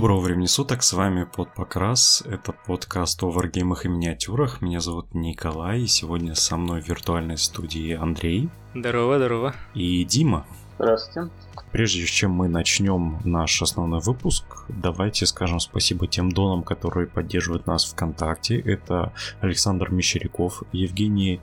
Доброго 0.00 0.20
времени 0.20 0.46
суток, 0.46 0.82
с 0.82 0.94
вами 0.94 1.24
Под 1.24 1.52
Покрас, 1.54 2.22
это 2.24 2.52
подкаст 2.52 3.22
о 3.22 3.30
варгеймах 3.30 3.84
и 3.84 3.88
миниатюрах, 3.90 4.62
меня 4.62 4.80
зовут 4.80 5.12
Николай, 5.12 5.82
и 5.82 5.86
сегодня 5.86 6.34
со 6.34 6.56
мной 6.56 6.80
в 6.80 6.88
виртуальной 6.88 7.36
студии 7.36 7.92
Андрей. 7.92 8.48
Здорово, 8.74 9.18
здорово. 9.18 9.54
И 9.74 10.02
Дима. 10.04 10.46
Здравствуйте. 10.78 11.30
Прежде 11.70 12.06
чем 12.06 12.30
мы 12.30 12.48
начнем 12.48 13.18
наш 13.24 13.60
основной 13.60 14.00
выпуск, 14.00 14.64
давайте 14.70 15.26
скажем 15.26 15.60
спасибо 15.60 16.06
тем 16.06 16.32
донам, 16.32 16.62
которые 16.62 17.06
поддерживают 17.06 17.66
нас 17.66 17.84
ВКонтакте. 17.84 18.58
Это 18.58 19.12
Александр 19.42 19.90
Мещеряков, 19.90 20.62
Евгений 20.72 21.42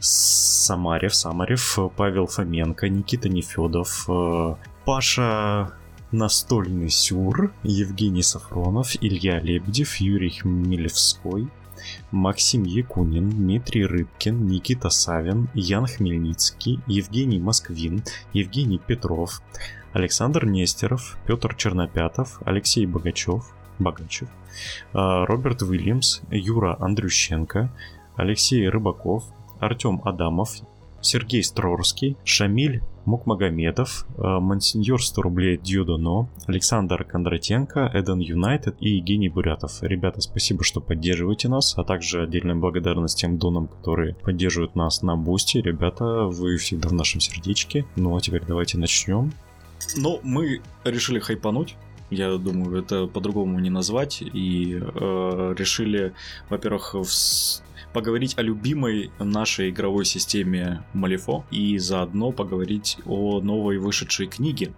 Самарев, 0.00 1.14
Самарев, 1.14 1.78
Павел 1.96 2.26
Фоменко, 2.26 2.88
Никита 2.88 3.28
Нефедов, 3.28 4.04
э, 4.08 4.56
Паша 4.84 5.77
Настольный 6.12 6.88
Сюр, 6.88 7.52
Евгений 7.62 8.22
Сафронов, 8.22 8.96
Илья 9.02 9.40
Лебедев, 9.40 9.96
Юрий 9.96 10.30
Хмелевской, 10.30 11.48
Максим 12.10 12.62
Якунин, 12.64 13.28
Дмитрий 13.28 13.84
Рыбкин, 13.84 14.46
Никита 14.46 14.88
Савин, 14.88 15.50
Ян 15.52 15.86
Хмельницкий, 15.86 16.80
Евгений 16.86 17.38
Москвин, 17.38 18.02
Евгений 18.32 18.78
Петров, 18.78 19.42
Александр 19.92 20.46
Нестеров, 20.46 21.18
Петр 21.26 21.54
Чернопятов, 21.54 22.40
Алексей 22.46 22.86
Богачев, 22.86 23.54
Богачев, 23.78 24.30
а, 24.94 25.26
Роберт 25.26 25.60
Уильямс, 25.60 26.22
Юра 26.30 26.76
Андрющенко, 26.80 27.70
Алексей 28.16 28.66
Рыбаков, 28.66 29.24
Артем 29.60 30.00
Адамов, 30.04 30.56
Сергей 31.00 31.42
Строрский, 31.42 32.16
Шамиль 32.24 32.82
Мукмагомедов, 33.04 34.06
э, 34.16 34.22
Монсеньор 34.22 35.02
100 35.02 35.22
рублей 35.22 35.56
Дьюдоно, 35.56 36.28
Александр 36.46 37.04
Кондратенко, 37.04 37.90
Эден 37.94 38.18
Юнайтед 38.18 38.76
и 38.80 38.96
Евгений 38.96 39.30
Бурятов. 39.30 39.82
Ребята, 39.82 40.20
спасибо, 40.20 40.62
что 40.62 40.80
поддерживаете 40.80 41.48
нас, 41.48 41.74
а 41.78 41.84
также 41.84 42.22
отдельная 42.22 42.54
благодарность 42.54 43.18
тем 43.18 43.38
донам, 43.38 43.68
которые 43.68 44.14
поддерживают 44.14 44.76
нас 44.76 45.02
на 45.02 45.16
Бусти. 45.16 45.58
Ребята, 45.58 46.24
вы 46.24 46.58
всегда 46.58 46.90
в 46.90 46.92
нашем 46.92 47.20
сердечке. 47.20 47.86
Ну 47.96 48.14
а 48.14 48.20
теперь 48.20 48.42
давайте 48.46 48.76
начнем. 48.76 49.32
Ну, 49.96 50.20
мы 50.22 50.60
решили 50.84 51.18
хайпануть. 51.18 51.76
Я 52.10 52.36
думаю, 52.36 52.78
это 52.78 53.06
по-другому 53.06 53.58
не 53.58 53.70
назвать. 53.70 54.22
И 54.22 54.78
э, 54.80 55.54
решили, 55.56 56.14
во-первых, 56.48 56.94
поговорить 57.92 58.38
о 58.38 58.42
любимой 58.42 59.10
нашей 59.18 59.70
игровой 59.70 60.04
системе 60.04 60.84
Малифо 60.92 61.44
и 61.50 61.78
заодно 61.78 62.32
поговорить 62.32 62.98
о 63.06 63.40
новой 63.40 63.78
вышедшей 63.78 64.26
книге, 64.26 64.72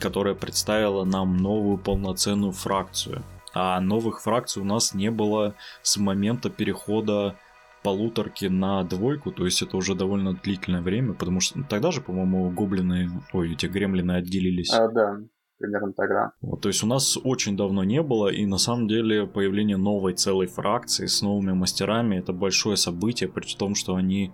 которая 0.00 0.34
представила 0.34 1.04
нам 1.04 1.36
новую 1.36 1.78
полноценную 1.78 2.52
фракцию. 2.52 3.22
А 3.54 3.80
новых 3.80 4.22
фракций 4.22 4.62
у 4.62 4.64
нас 4.64 4.94
не 4.94 5.10
было 5.10 5.54
с 5.82 5.96
момента 5.98 6.48
перехода 6.48 7.36
полуторки 7.82 8.46
на 8.46 8.84
двойку, 8.84 9.32
то 9.32 9.44
есть 9.44 9.60
это 9.60 9.76
уже 9.76 9.94
довольно 9.94 10.34
длительное 10.34 10.82
время, 10.82 11.14
потому 11.14 11.40
что 11.40 11.58
ну, 11.58 11.64
тогда 11.68 11.90
же, 11.90 12.00
по-моему, 12.00 12.48
гоблины, 12.50 13.10
ой, 13.32 13.52
эти 13.52 13.66
гремлины 13.66 14.12
отделились. 14.12 14.72
А, 14.72 14.88
да, 14.88 15.18
примерно 15.62 15.92
тогда. 15.92 16.32
Вот, 16.42 16.60
то 16.60 16.68
есть 16.68 16.82
у 16.82 16.86
нас 16.86 17.16
очень 17.24 17.56
давно 17.56 17.84
не 17.84 18.02
было, 18.02 18.28
и 18.28 18.44
на 18.46 18.58
самом 18.58 18.88
деле 18.88 19.26
появление 19.26 19.76
новой 19.76 20.14
целой 20.14 20.46
фракции 20.46 21.06
с 21.06 21.22
новыми 21.22 21.52
мастерами 21.52 22.16
это 22.16 22.32
большое 22.32 22.76
событие, 22.76 23.28
при 23.28 23.46
том, 23.56 23.74
что 23.74 23.94
они 23.94 24.32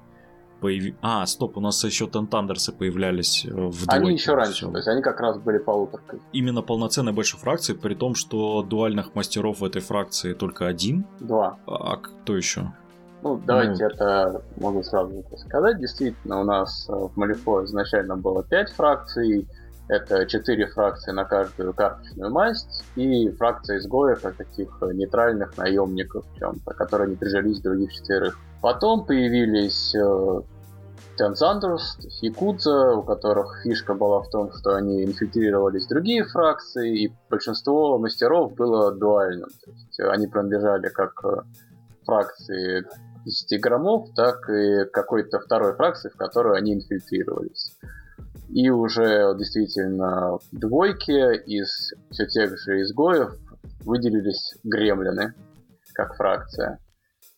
появи... 0.60 0.94
А, 1.02 1.26
стоп, 1.26 1.56
у 1.56 1.60
нас 1.60 1.84
еще 1.84 2.06
Тентандерсы 2.06 2.72
появлялись 2.72 3.44
э, 3.44 3.50
в 3.50 3.86
двойке. 3.86 3.86
Они 3.88 4.12
еще 4.12 4.34
раньше, 4.34 4.52
все. 4.52 4.70
то 4.70 4.76
есть 4.76 4.88
они 4.88 5.02
как 5.02 5.20
раз 5.20 5.38
были 5.38 5.58
полуторкой. 5.58 6.20
Именно 6.32 6.62
полноценной 6.62 7.12
большой 7.12 7.40
фракции, 7.40 7.74
при 7.74 7.94
том, 7.94 8.14
что 8.14 8.62
дуальных 8.62 9.14
мастеров 9.14 9.60
в 9.60 9.64
этой 9.64 9.82
фракции 9.82 10.34
только 10.34 10.66
один. 10.66 11.06
Два. 11.20 11.58
А 11.66 11.96
кто 11.96 12.36
еще? 12.36 12.72
Ну, 13.22 13.40
давайте 13.44 13.84
ну... 13.84 13.90
это 13.90 14.42
могу 14.60 14.82
сразу 14.82 15.24
сказать. 15.36 15.78
Действительно, 15.78 16.40
у 16.40 16.44
нас 16.44 16.88
э, 16.88 16.92
в 16.92 17.16
Малифо 17.16 17.64
изначально 17.64 18.16
было 18.16 18.42
пять 18.44 18.70
фракций, 18.70 19.46
это 19.88 20.26
четыре 20.26 20.66
фракции 20.66 21.12
на 21.12 21.24
каждую 21.24 21.72
карточную 21.74 22.30
масть 22.30 22.84
и 22.96 23.30
фракция 23.30 23.78
изгоев, 23.78 24.24
а 24.24 24.32
таких 24.32 24.68
нейтральных 24.82 25.56
наемников 25.56 26.26
чем-то, 26.38 26.74
которые 26.74 27.10
не 27.10 27.16
прижились 27.16 27.60
других 27.60 27.92
четверых. 27.92 28.38
Потом 28.60 29.06
появились 29.06 29.94
э, 29.94 30.40
Тянзандерс, 31.16 31.98
Якудза, 32.22 32.94
у 32.94 33.02
которых 33.02 33.62
фишка 33.62 33.94
была 33.94 34.20
в 34.20 34.30
том, 34.30 34.52
что 34.52 34.74
они 34.74 35.04
инфильтрировались 35.04 35.86
в 35.86 35.88
другие 35.88 36.24
фракции, 36.24 37.04
и 37.04 37.12
большинство 37.30 37.98
мастеров 37.98 38.54
было 38.54 38.92
дуальным. 38.92 39.48
То 39.64 39.70
есть 39.70 40.00
они 40.00 40.26
принадлежали 40.26 40.88
как 40.88 41.12
э, 41.24 41.42
фракции 42.04 42.84
10 43.24 43.60
граммов, 43.60 44.08
так 44.14 44.48
и 44.50 44.84
какой-то 44.92 45.40
второй 45.40 45.74
фракции, 45.74 46.08
в 46.08 46.16
которую 46.16 46.54
они 46.54 46.74
инфильтрировались. 46.74 47.76
И 48.48 48.70
уже 48.70 49.34
действительно 49.36 50.38
двойки 50.52 51.36
из 51.44 51.92
все 52.10 52.26
тех 52.26 52.58
же 52.58 52.80
изгоев 52.80 53.34
выделились 53.84 54.54
гремлины, 54.64 55.34
как 55.92 56.16
фракция. 56.16 56.78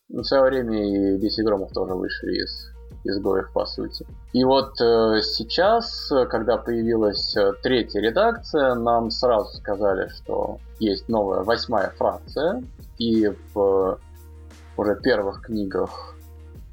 Ну, 0.09 0.22
в 0.22 0.26
свое 0.26 0.44
время 0.44 1.15
и 1.15 1.19
10 1.19 1.44
громов 1.44 1.72
тоже 1.72 1.94
вышли 1.94 2.43
из 2.43 2.71
изгоев, 3.04 3.53
по 3.53 3.65
сути. 3.65 4.06
И 4.32 4.44
вот 4.44 4.81
э, 4.81 5.21
сейчас, 5.22 6.12
когда 6.28 6.59
появилась 6.59 7.34
э, 7.37 7.53
третья 7.62 8.00
редакция, 8.00 8.75
нам 8.75 9.10
сразу 9.10 9.56
сказали, 9.56 10.09
что 10.09 10.59
есть 10.78 11.09
новая 11.09 11.42
восьмая 11.42 11.91
фракция, 11.97 12.62
и 12.98 13.32
в 13.54 13.98
уже 14.77 14.97
первых 14.97 15.42
книгах 15.42 16.15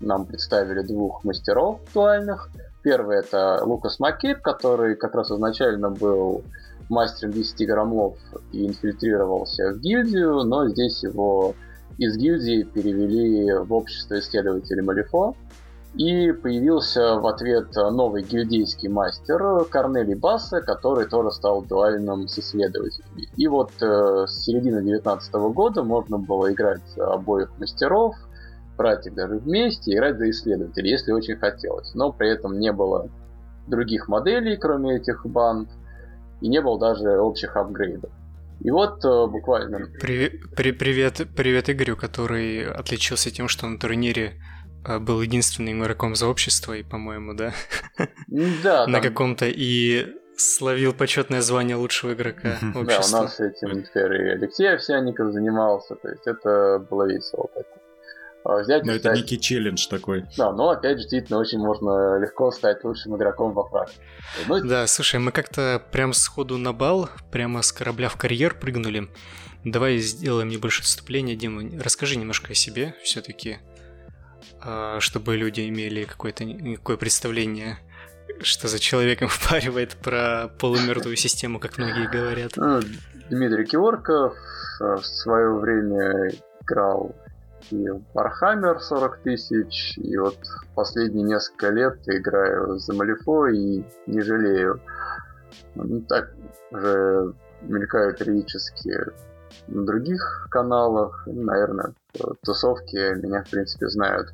нам 0.01 0.25
представили 0.25 0.81
двух 0.81 1.23
мастеров 1.23 1.79
актуальных– 1.81 2.49
Первый 2.87 3.17
это 3.17 3.59
Лукас 3.65 3.99
Маккейб, 3.99 4.41
который 4.41 4.95
как 4.95 5.13
раз 5.13 5.29
изначально 5.29 5.89
был 5.89 6.45
мастером 6.87 7.33
10 7.33 7.67
граммов 7.67 8.15
и 8.53 8.65
инфильтрировался 8.65 9.73
в 9.73 9.81
гильдию, 9.81 10.43
но 10.45 10.69
здесь 10.69 11.03
его 11.03 11.53
из 11.97 12.15
гильдии 12.15 12.63
перевели 12.63 13.51
в 13.51 13.73
общество 13.73 14.17
исследователей 14.17 14.83
Малифо. 14.83 15.35
И 15.95 16.31
появился 16.31 17.15
в 17.15 17.27
ответ 17.27 17.75
новый 17.75 18.23
гильдейский 18.23 18.87
мастер 18.87 19.65
Корнелий 19.65 20.15
Басса, 20.15 20.61
который 20.61 21.07
тоже 21.07 21.31
стал 21.31 21.63
дуальным 21.63 22.29
с 22.29 22.39
исследователями. 22.39 23.27
И 23.35 23.49
вот 23.49 23.71
э, 23.81 24.27
с 24.29 24.45
середины 24.45 24.81
19 24.81 25.33
года 25.33 25.83
можно 25.83 26.19
было 26.19 26.53
играть 26.53 26.97
обоих 26.97 27.49
мастеров, 27.59 28.15
брать 28.77 29.05
их 29.07 29.15
даже 29.15 29.37
вместе, 29.37 29.93
играть 29.93 30.17
за 30.17 30.29
исследователей, 30.29 30.91
если 30.91 31.11
очень 31.11 31.35
хотелось. 31.35 31.93
Но 31.95 32.11
при 32.11 32.29
этом 32.29 32.59
не 32.59 32.71
было 32.71 33.09
других 33.67 34.07
моделей, 34.07 34.57
кроме 34.57 34.97
этих 34.97 35.25
банд, 35.25 35.69
и 36.41 36.47
не 36.47 36.61
было 36.61 36.79
даже 36.79 37.19
общих 37.19 37.57
апгрейдов. 37.57 38.11
И 38.61 38.71
вот 38.71 39.03
э, 39.03 39.27
буквально... 39.27 39.87
Привет, 39.99 40.33
при, 40.55 40.71
привет, 40.71 41.21
привет 41.35 41.69
Игорю, 41.69 41.95
который 41.95 42.65
отличился 42.65 43.29
тем, 43.29 43.47
что 43.47 43.67
на 43.67 43.77
турнире 43.77 44.41
э, 44.85 44.99
был 44.99 45.21
единственным 45.21 45.83
игроком 45.83 46.15
за 46.15 46.27
общество, 46.27 46.73
и, 46.73 46.83
по-моему, 46.83 47.33
да? 47.33 47.53
Да. 48.63 48.87
На 48.87 48.99
каком-то 48.99 49.45
и 49.47 50.07
словил 50.37 50.93
почетное 50.93 51.41
звание 51.41 51.75
лучшего 51.75 52.13
игрока 52.13 52.57
общества. 52.75 53.19
Да, 53.19 53.19
у 53.19 53.21
нас 53.21 53.39
этим 53.39 53.79
и 53.79 54.29
Алексей 54.29 54.73
Овсянников 54.73 55.33
занимался, 55.33 55.95
то 55.95 56.09
есть 56.09 56.25
это 56.25 56.85
было 56.89 57.07
весело. 57.07 57.49
Так. 57.53 57.65
А, 58.47 58.61
взять 58.61 58.85
но 58.85 58.93
это 58.93 59.11
некий 59.11 59.37
челлендж 59.37 59.87
такой. 59.89 60.25
Да, 60.37 60.53
но 60.53 60.69
опять 60.69 60.97
же, 60.97 61.03
действительно, 61.03 61.37
очень 61.39 61.59
можно 61.59 62.17
легко 62.17 62.49
стать 62.51 62.81
лучшим 62.85 63.17
игроком 63.17 63.51
во 63.51 63.67
фракции. 63.67 63.99
Ну, 64.47 64.61
да, 64.63 64.87
слушай, 64.87 65.19
мы 65.19 65.33
как-то 65.33 65.83
прям 65.91 66.13
сходу 66.13 66.57
на 66.57 66.71
бал, 66.71 67.09
прямо 67.29 67.61
с 67.61 67.73
корабля 67.73 68.07
в 68.07 68.15
карьер 68.15 68.57
прыгнули. 68.57 69.09
Давай 69.65 69.97
сделаем 69.97 70.47
небольшое 70.47 70.85
вступление, 70.85 71.35
Дима. 71.35 71.61
Расскажи 71.83 72.15
немножко 72.15 72.53
о 72.53 72.55
себе 72.55 72.95
все-таки, 73.03 73.57
а, 74.61 75.01
чтобы 75.01 75.35
люди 75.35 75.67
имели 75.67 76.05
какое-то 76.05 76.45
какое 76.77 76.95
представление, 76.95 77.79
что 78.41 78.69
за 78.69 78.79
человеком 78.79 79.27
впаривает 79.27 79.97
про 80.01 80.49
полумертвую 80.57 81.17
систему, 81.17 81.59
как 81.59 81.77
многие 81.77 82.09
говорят. 82.09 82.53
Ну, 82.55 82.79
Дмитрий 83.29 83.65
Киворков 83.65 84.37
в 84.79 85.03
свое 85.03 85.53
время 85.53 86.31
играл 86.61 87.13
и 87.71 87.87
Warhammer 88.13 88.79
40 88.79 89.19
тысяч, 89.19 89.97
и 89.97 90.17
вот 90.17 90.37
последние 90.75 91.23
несколько 91.23 91.69
лет 91.69 91.99
играю 92.07 92.77
за 92.77 92.93
Малифо 92.93 93.47
и 93.47 93.83
не 94.05 94.21
жалею. 94.21 94.79
Ну, 95.75 96.01
так 96.01 96.31
же 96.71 97.33
мелькаю 97.61 98.15
периодически 98.15 98.93
на 99.67 99.85
других 99.85 100.47
каналах, 100.49 101.23
наверное, 101.25 101.93
тусовки 102.43 103.15
меня, 103.21 103.43
в 103.43 103.49
принципе, 103.49 103.87
знают. 103.87 104.29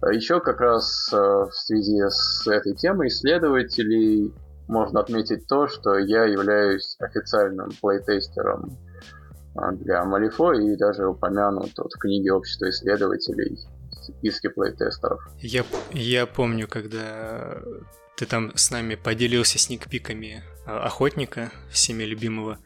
А 0.00 0.12
Еще 0.12 0.40
как 0.40 0.60
раз 0.60 1.10
э, 1.12 1.16
в 1.16 1.52
связи 1.52 2.02
с 2.08 2.46
этой 2.46 2.74
темой 2.74 3.08
исследователей 3.08 4.32
можно 4.66 5.00
отметить 5.00 5.46
то, 5.46 5.66
что 5.66 5.96
я 5.98 6.24
являюсь 6.24 6.96
официальным 7.00 7.70
плейтестером 7.80 8.76
для 9.72 10.04
Малифо 10.04 10.52
и 10.52 10.76
даже 10.76 11.06
упомянут 11.06 11.72
вот, 11.78 11.92
в 11.92 11.98
книге 11.98 12.32
Общества 12.32 12.68
исследователей 12.70 13.58
в 13.90 14.04
списке 14.04 14.50
плейтестеров. 14.50 15.20
Я, 15.38 15.64
я 15.92 16.26
помню, 16.26 16.66
когда 16.68 17.58
ты 18.16 18.26
там 18.26 18.52
с 18.56 18.70
нами 18.70 18.94
поделился 18.96 19.58
сникпиками 19.58 20.42
а, 20.66 20.80
охотника, 20.86 21.50
всеми 21.70 22.02
любимого. 22.04 22.58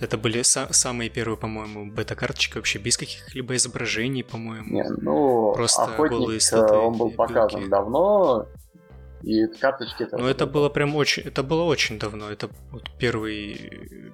Это 0.00 0.16
были 0.16 0.40
са- 0.40 0.72
самые 0.72 1.10
первые, 1.10 1.36
по-моему, 1.36 1.90
бета-карточки 1.92 2.56
вообще 2.56 2.78
без 2.78 2.96
каких-либо 2.96 3.54
изображений, 3.56 4.24
по-моему. 4.24 4.70
Не, 4.70 4.88
ну, 4.88 5.52
Просто 5.54 5.82
охотник, 5.82 6.18
голые 6.18 6.36
э, 6.38 6.40
статуи, 6.40 6.76
он 6.76 6.96
был 6.96 7.06
белки. 7.08 7.16
показан 7.16 7.68
давно, 7.68 8.46
и 9.22 9.46
карточки... 9.46 10.06
Ну, 10.12 10.26
это 10.26 10.46
было 10.46 10.68
прям 10.68 10.96
очень, 10.96 11.22
это 11.24 11.42
было 11.42 11.62
очень 11.64 11.98
давно. 11.98 12.30
Это 12.30 12.48
вот 12.70 12.84
первый, 12.98 14.06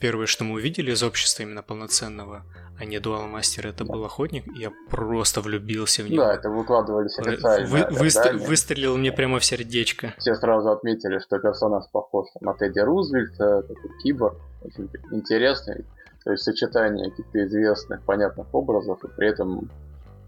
первое, 0.00 0.26
что 0.26 0.44
мы 0.44 0.54
увидели 0.54 0.92
из 0.92 1.02
общества 1.02 1.42
именно 1.42 1.62
полноценного, 1.62 2.44
а 2.78 2.84
не 2.84 2.98
Дуал 3.00 3.26
Мастер, 3.26 3.66
это 3.66 3.84
был 3.84 4.04
охотник. 4.04 4.46
и 4.46 4.60
Я 4.60 4.72
просто 4.90 5.40
влюбился 5.40 6.02
в 6.02 6.10
него. 6.10 6.22
Да, 6.24 6.34
это 6.34 6.48
выкладывались 6.50 7.16
Вы- 7.18 7.32
официально. 7.32 7.66
вы- 7.66 7.86
выстр- 7.90 8.36
выстрелил 8.36 8.96
мне 8.96 9.12
прямо 9.12 9.38
в 9.38 9.44
сердечко. 9.44 10.14
Все 10.18 10.34
сразу 10.34 10.70
отметили, 10.70 11.18
что 11.18 11.38
персонаж 11.38 11.84
похож 11.90 12.28
на 12.40 12.54
Тедди 12.54 12.80
Рузвельта, 12.80 13.62
такой 13.62 13.90
киборг, 14.02 14.36
очень 14.62 14.88
интересный. 15.10 15.84
То 16.24 16.30
есть 16.30 16.44
сочетание 16.44 17.10
каких-то 17.10 17.44
известных, 17.46 18.02
понятных 18.02 18.46
образов, 18.54 19.02
и 19.04 19.08
при 19.08 19.28
этом 19.28 19.68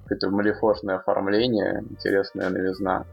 какое-то 0.02 0.28
малифошное 0.30 0.96
оформление, 0.96 1.84
интересная 1.88 2.50
новизна. 2.50 3.06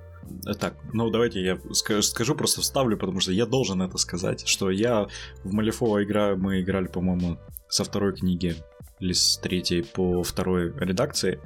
Э, 0.46 0.54
Так, 0.54 0.76
ну 0.94 1.10
давайте 1.10 1.42
я 1.42 1.56
ска- 1.56 2.02
скажу, 2.02 2.36
просто 2.36 2.62
вставлю, 2.62 2.98
потому 2.98 3.20
что 3.20 3.32
я 3.32 3.46
должен 3.46 3.82
это 3.82 3.98
сказать, 3.98 4.48
что 4.48 4.70
я 4.70 5.08
в 5.44 5.54
Малифо 5.54 6.02
играю, 6.04 6.38
мы 6.38 6.62
играли, 6.62 6.88
по-моему, 6.88 7.38
со 7.70 7.84
второй 7.84 8.14
книги 8.16 8.56
или 9.00 9.14
с 9.14 9.38
третьей 9.38 9.82
по 9.84 10.24
второй 10.24 10.74
редакции. 10.78 11.40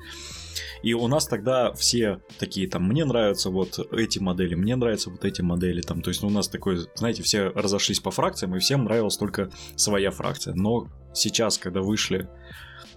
И 0.84 0.94
у 0.94 1.08
нас 1.08 1.26
тогда 1.28 1.74
все 1.74 2.22
такие 2.38 2.70
там, 2.70 2.84
мне 2.88 3.06
нравятся 3.06 3.50
вот 3.50 3.80
эти 3.92 4.20
модели, 4.20 4.56
мне 4.56 4.76
нравятся 4.76 5.10
вот 5.10 5.26
эти 5.26 5.42
модели, 5.42 5.82
там, 5.82 6.02
то 6.02 6.10
есть 6.10 6.24
у 6.24 6.30
нас 6.30 6.48
такой, 6.48 6.78
знаете, 6.96 7.24
все 7.24 7.48
разошлись 7.50 8.00
по 8.00 8.12
фракциям, 8.12 8.56
и 8.56 8.60
всем 8.60 8.84
нравилась 8.84 9.18
только 9.18 9.50
своя 9.76 10.12
фракция. 10.12 10.54
Но 10.54 10.88
сейчас, 11.14 11.58
когда 11.58 11.82
вышли, 11.82 12.30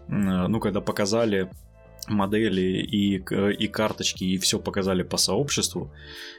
м, 0.08 0.50
ну, 0.50 0.60
когда 0.60 0.80
показали 0.80 1.50
модели 2.10 2.60
и, 2.60 3.16
и 3.16 3.68
карточки, 3.68 4.24
и 4.24 4.38
все 4.38 4.58
показали 4.58 5.02
по 5.02 5.16
сообществу, 5.16 5.92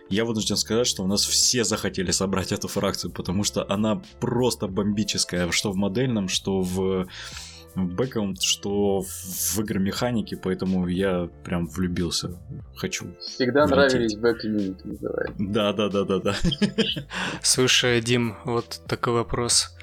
я 0.09 0.25
вынужден 0.25 0.57
сказать, 0.57 0.87
что 0.87 1.03
у 1.03 1.07
нас 1.07 1.23
все 1.23 1.63
захотели 1.63 2.11
собрать 2.11 2.51
эту 2.51 2.67
фракцию, 2.67 3.11
потому 3.11 3.43
что 3.43 3.65
она 3.69 4.01
просто 4.19 4.67
бомбическая, 4.67 5.51
что 5.51 5.71
в 5.71 5.75
модельном, 5.75 6.27
что 6.27 6.61
в 6.61 7.07
бэкграунд, 7.75 8.41
что 8.41 9.01
в 9.01 9.59
игры 9.59 9.79
механики, 9.79 10.35
поэтому 10.35 10.87
я 10.87 11.29
прям 11.43 11.67
влюбился. 11.67 12.39
Хочу. 12.75 13.15
Всегда 13.19 13.65
Влететь. 13.65 13.93
нравились 13.93 14.17
бэк-юнит, 14.17 14.85
называется. 14.85 15.35
Да, 15.37 15.73
да, 15.73 15.89
да, 15.89 16.03
да, 16.03 16.19
да. 16.19 16.35
Слушай, 17.41 18.01
Дим, 18.01 18.35
вот 18.45 18.81
такой 18.87 19.13
вопрос. 19.13 19.75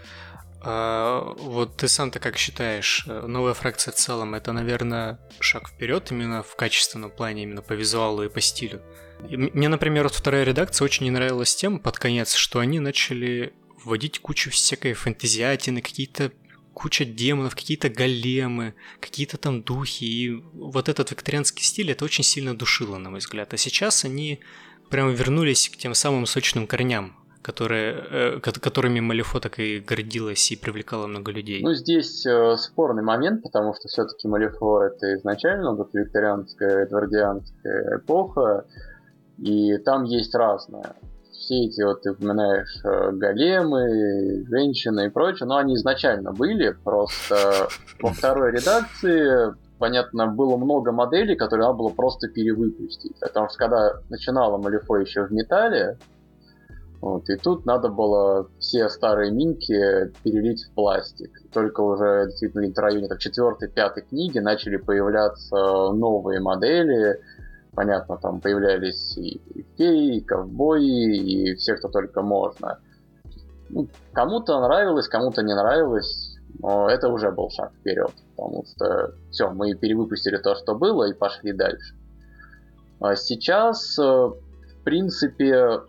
А, 0.62 1.34
вот 1.38 1.76
ты 1.76 1.88
сам-то 1.88 2.18
как 2.18 2.36
считаешь, 2.36 3.04
э, 3.06 3.26
новая 3.26 3.54
фракция 3.54 3.92
в 3.92 3.96
целом 3.96 4.34
это, 4.34 4.52
наверное, 4.52 5.20
шаг 5.38 5.68
вперед 5.68 6.10
именно 6.10 6.42
в 6.42 6.56
качественном 6.56 7.10
плане, 7.10 7.44
именно 7.44 7.62
по 7.62 7.74
визуалу 7.74 8.24
и 8.24 8.28
по 8.28 8.40
стилю? 8.40 8.82
Мне, 9.30 9.68
например, 9.68 10.04
вот 10.04 10.14
вторая 10.14 10.44
редакция 10.44 10.84
очень 10.84 11.04
не 11.04 11.10
нравилась 11.10 11.54
тем 11.54 11.78
под 11.78 11.98
конец, 11.98 12.34
что 12.34 12.58
они 12.58 12.80
начали 12.80 13.54
вводить 13.84 14.18
кучу 14.18 14.50
всякой 14.50 14.94
фэнтезиатины, 14.94 15.80
какие-то 15.80 16.32
куча 16.74 17.04
демонов, 17.04 17.54
какие-то 17.54 17.88
големы, 17.88 18.74
какие-то 19.00 19.38
там 19.38 19.62
духи. 19.62 20.04
И 20.04 20.30
вот 20.52 20.88
этот 20.88 21.10
викторианский 21.10 21.64
стиль, 21.64 21.90
это 21.90 22.04
очень 22.04 22.24
сильно 22.24 22.56
душило, 22.56 22.98
на 22.98 23.10
мой 23.10 23.20
взгляд. 23.20 23.54
А 23.54 23.56
сейчас 23.56 24.04
они 24.04 24.40
прям 24.90 25.14
вернулись 25.14 25.68
к 25.68 25.76
тем 25.76 25.94
самым 25.94 26.26
сочным 26.26 26.66
корням, 26.66 27.16
которые, 27.46 27.94
э, 28.10 28.40
ко- 28.40 28.60
которыми 28.60 28.98
Малифо 29.00 29.38
так 29.38 29.60
и 29.60 29.78
гордилась 29.78 30.50
и 30.50 30.56
привлекала 30.56 31.06
много 31.06 31.30
людей. 31.30 31.62
Ну, 31.62 31.74
здесь 31.74 32.26
э, 32.26 32.56
спорный 32.56 33.04
момент, 33.04 33.42
потому 33.44 33.72
что 33.74 33.86
все-таки 33.88 34.26
Малифо 34.26 34.82
это 34.82 35.14
изначально 35.14 35.72
вот 35.72 35.94
викторианская, 35.94 36.86
эдвардианская 36.86 37.98
эпоха, 37.98 38.64
и 39.38 39.78
там 39.78 40.04
есть 40.04 40.34
разное. 40.34 40.96
Все 41.30 41.66
эти, 41.66 41.82
вот 41.82 42.02
ты 42.02 42.10
упоминаешь, 42.10 42.80
э, 42.84 43.12
големы, 43.12 44.44
женщины 44.48 45.06
и 45.06 45.10
прочее, 45.10 45.46
но 45.46 45.58
они 45.58 45.76
изначально 45.76 46.32
были, 46.32 46.72
просто 46.72 47.68
во 48.00 48.10
второй 48.12 48.50
редакции, 48.50 49.54
понятно, 49.78 50.26
было 50.26 50.56
много 50.56 50.90
моделей, 50.90 51.36
которые 51.36 51.66
надо 51.68 51.78
было 51.78 51.90
просто 51.90 52.26
перевыпустить. 52.26 53.20
Потому 53.20 53.48
что 53.50 53.58
когда 53.58 53.92
начинала 54.10 54.58
Малифо 54.58 54.96
еще 54.96 55.26
в 55.26 55.30
металле, 55.30 55.96
вот, 57.06 57.30
и 57.30 57.36
тут 57.36 57.66
надо 57.66 57.88
было 57.88 58.50
все 58.58 58.88
старые 58.88 59.30
минки 59.30 60.10
перелить 60.24 60.64
в 60.64 60.74
пластик. 60.74 61.30
Только 61.52 61.80
уже 61.80 62.26
действительно 62.26 62.68
в 62.68 62.78
районе 62.78 63.08
четвертой, 63.16 63.68
пятой 63.68 64.02
книги 64.02 64.40
начали 64.40 64.76
появляться 64.76 65.54
новые 65.92 66.40
модели. 66.40 67.20
Понятно, 67.76 68.16
там 68.16 68.40
появлялись 68.40 69.16
и, 69.18 69.36
и 69.54 69.64
феи, 69.78 70.16
и 70.16 70.20
ковбои, 70.20 71.16
и 71.16 71.54
все, 71.54 71.76
кто 71.76 71.90
только 71.90 72.22
можно. 72.22 72.80
Ну, 73.68 73.86
кому-то 74.12 74.60
нравилось, 74.60 75.06
кому-то 75.06 75.42
не 75.42 75.54
нравилось, 75.54 76.36
но 76.58 76.90
это 76.90 77.08
уже 77.08 77.30
был 77.30 77.50
шаг 77.50 77.70
вперед, 77.78 78.10
потому 78.34 78.64
что 78.64 79.14
все, 79.30 79.48
мы 79.52 79.74
перевыпустили 79.74 80.38
то, 80.38 80.56
что 80.56 80.74
было, 80.74 81.04
и 81.04 81.14
пошли 81.14 81.52
дальше. 81.52 81.94
А 82.98 83.14
сейчас, 83.14 83.96
э, 83.96 84.02
в 84.02 84.82
принципе, 84.82 85.82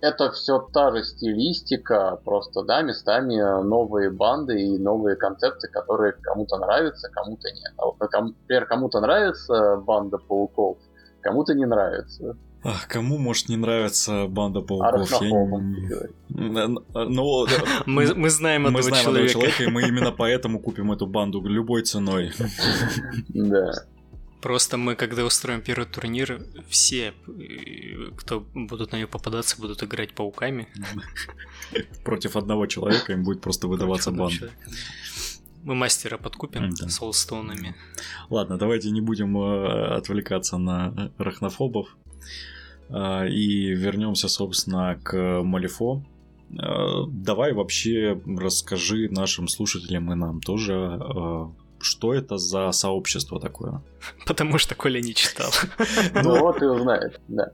это 0.00 0.30
все 0.32 0.58
та 0.72 0.90
же 0.96 1.04
стилистика, 1.04 2.18
просто, 2.24 2.62
да, 2.62 2.82
местами 2.82 3.36
новые 3.62 4.10
банды 4.10 4.60
и 4.60 4.78
новые 4.78 5.16
концепции, 5.16 5.68
которые 5.70 6.12
кому-то 6.22 6.56
нравятся, 6.58 7.08
кому-то 7.10 7.48
нет. 7.48 7.72
А 7.76 7.86
вот, 7.86 7.96
например, 8.00 8.66
кому-то 8.66 9.00
нравится 9.00 9.76
банда 9.76 10.18
пауков, 10.18 10.78
кому-то 11.20 11.54
не 11.54 11.66
нравится. 11.66 12.36
Ах, 12.62 12.88
кому 12.88 13.16
может 13.16 13.48
не 13.48 13.56
нравится 13.56 14.26
банда 14.28 14.60
пауков? 14.60 15.08
Я. 15.10 16.44
Н- 16.44 16.78
Ну, 16.94 17.46
мы, 17.86 18.14
мы 18.14 18.28
знаем 18.30 18.62
мы 18.62 18.68
одного 18.68 18.82
знаем 18.82 19.06
одного 19.08 19.26
человека. 19.28 19.32
человека, 19.32 19.62
и 19.64 19.66
мы 19.68 19.88
именно 19.88 20.12
поэтому 20.12 20.60
купим 20.60 20.92
эту 20.92 21.06
банду 21.06 21.40
любой 21.42 21.82
ценой. 21.82 22.32
Да. 23.28 23.72
Просто 24.40 24.76
мы, 24.78 24.94
когда 24.96 25.24
устроим 25.24 25.60
первый 25.60 25.84
турнир, 25.86 26.42
все, 26.68 27.12
э, 27.28 28.10
кто 28.16 28.40
будут 28.54 28.92
на 28.92 28.96
нее 28.96 29.06
попадаться, 29.06 29.60
будут 29.60 29.82
играть 29.82 30.14
пауками. 30.14 30.66
Против 32.04 32.36
одного 32.36 32.66
человека 32.66 33.12
им 33.12 33.22
будет 33.24 33.40
просто 33.42 33.68
выдаваться 33.68 34.10
бан. 34.10 34.32
Мы 35.62 35.74
мастера 35.74 36.16
подкупим 36.16 36.70
Да. 36.74 36.88
солстоунами. 36.88 37.74
Ладно, 38.30 38.56
давайте 38.56 38.90
не 38.90 39.02
будем 39.02 39.36
э, 39.36 39.94
отвлекаться 39.96 40.56
на 40.56 41.12
рахнофобов. 41.18 41.96
А, 42.88 43.26
И 43.26 43.74
вернемся, 43.74 44.28
собственно, 44.28 44.98
к 45.02 45.42
Малифо. 45.42 46.02
Э, 46.50 47.04
Давай 47.08 47.52
вообще 47.52 48.20
расскажи 48.26 49.08
нашим 49.10 49.48
слушателям 49.48 50.10
и 50.12 50.14
нам 50.16 50.40
тоже, 50.40 50.72
э, 50.74 51.46
что 51.80 52.14
это 52.14 52.36
за 52.36 52.70
сообщество 52.72 53.40
такое. 53.40 53.82
Потому 54.26 54.58
что 54.58 54.74
Коля 54.74 55.00
не 55.00 55.14
читал. 55.14 55.50
Ну 56.22 56.40
вот 56.40 56.62
и 56.62 56.66
узнает, 56.66 57.20
да. 57.28 57.50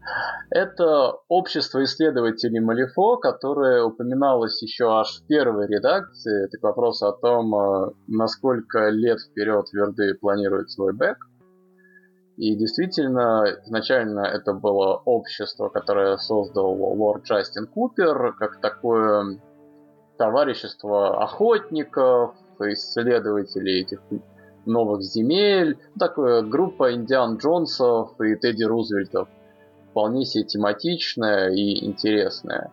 Это 0.51 1.13
общество 1.29 1.83
исследователей 1.85 2.61
Малифо, 2.61 3.17
которое 3.17 3.83
упоминалось 3.83 4.61
еще 4.63 4.87
аж 4.87 5.21
в 5.21 5.27
первой 5.27 5.67
редакции. 5.67 6.47
Это 6.47 6.59
к 6.59 6.63
вопросу 6.63 7.07
о 7.07 7.13
том, 7.13 7.55
э, 7.55 7.91
насколько 8.09 8.89
лет 8.91 9.19
вперед 9.21 9.67
Верды 9.73 10.15
планирует 10.21 10.71
свой 10.71 10.93
бэк. 10.93 11.19
И 12.37 12.55
действительно, 12.57 13.45
изначально 13.65 14.21
это 14.21 14.53
было 14.53 14.97
общество, 15.05 15.69
которое 15.69 16.19
создал 16.19 16.75
лорд 16.75 17.25
Джастин 17.25 17.67
Купер, 17.67 18.35
как 18.35 18.61
такое 18.61 19.41
товарищество 20.19 21.23
охотников, 21.23 22.35
исследователей 22.61 23.83
этих 23.83 24.01
новых 24.67 25.03
земель, 25.03 25.79
ну, 25.95 25.99
такая 25.99 26.43
группа 26.43 26.93
Индиан 26.93 27.37
Джонсов 27.37 28.21
и 28.21 28.35
Тедди 28.35 28.65
Рузвельтов, 28.65 29.29
вполне 29.91 30.25
себе 30.25 30.45
тематичная 30.45 31.51
и 31.51 31.85
интересная. 31.87 32.71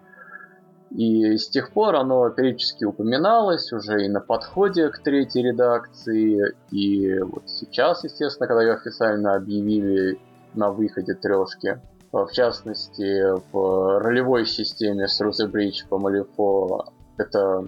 И 0.89 1.37
с 1.37 1.49
тех 1.49 1.71
пор 1.71 1.95
оно 1.95 2.29
периодически 2.29 2.85
упоминалось 2.85 3.71
уже 3.73 4.05
и 4.05 4.09
на 4.09 4.19
подходе 4.19 4.89
к 4.89 4.99
третьей 4.99 5.43
редакции, 5.43 6.53
и 6.69 7.19
вот 7.19 7.43
сейчас, 7.47 8.03
естественно, 8.03 8.47
когда 8.47 8.61
ее 8.61 8.73
официально 8.73 9.35
объявили 9.35 10.19
на 10.53 10.71
выходе 10.71 11.15
трешки, 11.15 11.79
в 12.11 12.29
частности, 12.31 13.23
в 13.51 13.99
ролевой 13.99 14.45
системе 14.45 15.07
с 15.07 15.47
Бридж 15.47 15.83
по 15.89 15.97
Малифо 15.97 16.85
это 17.17 17.67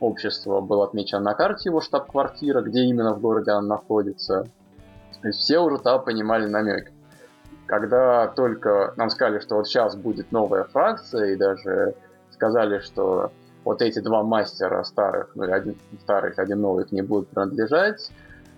общества 0.00 0.60
был 0.60 0.82
отмечен 0.82 1.22
на 1.22 1.34
карте 1.34 1.68
его 1.68 1.80
штаб-квартира, 1.80 2.62
где 2.62 2.80
именно 2.80 3.14
в 3.14 3.20
городе 3.20 3.52
он 3.52 3.66
находится. 3.66 4.46
То 5.20 5.28
есть 5.28 5.40
все 5.40 5.58
уже 5.58 5.78
там 5.78 6.02
понимали 6.02 6.46
намеки. 6.46 6.92
Когда 7.66 8.26
только 8.28 8.94
нам 8.96 9.10
сказали, 9.10 9.38
что 9.38 9.56
вот 9.56 9.68
сейчас 9.68 9.94
будет 9.94 10.32
новая 10.32 10.64
фракция, 10.64 11.32
и 11.32 11.36
даже 11.36 11.94
сказали, 12.32 12.80
что 12.80 13.30
вот 13.64 13.82
эти 13.82 14.00
два 14.00 14.22
мастера 14.22 14.82
старых, 14.82 15.30
ну 15.34 15.44
один 15.52 15.76
старый, 16.02 16.32
один 16.32 16.60
новый 16.60 16.86
ним 16.90 17.06
будут 17.06 17.28
принадлежать, 17.28 18.10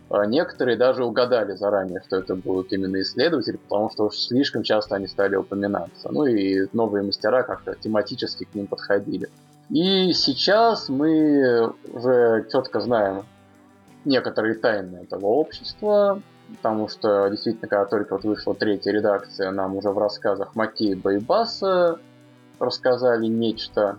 а 0.08 0.26
некоторые 0.26 0.76
даже 0.76 1.04
угадали 1.04 1.54
заранее, 1.54 2.02
что 2.06 2.18
это 2.18 2.36
будут 2.36 2.72
именно 2.72 3.00
исследователи, 3.00 3.56
потому 3.56 3.90
что 3.90 4.04
уж 4.04 4.16
слишком 4.16 4.62
часто 4.62 4.96
они 4.96 5.06
стали 5.06 5.36
упоминаться. 5.36 6.10
Ну 6.10 6.26
и 6.26 6.68
новые 6.72 7.02
мастера 7.02 7.42
как-то 7.42 7.74
тематически 7.74 8.44
к 8.44 8.54
ним 8.54 8.66
подходили. 8.66 9.28
И 9.70 10.12
сейчас 10.12 10.88
мы 10.88 11.72
уже 11.92 12.46
четко 12.50 12.80
знаем 12.80 13.24
некоторые 14.04 14.54
тайны 14.54 14.98
этого 14.98 15.26
общества, 15.26 16.20
потому 16.48 16.88
что 16.88 17.28
действительно, 17.28 17.68
когда 17.68 17.84
только 17.86 18.14
вот 18.14 18.24
вышла 18.24 18.54
третья 18.54 18.92
редакция, 18.92 19.50
нам 19.50 19.76
уже 19.76 19.90
в 19.90 19.98
рассказах 19.98 20.54
Маккейба 20.54 21.14
и 21.14 21.18
Басса 21.18 21.98
рассказали 22.58 23.26
нечто 23.26 23.98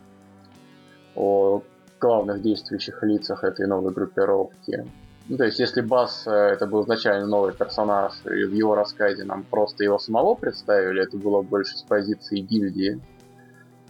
о 1.15 1.62
главных 2.00 2.41
действующих 2.41 3.01
лицах 3.03 3.43
этой 3.43 3.65
новой 3.65 3.93
группировки. 3.93 4.86
Ну, 5.29 5.38
то 5.38 5.46
есть, 5.46 5.60
если 5.60 5.79
Бас 5.79 6.27
это 6.27 6.67
был 6.67 6.84
изначально 6.84 7.25
новый 7.27 7.53
персонаж, 7.53 8.13
и 8.25 8.43
в 8.43 8.53
его 8.53 8.75
рассказе 8.75 9.24
нам 9.24 9.43
просто 9.43 9.86
его 9.86 9.98
самого 9.98 10.36
представили, 10.36 11.01
это 11.01 11.17
было 11.17 11.41
больше 11.41 11.77
с 11.77 11.82
позиции 11.82 12.39
гильдии, 12.39 13.00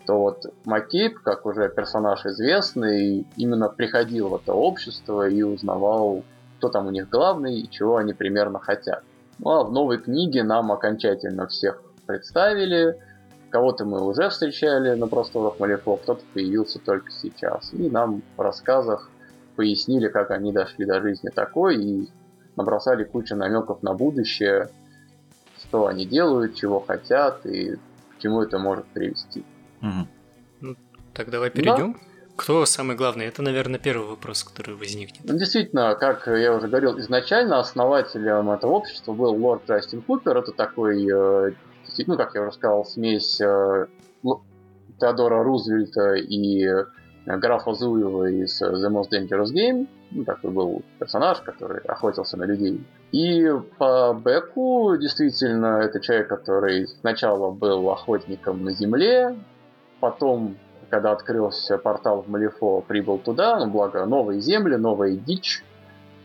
то 0.06 0.20
вот 0.20 0.46
Маккейб, 0.66 1.20
как 1.20 1.46
уже 1.46 1.70
персонаж 1.70 2.26
известный, 2.26 3.26
именно 3.38 3.70
приходил 3.70 4.30
в 4.30 4.36
это 4.36 4.54
общество 4.54 5.28
и 5.28 5.42
узнавал 5.44 6.24
кто 6.64 6.70
там 6.70 6.88
у 6.88 6.92
них 6.92 7.10
главный 7.10 7.60
и 7.60 7.70
чего 7.70 7.98
они 7.98 8.14
примерно 8.14 8.58
хотят. 8.58 9.04
Ну 9.40 9.50
а 9.50 9.64
в 9.66 9.74
новой 9.74 9.98
книге 9.98 10.44
нам 10.44 10.72
окончательно 10.72 11.46
всех 11.48 11.82
представили. 12.06 12.98
Кого-то 13.50 13.84
мы 13.84 14.02
уже 14.02 14.30
встречали 14.30 14.96
на 14.96 15.08
просторах 15.08 15.60
Малифо, 15.60 15.98
кто-то 15.98 16.24
появился 16.34 16.80
только 16.80 17.12
сейчас. 17.12 17.74
И 17.74 17.90
нам 17.90 18.24
в 18.38 18.42
рассказах 18.42 19.10
пояснили, 19.58 20.08
как 20.08 20.32
они 20.32 20.54
дошли 20.54 20.86
до 20.86 21.02
жизни 21.02 21.32
такой 21.36 21.84
и 21.84 22.10
набросали 22.56 23.04
кучу 23.04 23.36
намеков 23.36 23.84
на 23.84 23.94
будущее, 23.94 24.70
что 25.58 25.88
они 25.88 26.06
делают, 26.06 26.56
чего 26.56 26.80
хотят 26.80 27.46
и 27.46 27.76
к 27.76 28.22
чему 28.22 28.42
это 28.42 28.58
может 28.58 28.86
привести. 28.86 29.44
Угу. 29.84 30.08
Ну, 30.62 30.76
так 31.14 31.30
давай 31.30 31.50
перейдем. 31.50 31.94
Да. 31.94 32.00
Кто 32.36 32.66
самый 32.66 32.96
главный? 32.96 33.26
Это, 33.26 33.44
наверное, 33.44 33.80
первый 33.80 34.08
вопрос, 34.08 34.44
который 34.44 34.76
возникнет. 34.76 35.20
Ну, 35.24 35.38
действительно, 35.38 35.96
как 35.96 36.26
я 36.26 36.56
уже 36.56 36.68
говорил, 36.68 36.98
изначально 37.00 37.60
основателем 37.60 38.50
этого 38.50 38.72
общества 38.72 39.14
был 39.14 39.36
лорд 39.36 39.70
Джастин 39.70 40.02
Купер. 40.02 40.38
Это 40.38 40.52
такой, 40.52 41.06
э, 41.06 41.52
ну, 42.08 42.18
как 42.18 42.34
я 42.34 42.42
уже 42.42 42.54
сказал, 42.54 42.86
смесь 42.86 43.40
э, 43.40 43.86
Теодора 45.00 45.44
Рузвельта 45.44 46.16
и 46.16 46.66
э, 46.66 46.86
графа 47.26 47.74
Зуева 47.74 48.26
из 48.32 48.60
The 48.62 48.90
Most 48.90 49.10
Dangerous 49.12 49.54
Game. 49.54 49.88
Ну, 50.10 50.26
такой 50.26 50.50
был 50.50 50.82
персонаж, 51.00 51.40
который 51.42 51.82
охотился 51.82 52.38
на 52.38 52.46
людей. 52.46 52.84
И 53.12 53.48
по 53.78 54.20
Беку, 54.26 54.96
действительно, 54.98 55.82
это 55.82 56.00
человек, 56.00 56.30
который 56.30 56.88
сначала 56.88 57.52
был 57.52 57.90
охотником 57.92 58.64
на 58.64 58.72
земле, 58.72 59.36
потом 60.04 60.58
когда 60.90 61.14
открылся 61.14 61.78
портал 61.78 62.22
в 62.22 62.30
Малифо, 62.30 62.82
прибыл 62.82 63.18
туда, 63.18 63.58
ну, 63.58 63.72
благо 63.72 64.06
новые 64.06 64.42
земли, 64.42 64.76
новая 64.76 65.16
дичь, 65.16 65.64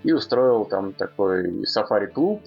и 0.02 0.12
устроил 0.12 0.66
там 0.66 0.92
такой 0.92 1.64
сафари-клуб, 1.64 2.42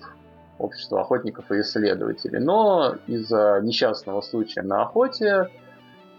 общество 0.59 1.01
охотников 1.01 1.49
и 1.51 1.61
исследователей. 1.61 2.39
Но 2.39 2.95
из-за 3.07 3.59
несчастного 3.63 4.21
случая 4.21 4.61
на 4.61 4.83
охоте 4.83 5.49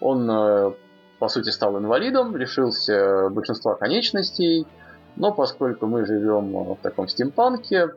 он, 0.00 0.28
э, 0.28 0.72
по 1.20 1.28
сути, 1.28 1.50
стал 1.50 1.78
инвалидом, 1.78 2.36
лишился 2.36 3.28
большинства 3.28 3.74
конечностей, 3.76 4.66
но 5.14 5.30
поскольку 5.30 5.86
мы 5.86 6.04
живем 6.06 6.74
в 6.74 6.78
таком 6.82 7.06
стимпанке, 7.06 7.90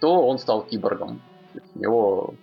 то 0.00 0.26
он 0.26 0.38
стал 0.38 0.62
киборгом. 0.62 1.20
У 1.74 1.78
него 1.78 2.34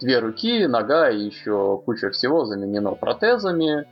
две 0.00 0.18
руки, 0.18 0.66
нога 0.66 1.10
и 1.10 1.24
еще 1.24 1.80
куча 1.84 2.10
всего 2.10 2.44
заменено 2.44 2.92
протезами 2.92 3.86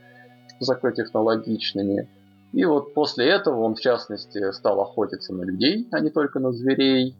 высокотехнологичными. 0.59 2.09
И 2.51 2.65
вот 2.65 2.93
после 2.93 3.29
этого 3.29 3.61
он, 3.61 3.75
в 3.75 3.79
частности, 3.79 4.51
стал 4.51 4.79
охотиться 4.81 5.33
на 5.33 5.43
людей, 5.43 5.87
а 5.91 5.99
не 5.99 6.09
только 6.09 6.39
на 6.39 6.51
зверей. 6.51 7.15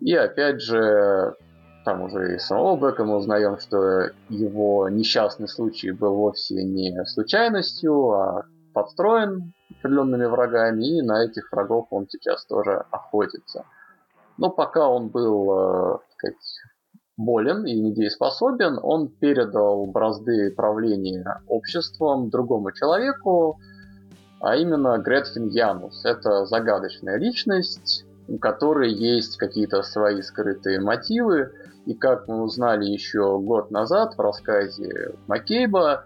И 0.00 0.14
опять 0.14 0.60
же, 0.60 1.36
там 1.84 2.02
уже 2.02 2.34
и 2.34 2.38
самого 2.38 2.76
Бека 2.76 3.04
мы 3.04 3.16
узнаем, 3.16 3.58
что 3.58 4.10
его 4.28 4.88
несчастный 4.88 5.48
случай 5.48 5.92
был 5.92 6.16
вовсе 6.16 6.64
не 6.64 7.04
случайностью, 7.06 8.10
а 8.10 8.44
подстроен 8.72 9.52
определенными 9.78 10.26
врагами, 10.26 10.98
и 10.98 11.02
на 11.02 11.24
этих 11.24 11.50
врагов 11.52 11.86
он 11.90 12.08
сейчас 12.08 12.44
тоже 12.46 12.84
охотится. 12.90 13.64
Но 14.38 14.50
пока 14.50 14.88
он 14.88 15.08
был, 15.08 15.52
э, 15.52 15.98
сказать, 16.16 16.36
болен 17.16 17.64
и 17.66 17.78
недееспособен, 17.78 18.78
он 18.82 19.08
передал 19.08 19.86
бразды 19.86 20.50
правления 20.50 21.42
обществом 21.46 22.30
другому 22.30 22.72
человеку, 22.72 23.58
а 24.40 24.56
именно 24.56 24.98
Гретхен 24.98 25.48
Янус. 25.48 26.04
Это 26.04 26.46
загадочная 26.46 27.16
личность, 27.18 28.04
у 28.28 28.38
которой 28.38 28.92
есть 28.92 29.36
какие-то 29.36 29.82
свои 29.82 30.22
скрытые 30.22 30.80
мотивы, 30.80 31.52
и 31.86 31.94
как 31.94 32.28
мы 32.28 32.42
узнали 32.42 32.84
еще 32.84 33.38
год 33.38 33.70
назад 33.70 34.14
в 34.16 34.20
рассказе 34.20 35.14
Маккейба, 35.26 36.04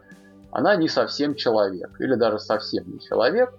она 0.51 0.77
не 0.77 0.89
совсем 0.89 1.35
человек, 1.35 2.01
или 2.01 2.15
даже 2.15 2.39
совсем 2.39 2.91
не 2.91 3.01
человек, 3.01 3.53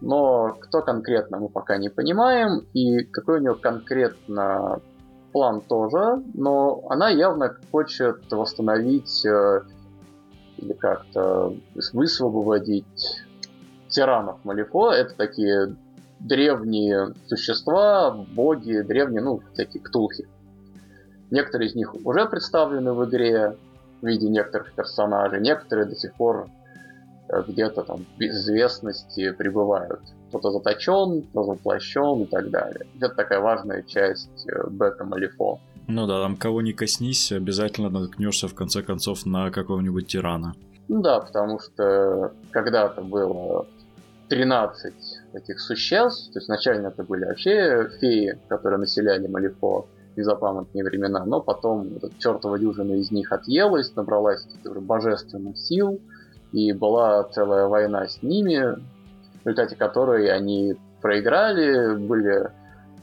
но 0.00 0.56
кто 0.60 0.82
конкретно 0.82 1.38
мы 1.38 1.48
пока 1.48 1.76
не 1.76 1.88
понимаем, 1.88 2.66
и 2.72 3.02
какой 3.04 3.38
у 3.38 3.40
нее 3.40 3.54
конкретно 3.54 4.80
план 5.34 5.62
тоже, 5.62 6.22
но 6.32 6.84
она 6.88 7.10
явно 7.10 7.56
хочет 7.72 8.30
восстановить 8.30 9.26
э, 9.26 9.62
или 10.58 10.72
как-то 10.74 11.52
высвободить 11.92 13.24
тиранов 13.88 14.38
Малифо. 14.44 14.92
Это 14.92 15.16
такие 15.16 15.74
древние 16.20 17.14
существа, 17.26 18.12
боги, 18.12 18.78
древние, 18.82 19.22
ну, 19.22 19.40
всякие 19.52 19.82
ктулхи. 19.82 20.28
Некоторые 21.32 21.68
из 21.68 21.74
них 21.74 21.92
уже 22.06 22.26
представлены 22.26 22.92
в 22.92 23.04
игре 23.04 23.56
в 24.00 24.06
виде 24.06 24.28
некоторых 24.28 24.72
персонажей, 24.72 25.40
некоторые 25.40 25.86
до 25.86 25.96
сих 25.96 26.14
пор 26.14 26.48
э, 27.28 27.42
где-то 27.48 27.82
там 27.82 28.06
в 28.16 28.20
известности 28.20 29.32
пребывают 29.32 30.00
кто-то 30.34 30.50
заточен, 30.50 31.22
кто 31.22 31.42
воплощен 31.44 32.22
и 32.22 32.26
так 32.26 32.50
далее. 32.50 32.86
Это 33.00 33.14
такая 33.14 33.40
важная 33.40 33.82
часть 33.82 34.46
э, 34.46 34.68
бета 34.68 35.04
Малифо. 35.04 35.60
Ну 35.86 36.06
да, 36.06 36.22
там 36.22 36.36
кого 36.36 36.62
не 36.62 36.72
коснись, 36.72 37.30
обязательно 37.32 37.88
наткнешься 37.88 38.48
в 38.48 38.54
конце 38.54 38.82
концов 38.82 39.26
на 39.26 39.50
какого-нибудь 39.50 40.06
тирана. 40.06 40.54
Ну 40.88 41.02
да, 41.02 41.20
потому 41.20 41.60
что 41.60 42.32
когда-то 42.50 43.02
было 43.02 43.66
13 44.28 44.92
таких 45.32 45.60
существ, 45.60 46.32
то 46.32 46.38
есть 46.38 46.46
изначально 46.46 46.88
это 46.88 47.04
были 47.04 47.24
вообще 47.24 47.88
феи, 48.00 48.38
которые 48.48 48.80
населяли 48.80 49.28
Малифо 49.28 49.86
в 50.14 50.16
незапамятные 50.16 50.84
времена, 50.84 51.24
но 51.24 51.40
потом 51.40 51.96
этот 51.96 52.18
чертова 52.18 52.58
дюжина 52.58 52.94
из 52.94 53.10
них 53.10 53.30
отъелась, 53.30 53.94
набралась 53.94 54.46
божественных 54.64 55.58
сил, 55.58 56.00
и 56.52 56.72
была 56.72 57.24
целая 57.24 57.66
война 57.66 58.08
с 58.08 58.22
ними, 58.22 58.76
результате 59.46 59.76
которой 59.76 60.30
они 60.30 60.74
проиграли, 61.00 61.96
были 61.96 62.50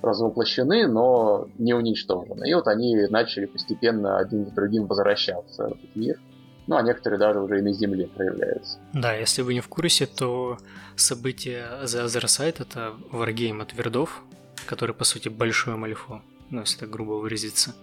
развоплощены, 0.01 0.87
но 0.87 1.47
не 1.57 1.73
уничтожены. 1.73 2.49
И 2.49 2.53
вот 2.53 2.67
они 2.67 3.07
начали 3.09 3.45
постепенно 3.45 4.17
один 4.17 4.45
за 4.45 4.51
другим 4.51 4.87
возвращаться 4.87 5.63
в 5.63 5.71
этот 5.73 5.95
мир. 5.95 6.19
Ну, 6.67 6.75
а 6.77 6.81
некоторые 6.81 7.19
даже 7.19 7.39
уже 7.39 7.59
и 7.59 7.61
на 7.61 7.73
Земле 7.73 8.07
проявляются. 8.07 8.79
Да, 8.93 9.13
если 9.13 9.41
вы 9.41 9.53
не 9.53 9.61
в 9.61 9.67
курсе, 9.67 10.05
то 10.05 10.57
событие 10.95 11.65
The 11.83 12.05
Other 12.05 12.25
Side— 12.25 12.57
это 12.59 12.93
варгейм 13.11 13.61
от 13.61 13.73
Вердов, 13.73 14.23
который, 14.65 14.95
по 14.95 15.03
сути, 15.03 15.29
большой 15.29 15.75
Малифо, 15.75 16.21
ну, 16.49 16.61
если 16.61 16.79
так 16.79 16.89
грубо 16.89 17.13
выразиться. 17.13 17.75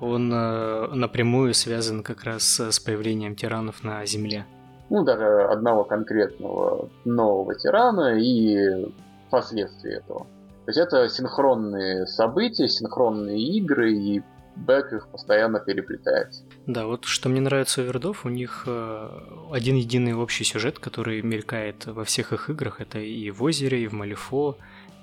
Он 0.00 0.32
э, 0.32 0.88
напрямую 0.94 1.54
связан 1.54 2.02
как 2.02 2.24
раз 2.24 2.60
с 2.60 2.80
появлением 2.80 3.36
тиранов 3.36 3.84
на 3.84 4.04
Земле 4.06 4.46
ну, 4.94 5.02
даже 5.02 5.42
одного 5.42 5.82
конкретного 5.82 6.88
нового 7.04 7.56
тирана 7.56 8.16
и 8.16 8.86
последствия 9.28 9.94
этого. 9.94 10.20
То 10.66 10.68
есть 10.68 10.78
это 10.78 11.08
синхронные 11.08 12.06
события, 12.06 12.68
синхронные 12.68 13.40
игры, 13.58 13.92
и 13.92 14.22
бэк 14.54 14.92
их 14.94 15.08
постоянно 15.08 15.58
переплетается. 15.58 16.44
Да, 16.66 16.86
вот 16.86 17.06
что 17.06 17.28
мне 17.28 17.40
нравится 17.40 17.82
у 17.82 17.84
Вердов, 17.84 18.24
у 18.24 18.28
них 18.28 18.64
э, 18.68 19.08
один 19.50 19.74
единый 19.74 20.14
общий 20.14 20.44
сюжет, 20.44 20.78
который 20.78 21.22
мелькает 21.22 21.86
во 21.86 22.04
всех 22.04 22.32
их 22.32 22.48
играх. 22.48 22.80
Это 22.80 23.00
и 23.00 23.32
в 23.32 23.42
Озере, 23.42 23.82
и 23.82 23.88
в 23.88 23.94
Малифо, 23.94 24.56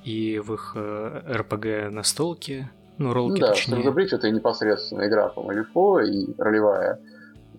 и 0.06 0.40
в 0.40 0.54
их 0.54 0.72
э, 0.76 1.34
РПГ 1.34 1.92
на 1.92 2.04
столке. 2.04 2.72
Ну, 2.98 3.12
роллки 3.12 3.42
ну, 3.42 3.48
да, 3.48 3.52
точнее. 3.52 3.76
Streams 3.76 3.94
of 3.94 4.16
это 4.16 4.32
непосредственно 4.32 5.06
игра 5.06 5.28
по 5.28 5.44
Малифо 5.44 6.00
и 6.00 6.34
ролевая. 6.38 6.98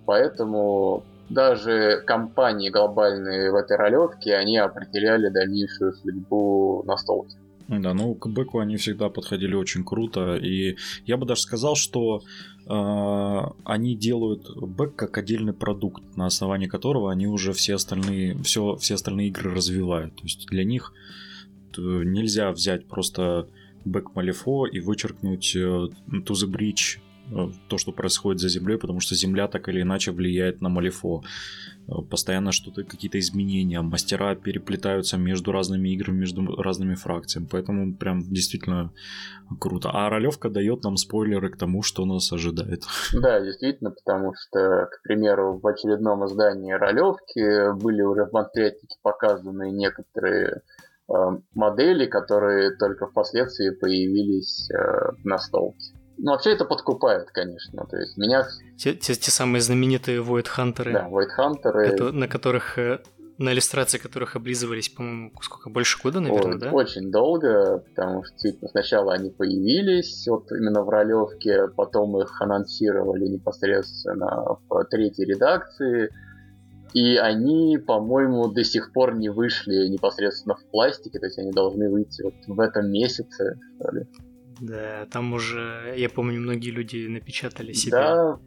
Поэтому 0.07 1.05
даже 1.29 2.03
компании 2.07 2.71
глобальные 2.71 3.51
в 3.51 3.55
этой 3.55 3.77
ролевке, 3.77 4.35
они 4.35 4.59
определяли 4.59 5.29
дальнейшую 5.29 5.93
судьбу 5.95 6.83
настолки. 6.87 7.37
Да, 7.69 7.95
ну 7.95 8.15
к 8.15 8.27
бэку 8.29 8.59
они 8.59 8.77
всегда 8.77 9.09
подходили 9.09 9.55
очень 9.55 9.85
круто, 9.85 10.37
и 10.37 10.77
я 11.07 11.17
бы 11.17 11.27
даже 11.27 11.43
сказал, 11.43 11.75
что 11.75 12.21
э, 12.67 13.41
они 13.65 13.97
делают 13.97 14.47
бэк 14.57 14.95
как 14.95 15.17
отдельный 15.17 15.55
продукт, 15.55 16.03
на 16.17 16.27
основании 16.27 16.67
которого 16.67 17.11
они 17.11 17.27
уже 17.27 17.53
все 17.53 17.77
остальные, 17.77 18.43
все, 18.43 18.77
все 18.77 18.95
остальные 18.95 19.29
игры 19.29 19.55
развивают. 19.55 20.15
То 20.17 20.23
есть 20.25 20.47
для 20.49 20.65
них 20.65 20.93
э, 21.79 21.81
нельзя 21.81 22.51
взять 22.51 22.87
просто 22.89 23.49
бэк 23.85 24.15
Малифо 24.15 24.67
и 24.67 24.81
вычеркнуть 24.81 25.57
э, 25.57 25.59
To 25.59 26.33
the 26.33 26.51
Bridge 26.51 27.01
то, 27.69 27.79
что 27.79 27.93
происходит 27.93 28.41
за 28.41 28.49
землей, 28.49 28.77
потому 28.77 29.01
что 29.01 29.15
земля 29.15 29.49
так 29.49 29.69
или 29.69 29.83
иначе 29.83 30.13
влияет 30.13 30.61
на 30.61 30.69
Малифо. 30.69 31.23
Э, 31.89 31.93
постоянно 32.11 32.53
что-то, 32.53 32.85
какие-то 32.85 33.19
изменения, 33.19 33.81
мастера 33.81 34.35
переплетаются 34.35 35.17
между 35.17 35.53
разными 35.53 35.89
играми, 35.91 36.19
между 36.19 36.45
разными 36.57 36.95
фракциями, 36.95 37.49
поэтому 37.51 37.95
прям 37.95 38.23
действительно 38.23 38.93
круто. 39.61 39.91
А 39.93 40.09
ролевка 40.09 40.51
дает 40.51 40.85
нам 40.85 40.97
спойлеры 40.97 41.51
к 41.51 41.57
тому, 41.57 41.83
что 41.83 42.05
нас 42.05 42.33
ожидает. 42.33 42.83
Да, 43.13 43.41
действительно, 43.41 43.91
потому 43.91 44.35
что, 44.35 44.89
к 44.91 45.03
примеру, 45.03 45.59
в 45.59 45.67
очередном 45.67 46.25
издании 46.27 46.73
ролевки 46.73 47.75
были 47.81 48.03
уже 48.03 48.27
в 48.27 48.33
Монтретике 48.33 48.97
показаны 49.03 49.71
некоторые 49.71 50.63
э, 51.09 51.15
модели, 51.55 52.07
которые 52.07 52.77
только 52.77 53.07
впоследствии 53.07 53.71
появились 53.71 54.71
э, 54.71 55.13
на 55.25 55.39
столке. 55.39 55.95
Ну, 56.25 56.31
вообще 56.31 56.53
это 56.53 56.65
подкупает, 56.65 57.33
конечно. 57.33 57.85
То 57.85 57.97
есть 57.97 58.17
меня... 58.17 58.47
Те, 58.79 58.95
те, 58.95 59.15
те 59.15 59.31
самые 59.33 59.61
знаменитые 59.61 60.23
Void 60.23 60.47
Hunter. 60.57 60.93
Да, 60.93 61.09
Void 61.09 61.31
Hunter. 61.37 62.13
На 62.13 62.29
которых 62.29 62.79
э, 62.79 63.01
на 63.39 63.53
иллюстрации 63.53 63.99
которых 63.99 64.37
облизывались, 64.37 64.89
по-моему, 64.89 65.33
сколько, 65.43 65.69
больше 65.69 66.01
года, 66.01 66.21
наверное, 66.21 66.55
Ой, 66.55 66.61
да? 66.61 66.71
Очень 66.71 67.11
долго, 67.11 67.79
потому 67.89 68.23
что 68.23 68.37
типа, 68.37 68.69
сначала 68.69 69.15
они 69.15 69.31
появились 69.31 70.25
вот 70.29 70.51
именно 70.53 70.83
в 70.85 70.89
ролевке, 70.89 71.67
потом 71.77 72.17
их 72.21 72.41
анонсировали 72.41 73.27
непосредственно 73.27 74.59
в 74.69 74.85
третьей 74.91 75.27
редакции, 75.27 76.09
и 76.95 77.17
они, 77.17 77.79
по-моему, 77.79 78.47
до 78.49 78.63
сих 78.63 78.93
пор 78.93 79.17
не 79.17 79.29
вышли 79.29 79.89
непосредственно 79.89 80.55
в 80.55 80.65
пластике, 80.71 81.19
то 81.19 81.27
есть 81.27 81.39
они 81.39 81.51
должны 81.51 81.91
выйти 81.91 82.23
вот 82.23 82.35
в 82.47 82.61
этом 82.61 82.93
месяце, 82.93 83.59
что 83.81 83.91
ли. 83.91 84.07
Да, 84.63 85.07
там 85.11 85.33
уже, 85.33 85.95
я 85.97 86.09
помню, 86.09 86.41
многие 86.41 86.71
люди 86.71 87.09
напечатали 87.09 87.73
себе 87.73 87.91
да. 87.91 88.39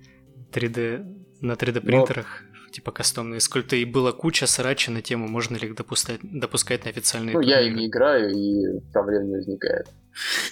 3D 0.53 1.03
на 1.41 1.53
3D 1.53 1.81
принтерах, 1.81 2.43
Но... 2.53 2.69
типа 2.72 2.91
кастомные 2.93 3.41
сколько 3.41 3.75
и 3.75 3.84
было 3.84 4.13
куча 4.13 4.48
срача 4.48 4.91
на 4.91 5.01
тему, 5.01 5.27
можно 5.27 5.57
ли 5.57 5.67
их 5.67 5.75
допускать, 5.75 6.22
допускать 6.24 6.86
на 6.86 6.91
официальные 6.91 7.34
Ну, 7.34 7.41
я 7.41 7.60
и 7.60 7.69
не 7.69 7.88
играю, 7.88 8.31
и 8.31 8.79
проблем 8.93 9.27
не 9.27 9.36
возникает. 9.36 9.89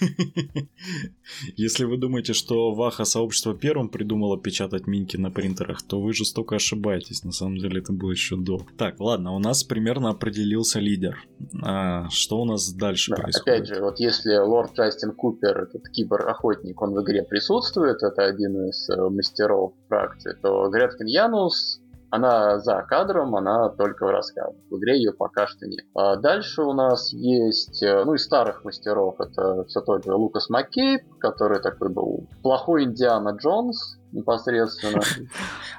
Если 1.56 1.84
вы 1.84 1.96
думаете, 1.96 2.32
что 2.32 2.74
Ваха 2.74 3.04
сообщество 3.04 3.54
первым 3.54 3.88
придумало 3.88 4.38
печатать 4.38 4.86
минки 4.86 5.16
на 5.16 5.30
принтерах, 5.30 5.82
то 5.82 6.00
вы 6.00 6.12
жестоко 6.12 6.56
ошибаетесь. 6.56 7.24
На 7.24 7.32
самом 7.32 7.56
деле 7.58 7.80
это 7.80 7.92
было 7.92 8.10
еще 8.10 8.36
до. 8.36 8.60
Так, 8.76 9.00
ладно, 9.00 9.32
у 9.32 9.38
нас 9.38 9.64
примерно 9.64 10.10
определился 10.10 10.80
лидер. 10.80 11.16
А, 11.62 12.08
что 12.10 12.40
у 12.40 12.44
нас 12.44 12.72
дальше 12.72 13.12
да, 13.12 13.22
происходит? 13.22 13.60
Опять 13.60 13.68
же, 13.68 13.82
вот 13.82 14.00
если 14.00 14.36
лорд 14.36 14.74
Джастин 14.76 15.12
Купер, 15.12 15.62
этот 15.62 15.88
кибер-охотник, 15.88 16.80
он 16.80 16.94
в 16.94 17.02
игре 17.02 17.22
присутствует, 17.22 18.02
это 18.02 18.24
один 18.24 18.68
из 18.68 18.88
э, 18.88 19.08
мастеров 19.08 19.74
фракции, 19.88 20.36
то 20.42 20.68
Греткин 20.68 21.06
Янус 21.06 21.80
она 22.14 22.60
за 22.60 22.82
кадром, 22.82 23.34
она 23.34 23.68
только 23.70 24.06
в 24.06 24.10
рассказе. 24.10 24.56
В 24.70 24.78
игре 24.78 24.98
ее 24.98 25.12
пока 25.12 25.48
что 25.48 25.66
нет. 25.66 25.84
А 25.94 26.14
дальше 26.16 26.62
у 26.62 26.72
нас 26.72 27.12
есть, 27.12 27.82
э, 27.82 28.04
ну, 28.04 28.14
из 28.14 28.24
старых 28.24 28.64
мастеров, 28.64 29.16
это 29.18 29.64
все 29.64 29.80
тот 29.80 30.04
же 30.04 30.14
Лукас 30.14 30.48
Маккейб, 30.48 31.02
который 31.18 31.60
такой 31.60 31.88
был 31.88 32.28
плохой 32.42 32.84
Индиана 32.84 33.30
Джонс, 33.30 33.98
непосредственно. 34.12 35.02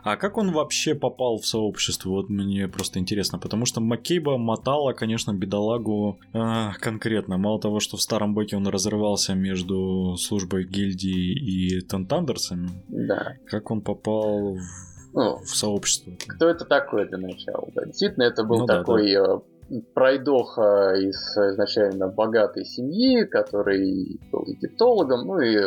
А 0.03 0.17
как 0.17 0.37
он 0.37 0.51
вообще 0.51 0.93
попал 0.93 1.37
в 1.37 1.47
сообщество? 1.47 2.09
Вот 2.09 2.29
мне 2.29 2.67
просто 2.67 2.99
интересно, 2.99 3.39
потому 3.39 3.65
что 3.65 3.79
Маккейба 3.79 4.37
мотала, 4.37 4.91
конечно, 4.91 5.31
бедолагу 5.31 6.19
э, 6.33 6.71
конкретно. 6.81 7.37
Мало 7.37 7.61
того, 7.61 7.79
что 7.79 7.95
в 7.95 8.01
старом 8.01 8.33
боке 8.33 8.57
он 8.57 8.67
разрывался 8.67 9.35
между 9.35 10.15
службой 10.17 10.65
гильдии 10.65 11.33
и 11.33 11.81
Тентандерсами. 11.81 12.69
Да. 12.89 13.35
Как 13.47 13.71
он 13.71 13.81
попал 13.81 14.55
в 14.55 14.94
ну, 15.15 15.37
в 15.37 15.47
сообщество. 15.47 16.11
Кто 16.27 16.49
это 16.49 16.65
такой 16.65 17.07
для 17.07 17.17
начала? 17.17 17.67
Да? 17.73 17.85
Действительно, 17.85 18.23
это 18.23 18.43
был 18.43 18.59
ну, 18.59 18.65
такой 18.65 19.13
да, 19.13 19.27
да. 19.27 19.41
Э, 19.69 19.81
пройдоха 19.93 20.93
из 20.95 21.15
изначально 21.37 22.09
богатой 22.09 22.65
семьи, 22.65 23.23
который 23.23 24.19
был 24.31 24.43
египтологом, 24.45 25.25
ну 25.25 25.39
и 25.39 25.57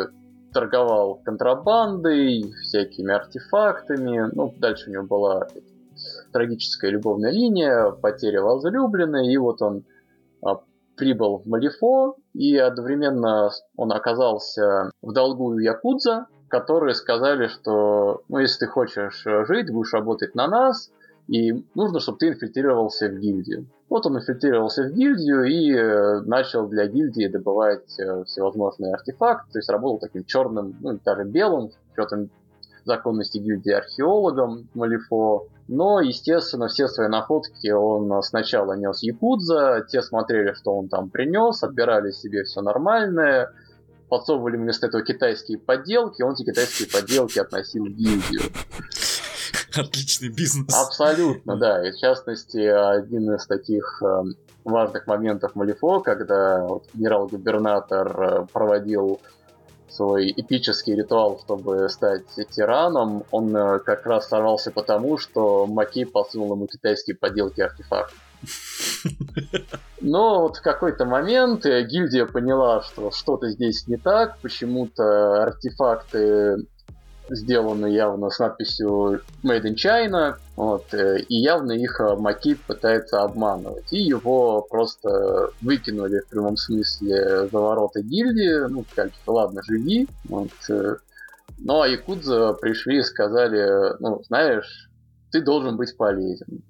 торговал 0.53 1.15
контрабандой, 1.25 2.43
всякими 2.61 3.11
артефактами. 3.11 4.29
Ну, 4.33 4.53
дальше 4.57 4.89
у 4.89 4.93
него 4.93 5.03
была 5.05 5.47
трагическая 6.31 6.91
любовная 6.91 7.31
линия, 7.31 7.89
потеря 7.89 8.41
возлюбленной, 8.43 9.33
и 9.33 9.37
вот 9.37 9.61
он 9.61 9.83
а, 10.45 10.61
прибыл 10.95 11.39
в 11.39 11.47
Малифо, 11.47 12.17
и 12.33 12.55
одновременно 12.55 13.49
он 13.75 13.91
оказался 13.91 14.91
в 15.01 15.11
долгу 15.11 15.55
у 15.55 15.57
Якудза, 15.57 16.27
которые 16.49 16.95
сказали, 16.95 17.47
что 17.47 18.23
ну, 18.27 18.39
если 18.39 18.65
ты 18.65 18.67
хочешь 18.67 19.25
э, 19.25 19.45
жить, 19.45 19.71
будешь 19.71 19.93
работать 19.93 20.35
на 20.35 20.47
нас, 20.47 20.91
и 21.27 21.63
нужно, 21.75 21.99
чтобы 21.99 22.17
ты 22.17 22.29
инфильтрировался 22.29 23.07
в 23.07 23.19
гильдию. 23.19 23.67
Вот 23.87 24.05
он 24.07 24.17
инфильтрировался 24.17 24.83
в 24.83 24.91
гильдию 24.93 25.43
и 25.43 25.71
э, 25.71 26.21
начал 26.21 26.67
для 26.67 26.87
гильдии 26.87 27.27
добывать 27.27 27.99
э, 27.99 28.23
всевозможные 28.25 28.93
артефакты, 28.93 29.51
то 29.53 29.59
есть 29.59 29.69
работал 29.69 29.99
таким 29.99 30.25
черным, 30.25 30.75
ну 30.81 30.99
даже 31.05 31.23
белым, 31.23 31.69
учетом 31.93 32.29
законности 32.83 33.37
гильдии 33.37 33.71
археологом 33.71 34.69
Малифо. 34.73 35.47
Но, 35.67 36.01
естественно, 36.01 36.67
все 36.67 36.87
свои 36.87 37.07
находки 37.07 37.69
он 37.69 38.23
сначала 38.23 38.73
нес 38.73 39.03
Якудза, 39.03 39.85
те 39.87 40.01
смотрели, 40.01 40.53
что 40.53 40.73
он 40.75 40.89
там 40.89 41.11
принес, 41.11 41.61
отбирали 41.61 42.09
себе 42.09 42.43
все 42.43 42.61
нормальное, 42.61 43.51
подсовывали 44.09 44.57
вместо 44.57 44.87
этого 44.87 45.03
китайские 45.03 45.57
подделки, 45.57 46.21
он 46.21 46.33
эти 46.33 46.43
китайские 46.43 46.89
подделки 46.89 47.39
относил 47.39 47.85
в 47.85 47.89
гильдию. 47.89 48.41
Отличный 49.75 50.29
бизнес. 50.29 50.73
Абсолютно, 50.75 51.55
да. 51.57 51.87
И 51.87 51.91
в 51.91 51.97
частности, 51.97 52.57
один 52.57 53.33
из 53.33 53.45
таких 53.45 54.01
э, 54.03 54.23
важных 54.63 55.05
моментов 55.07 55.55
Малифо, 55.55 55.99
когда 55.99 56.65
вот, 56.65 56.85
генерал-губернатор 56.93 58.21
э, 58.21 58.45
проводил 58.51 59.21
свой 59.89 60.31
эпический 60.35 60.95
ритуал, 60.95 61.39
чтобы 61.43 61.87
стать 61.89 62.25
тираном, 62.51 63.23
он 63.31 63.55
э, 63.55 63.79
как 63.79 64.05
раз 64.05 64.27
сорвался 64.27 64.71
потому, 64.71 65.17
что 65.17 65.65
Маки 65.67 66.05
подсунул 66.05 66.55
ему 66.55 66.67
китайские 66.67 67.15
подделки 67.15 67.61
артефактов. 67.61 68.17
Но 70.01 70.41
вот 70.41 70.57
в 70.57 70.61
какой-то 70.61 71.05
момент 71.05 71.65
э, 71.65 71.83
гильдия 71.83 72.25
поняла, 72.25 72.81
что 72.81 73.11
что-то 73.11 73.49
здесь 73.49 73.87
не 73.87 73.97
так, 73.97 74.37
почему-то 74.39 75.43
артефакты 75.43 76.67
сделаны 77.29 77.87
явно 77.87 78.29
с 78.31 78.39
надписью 78.39 79.21
Made 79.43 79.65
in 79.65 79.75
China, 79.75 80.35
вот, 80.55 80.93
э, 80.93 81.19
и 81.19 81.35
явно 81.35 81.73
их 81.73 81.99
э, 81.99 82.15
Макит 82.15 82.61
пытается 82.61 83.21
обманывать. 83.21 83.91
И 83.91 84.01
его 84.01 84.61
просто 84.61 85.51
выкинули 85.61 86.19
в 86.19 86.29
прямом 86.29 86.55
смысле 86.57 87.49
за 87.49 87.59
ворота 87.59 88.01
гильдии, 88.01 88.67
ну, 88.69 88.85
что 88.89 89.33
ладно, 89.33 89.61
живи. 89.63 90.07
Вот. 90.27 90.49
Ну, 91.61 91.81
а 91.81 91.87
Якудза 91.89 92.53
пришли 92.53 92.99
и 92.99 93.03
сказали, 93.03 93.97
ну, 93.99 94.23
знаешь, 94.23 94.89
ты 95.31 95.41
должен 95.41 95.75
быть 95.75 95.95
полезен 95.97 96.63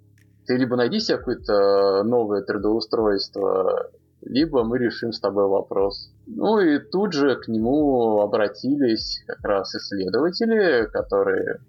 ты 0.49 0.57
либо 0.57 0.75
найди 0.75 0.99
себе 0.99 1.19
какое-то 1.19 2.01
новое 2.03 2.41
трудоустройство, 2.41 3.91
либо 4.21 4.63
мы 4.63 4.79
решим 4.79 5.13
с 5.13 5.19
тобой 5.19 5.47
вопрос. 5.47 6.11
Ну 6.25 6.59
и 6.59 6.79
тут 6.79 7.13
же 7.13 7.35
к 7.35 7.47
нему 7.47 8.19
обратились 8.21 9.23
как 9.27 9.43
раз 9.43 9.75
исследователи, 9.75 10.87
которые 10.91 11.59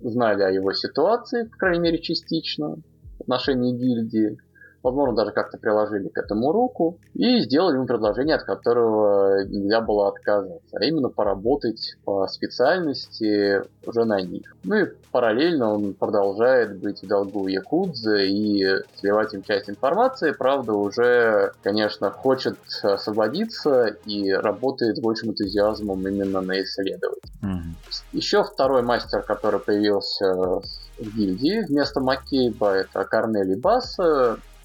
знали 0.00 0.44
о 0.44 0.50
его 0.50 0.72
ситуации, 0.72 1.48
по 1.48 1.56
крайней 1.56 1.80
мере, 1.80 1.98
частично 1.98 2.76
в 3.18 3.22
отношении 3.22 3.76
гильдии. 3.76 4.38
Возможно, 4.84 5.16
даже 5.16 5.32
как-то 5.32 5.58
приложили 5.58 6.08
к 6.08 6.18
этому 6.18 6.52
руку 6.52 6.98
и 7.14 7.40
сделали 7.40 7.76
ему 7.76 7.86
предложение, 7.86 8.36
от 8.36 8.44
которого 8.44 9.42
нельзя 9.44 9.80
было 9.80 10.08
отказаться, 10.08 10.76
а 10.76 10.84
именно 10.84 11.08
поработать 11.08 11.96
по 12.04 12.28
специальности 12.28 13.62
уже 13.86 14.04
на 14.04 14.20
них. 14.20 14.54
Ну 14.62 14.76
и 14.76 14.86
параллельно 15.10 15.74
он 15.74 15.94
продолжает 15.94 16.78
быть 16.78 17.02
в 17.02 17.06
долгу 17.06 17.48
Якудзы 17.48 18.28
и 18.28 18.64
сливать 18.96 19.32
им 19.34 19.42
часть 19.42 19.70
информации, 19.70 20.32
правда, 20.32 20.74
уже, 20.74 21.52
конечно, 21.62 22.10
хочет 22.10 22.58
освободиться 22.82 23.96
и 24.04 24.30
работает 24.30 24.98
с 24.98 25.00
большим 25.00 25.30
энтузиазмом 25.30 26.06
именно 26.06 26.42
на 26.42 26.62
исследовать. 26.62 27.22
Mm-hmm. 27.42 28.02
Еще 28.12 28.44
второй 28.44 28.82
мастер, 28.82 29.22
который 29.22 29.60
появился 29.60 30.34
в 30.34 31.16
гильдии 31.16 31.64
вместо 31.66 32.00
Маккейба, 32.00 32.74
это 32.76 33.04
Корнели 33.04 33.54
Басс. 33.54 33.96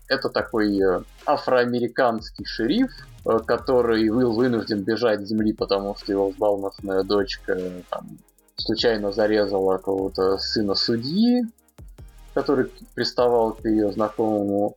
Это 0.10 0.30
такой 0.30 0.76
э, 0.82 1.02
афроамериканский 1.28 2.44
шериф, 2.44 2.92
э, 3.26 3.40
который 3.46 4.10
был 4.10 4.34
вынужден 4.34 4.82
бежать 4.82 5.22
с 5.22 5.30
земли, 5.30 5.54
потому 5.54 5.96
что 5.96 6.12
его 6.12 6.32
взбалмошная 6.32 7.04
дочка 7.04 7.56
там, 7.92 8.18
случайно 8.58 9.12
зарезала 9.12 9.78
какого-то 9.78 10.40
сына 10.40 10.74
судьи, 10.74 11.44
который 12.34 12.72
приставал 12.96 13.54
к 13.54 13.66
ее 13.66 13.92
знакомому. 13.92 14.76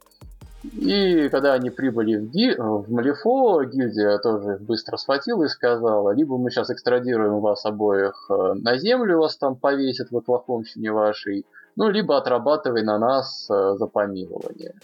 И 0.74 1.30
когда 1.30 1.54
они 1.54 1.70
прибыли 1.70 2.16
в, 2.16 2.30
ги... 2.30 2.54
в 2.54 2.92
Малифо, 2.92 3.64
гильдия 3.64 4.18
тоже 4.18 4.58
быстро 4.60 4.98
схватила 4.98 5.44
и 5.44 5.48
сказала, 5.48 6.10
либо 6.10 6.36
мы 6.36 6.50
сейчас 6.50 6.70
экстрадируем 6.70 7.40
вас 7.40 7.64
обоих 7.64 8.26
э, 8.28 8.52
на 8.56 8.76
землю, 8.76 9.20
вас 9.20 9.38
там 9.38 9.56
повесят 9.56 10.10
в 10.10 10.16
оклахомщине 10.18 10.92
вашей, 10.92 11.46
ну, 11.74 11.88
либо 11.88 12.18
отрабатывай 12.18 12.82
на 12.82 12.98
нас 12.98 13.46
за 13.48 13.86
помилование. 13.86 14.74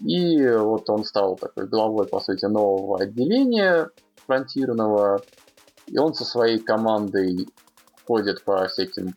И 0.00 0.48
вот 0.48 0.88
он 0.90 1.04
стал 1.04 1.36
такой 1.36 1.66
главой, 1.66 2.06
по 2.06 2.20
сути, 2.20 2.44
нового 2.44 3.00
отделения 3.00 3.88
фронтирного. 4.26 5.22
И 5.86 5.98
он 5.98 6.14
со 6.14 6.24
своей 6.24 6.58
командой 6.58 7.48
ходит 8.06 8.42
по 8.44 8.66
всяким 8.68 9.14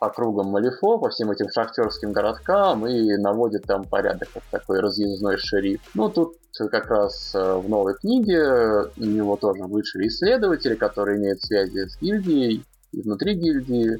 округам 0.00 0.48
Малифо, 0.48 0.98
по 0.98 1.08
всем 1.08 1.30
этим 1.30 1.48
шахтерским 1.50 2.12
городкам 2.12 2.86
и 2.86 3.16
наводит 3.16 3.62
там 3.64 3.84
порядок, 3.84 4.28
как 4.32 4.42
такой 4.50 4.80
разъездной 4.80 5.38
шериф. 5.38 5.80
Ну, 5.94 6.08
тут 6.10 6.36
как 6.70 6.90
раз 6.90 7.34
э, 7.34 7.54
в 7.54 7.68
новой 7.68 7.94
книге 7.94 8.90
у 8.96 9.04
него 9.04 9.36
тоже 9.36 9.64
вышли 9.64 10.08
исследователи, 10.08 10.74
которые 10.74 11.18
имеют 11.18 11.42
связи 11.42 11.88
с 11.88 12.00
гильдией 12.00 12.64
и 12.92 13.02
внутри 13.02 13.34
гильдии 13.34 13.98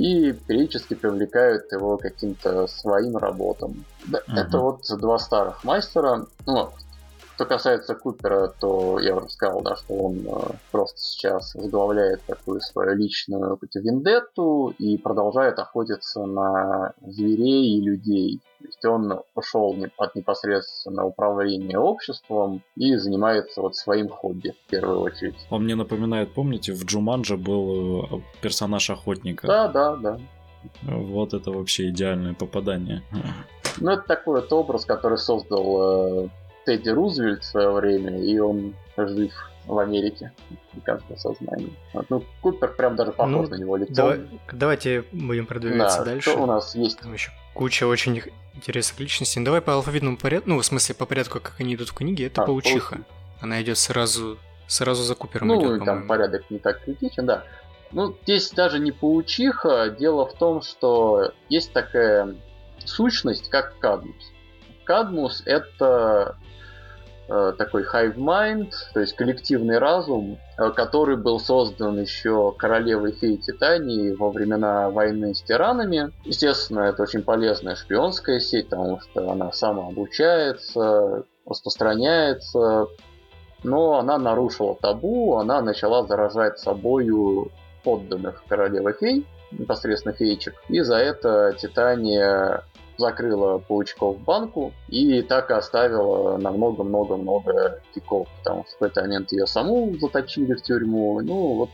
и 0.00 0.32
периодически 0.32 0.94
привлекают 0.94 1.70
его 1.72 1.98
каким-то 1.98 2.66
своим 2.66 3.16
работам. 3.18 3.84
Да, 4.06 4.20
угу. 4.26 4.36
Это 4.36 4.58
вот 4.58 4.80
два 4.98 5.18
старых 5.18 5.62
мастера. 5.62 6.26
Ну, 6.46 6.70
что 7.40 7.46
касается 7.46 7.94
Купера, 7.94 8.52
то 8.60 8.98
я 9.00 9.16
уже 9.16 9.30
сказал, 9.30 9.62
да, 9.62 9.74
что 9.74 9.94
он 9.94 10.18
э, 10.26 10.52
просто 10.70 10.98
сейчас 11.00 11.54
возглавляет 11.54 12.20
такую 12.26 12.60
свою 12.60 12.94
личную 12.94 13.56
какую 13.56 13.82
вендетту 13.82 14.74
и 14.78 14.98
продолжает 14.98 15.58
охотиться 15.58 16.26
на 16.26 16.92
зверей 17.00 17.78
и 17.78 17.80
людей. 17.80 18.40
То 18.58 18.66
есть 18.66 18.84
он 18.84 19.20
ушел 19.34 19.74
от 19.96 20.14
непосредственно 20.14 21.06
управления 21.06 21.78
обществом 21.78 22.62
и 22.76 22.94
занимается 22.96 23.62
вот 23.62 23.74
своим 23.74 24.10
хобби 24.10 24.52
в 24.66 24.70
первую 24.70 25.00
очередь. 25.00 25.36
Он 25.48 25.64
мне 25.64 25.76
напоминает, 25.76 26.34
помните, 26.34 26.74
в 26.74 26.84
Джуманже 26.84 27.38
был 27.38 28.04
э, 28.04 28.20
персонаж 28.42 28.90
охотника. 28.90 29.46
Да, 29.46 29.68
да, 29.68 29.96
да. 29.96 30.18
Вот 30.82 31.32
это 31.32 31.52
вообще 31.52 31.88
идеальное 31.88 32.34
попадание. 32.34 33.02
Ну, 33.78 33.92
это 33.92 34.02
такой 34.02 34.42
вот 34.42 34.52
образ, 34.52 34.84
который 34.84 35.16
создал 35.16 36.24
э, 36.26 36.28
Тедди 36.70 36.90
Рузвельт 36.90 37.42
в 37.42 37.46
свое 37.46 37.72
время, 37.72 38.16
и 38.22 38.38
он 38.38 38.76
жив 38.96 39.32
в 39.66 39.76
Америке, 39.78 40.32
в 40.72 40.80
каждом 40.82 41.18
сознании. 41.18 41.72
Вот, 41.92 42.06
ну, 42.10 42.24
Купер 42.42 42.74
прям 42.76 42.94
даже 42.94 43.10
похож 43.10 43.32
ну, 43.32 43.48
на 43.48 43.54
него 43.56 43.76
лицом. 43.76 43.94
Давай, 43.96 44.20
давайте 44.52 45.04
будем 45.10 45.46
продвигаться 45.46 45.98
да, 45.98 46.04
дальше. 46.04 46.30
Что 46.30 46.42
у 46.42 46.46
нас 46.46 46.76
есть? 46.76 47.00
Там 47.00 47.12
еще 47.12 47.32
куча 47.54 47.88
очень 47.88 48.22
интересных 48.54 49.00
личностей. 49.00 49.40
Ну, 49.40 49.46
давай 49.46 49.60
по 49.60 49.74
алфавитному 49.74 50.16
порядку, 50.16 50.50
ну, 50.50 50.58
в 50.60 50.64
смысле, 50.64 50.94
по 50.94 51.06
порядку, 51.06 51.40
как 51.40 51.54
они 51.58 51.74
идут 51.74 51.88
в 51.88 51.94
книге, 51.94 52.26
это 52.26 52.42
а, 52.42 52.46
паучиха. 52.46 52.90
Паучиха. 52.90 53.04
Она 53.40 53.60
идет 53.62 53.78
сразу, 53.78 54.38
сразу 54.68 55.02
за 55.02 55.16
Купером 55.16 55.48
Ну, 55.48 55.76
идет, 55.76 55.84
там 55.84 56.06
порядок 56.06 56.48
не 56.50 56.60
так 56.60 56.84
критичен, 56.84 57.26
да. 57.26 57.44
Ну, 57.90 58.16
здесь 58.22 58.48
даже 58.50 58.78
не 58.78 58.92
паучиха. 58.92 59.90
Дело 59.98 60.24
в 60.24 60.34
том, 60.34 60.62
что 60.62 61.32
есть 61.48 61.72
такая 61.72 62.36
сущность, 62.84 63.50
как 63.50 63.76
кадмус. 63.80 64.32
Кадмус— 64.84 65.42
это 65.46 66.36
такой 67.58 67.84
hive 67.84 68.16
mind, 68.16 68.72
то 68.92 69.00
есть 69.00 69.14
коллективный 69.14 69.78
разум, 69.78 70.38
э, 70.58 70.70
который 70.70 71.16
был 71.16 71.38
создан 71.38 72.00
еще 72.00 72.52
королевой 72.52 73.12
феи 73.12 73.36
Титании 73.36 74.12
во 74.12 74.30
времена 74.30 74.90
войны 74.90 75.34
с 75.34 75.42
тиранами. 75.42 76.12
Естественно, 76.24 76.80
это 76.80 77.02
очень 77.02 77.22
полезная 77.22 77.76
шпионская 77.76 78.40
сеть, 78.40 78.68
потому 78.70 79.00
что 79.00 79.30
она 79.30 79.52
самообучается, 79.52 81.24
распространяется, 81.46 82.86
но 83.62 83.98
она 83.98 84.18
нарушила 84.18 84.74
табу, 84.74 85.36
она 85.36 85.60
начала 85.60 86.04
заражать 86.06 86.58
собою 86.58 87.50
подданных 87.84 88.42
королевы 88.48 88.92
фей, 88.98 89.26
непосредственно 89.52 90.14
феечек, 90.14 90.54
и 90.68 90.80
за 90.80 90.96
это 90.96 91.54
Титания 91.58 92.64
закрыла 93.00 93.58
паучков 93.58 94.16
в 94.16 94.24
банку 94.24 94.72
и 94.88 95.22
так 95.22 95.50
и 95.50 95.54
оставила 95.54 96.36
на 96.36 96.52
много-много-много 96.52 97.82
киков, 97.94 98.28
потому 98.38 98.64
что 98.64 98.70
в 98.70 98.78
какой-то 98.78 99.00
момент 99.02 99.32
ее 99.32 99.46
саму 99.46 99.92
заточили 99.98 100.54
в 100.54 100.62
тюрьму. 100.62 101.20
Ну, 101.20 101.54
вот 101.54 101.70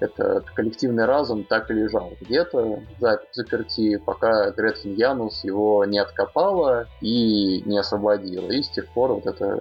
этот 0.00 0.48
коллективный 0.50 1.04
разум 1.04 1.44
так 1.44 1.70
и 1.70 1.74
лежал 1.74 2.12
где-то 2.20 2.80
за 2.98 3.20
заперти, 3.32 3.98
пока 3.98 4.50
Гретхен 4.50 4.94
Янус 4.94 5.44
его 5.44 5.84
не 5.84 5.98
откопала 5.98 6.86
и 7.02 7.62
не 7.66 7.78
освободила. 7.78 8.50
И 8.50 8.62
с 8.62 8.70
тех 8.70 8.86
пор 8.88 9.12
вот 9.12 9.26
эта 9.26 9.60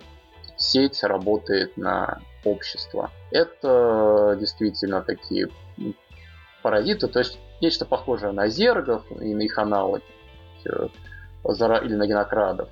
сеть 0.55 1.03
работает 1.03 1.75
на 1.77 2.19
общество. 2.45 3.11
Это 3.31 4.37
действительно 4.39 5.01
такие 5.01 5.49
паразиты, 6.63 7.07
то 7.07 7.19
есть 7.19 7.37
нечто 7.61 7.85
похожее 7.85 8.31
на 8.31 8.47
зергов 8.47 9.03
и 9.19 9.33
на 9.33 9.41
их 9.41 9.57
аналоги. 9.57 10.03
Э, 10.65 10.87
или 11.85 11.95
на 11.95 12.07
генокрадов. 12.07 12.69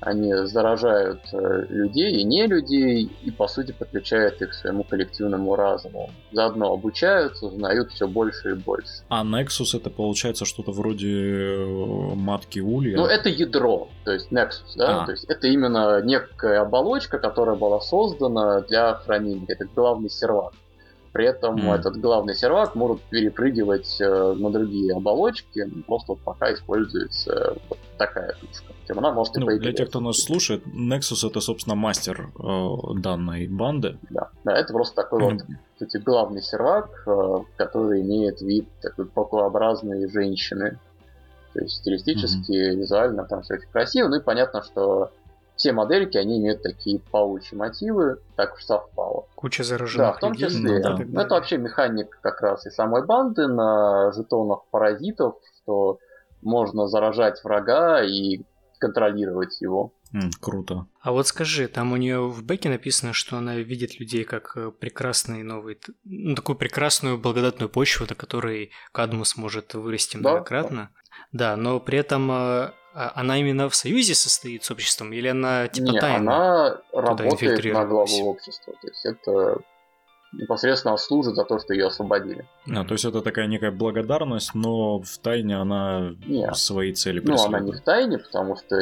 Они 0.00 0.34
заражают 0.46 1.20
э, 1.32 1.66
людей 1.70 2.20
и 2.20 2.24
не 2.24 2.46
людей 2.46 3.10
и, 3.22 3.30
по 3.30 3.48
сути, 3.48 3.72
подключают 3.72 4.42
их 4.42 4.50
к 4.50 4.52
своему 4.52 4.84
коллективному 4.84 5.56
разуму. 5.56 6.10
Заодно 6.30 6.72
обучаются, 6.72 7.46
узнают 7.46 7.90
все 7.90 8.06
больше 8.06 8.50
и 8.50 8.54
больше. 8.54 9.02
А 9.08 9.24
Nexus 9.24 9.74
это 9.74 9.88
получается 9.88 10.44
что-то 10.44 10.72
вроде 10.72 11.08
э, 11.08 12.14
матки 12.14 12.58
Улья? 12.58 12.96
Ну, 12.96 13.06
это 13.06 13.30
ядро, 13.30 13.88
то 14.04 14.12
есть 14.12 14.30
Nexus, 14.30 14.76
да? 14.76 15.02
А. 15.02 15.06
То 15.06 15.12
есть 15.12 15.24
это 15.24 15.46
именно 15.46 16.02
некая 16.02 16.60
оболочка, 16.60 17.18
которая 17.18 17.56
была 17.56 17.80
создана 17.80 18.60
для 18.60 18.94
хранения. 18.94 19.46
Это 19.48 19.64
главный 19.74 20.10
сервак. 20.10 20.52
При 21.14 21.26
этом 21.26 21.56
mm. 21.56 21.76
этот 21.76 22.00
главный 22.00 22.34
сервак 22.34 22.74
может 22.74 23.00
перепрыгивать 23.02 24.00
э, 24.00 24.34
на 24.36 24.50
другие 24.50 24.96
оболочки, 24.96 25.64
просто 25.86 26.14
пока 26.14 26.52
используется 26.52 27.56
вот 27.68 27.78
такая 27.96 28.34
тушка. 28.40 28.74
Тем 28.88 28.98
она 28.98 29.12
может 29.12 29.36
ну, 29.36 29.46
Для 29.46 29.72
тех, 29.72 29.90
кто 29.90 30.00
нас 30.00 30.20
слушает, 30.20 30.66
Nexus 30.66 31.24
это, 31.24 31.40
собственно, 31.40 31.76
мастер 31.76 32.32
э, 32.36 33.00
данной 33.00 33.46
банды. 33.46 33.96
Да, 34.10 34.30
да, 34.42 34.58
это 34.58 34.72
просто 34.72 34.96
такой 34.96 35.22
mm. 35.22 35.24
вот 35.24 35.42
кстати, 35.74 36.02
главный 36.02 36.42
сервак, 36.42 36.90
э, 37.06 37.38
который 37.58 38.00
имеет 38.00 38.40
вид 38.40 38.66
такой 38.82 39.06
покообразной 39.06 40.08
женщины. 40.10 40.80
То 41.52 41.60
есть 41.60 41.76
стилистически, 41.76 42.50
mm-hmm. 42.50 42.74
визуально 42.74 43.24
там 43.24 43.42
все 43.42 43.54
очень 43.54 43.68
красиво. 43.70 44.08
Ну 44.08 44.16
и 44.16 44.20
понятно, 44.20 44.64
что 44.64 45.12
все 45.56 45.72
модельки, 45.72 46.16
они 46.16 46.38
имеют 46.38 46.62
такие 46.62 46.98
паучьи 46.98 47.56
мотивы, 47.56 48.18
так 48.36 48.54
уж 48.54 48.64
совпало. 48.64 49.26
Куча 49.34 49.62
зараженных 49.62 50.12
Да, 50.12 50.12
в 50.12 50.18
том 50.20 50.34
числе. 50.34 50.78
Ну, 50.78 50.82
да. 50.82 50.96
Ну, 51.06 51.20
это 51.20 51.34
вообще 51.34 51.58
механик 51.58 52.18
как 52.20 52.40
раз 52.40 52.66
и 52.66 52.70
самой 52.70 53.04
банды 53.06 53.46
на 53.46 54.12
жетонах 54.12 54.64
паразитов, 54.70 55.36
что 55.62 55.98
можно 56.42 56.88
заражать 56.88 57.42
врага 57.44 58.02
и 58.02 58.42
контролировать 58.78 59.60
его. 59.60 59.92
Mm, 60.12 60.30
круто. 60.40 60.86
А 61.00 61.10
вот 61.10 61.26
скажи, 61.26 61.66
там 61.66 61.92
у 61.92 61.96
нее 61.96 62.20
в 62.28 62.44
бэке 62.44 62.68
написано, 62.68 63.12
что 63.12 63.36
она 63.36 63.56
видит 63.56 63.98
людей 63.98 64.24
как 64.24 64.56
э, 64.56 64.70
прекрасные 64.70 65.42
новые, 65.42 65.78
ну, 66.04 66.34
такую 66.34 66.56
прекрасную 66.56 67.18
благодатную 67.18 67.68
почву, 67.68 68.06
на 68.08 68.14
которой 68.14 68.70
Кадмус 68.92 69.36
может 69.36 69.74
вырасти 69.74 70.16
многократно. 70.16 70.90
Да, 71.32 71.54
да 71.54 71.56
но 71.56 71.80
при 71.80 71.98
этом 71.98 72.30
э, 72.30 72.70
она 72.94 73.38
именно 73.38 73.68
в 73.68 73.74
союзе 73.74 74.14
состоит 74.14 74.64
с 74.64 74.70
обществом 74.70 75.12
или 75.12 75.28
она 75.28 75.68
типа 75.68 75.90
Не, 75.90 76.00
тайно 76.00 76.16
она 76.16 76.80
работает 76.92 77.64
на 77.64 77.84
главу 77.84 78.28
общества. 78.28 78.74
То 78.80 78.88
есть 78.88 79.04
это 79.04 79.58
непосредственно 80.32 80.96
служит 80.96 81.34
за 81.34 81.44
то, 81.44 81.58
что 81.58 81.74
ее 81.74 81.86
освободили. 81.86 82.46
А, 82.68 82.84
то 82.84 82.94
есть 82.94 83.04
это 83.04 83.20
такая 83.20 83.46
некая 83.46 83.70
благодарность, 83.70 84.54
но 84.54 85.00
в 85.00 85.18
тайне 85.18 85.56
она 85.56 86.14
Не. 86.26 86.52
свои 86.54 86.92
цели 86.92 87.20
преследует. 87.20 87.50
Ну, 87.50 87.56
она 87.56 87.66
не 87.66 87.72
в 87.72 87.80
тайне, 87.80 88.18
потому 88.18 88.56
что 88.56 88.76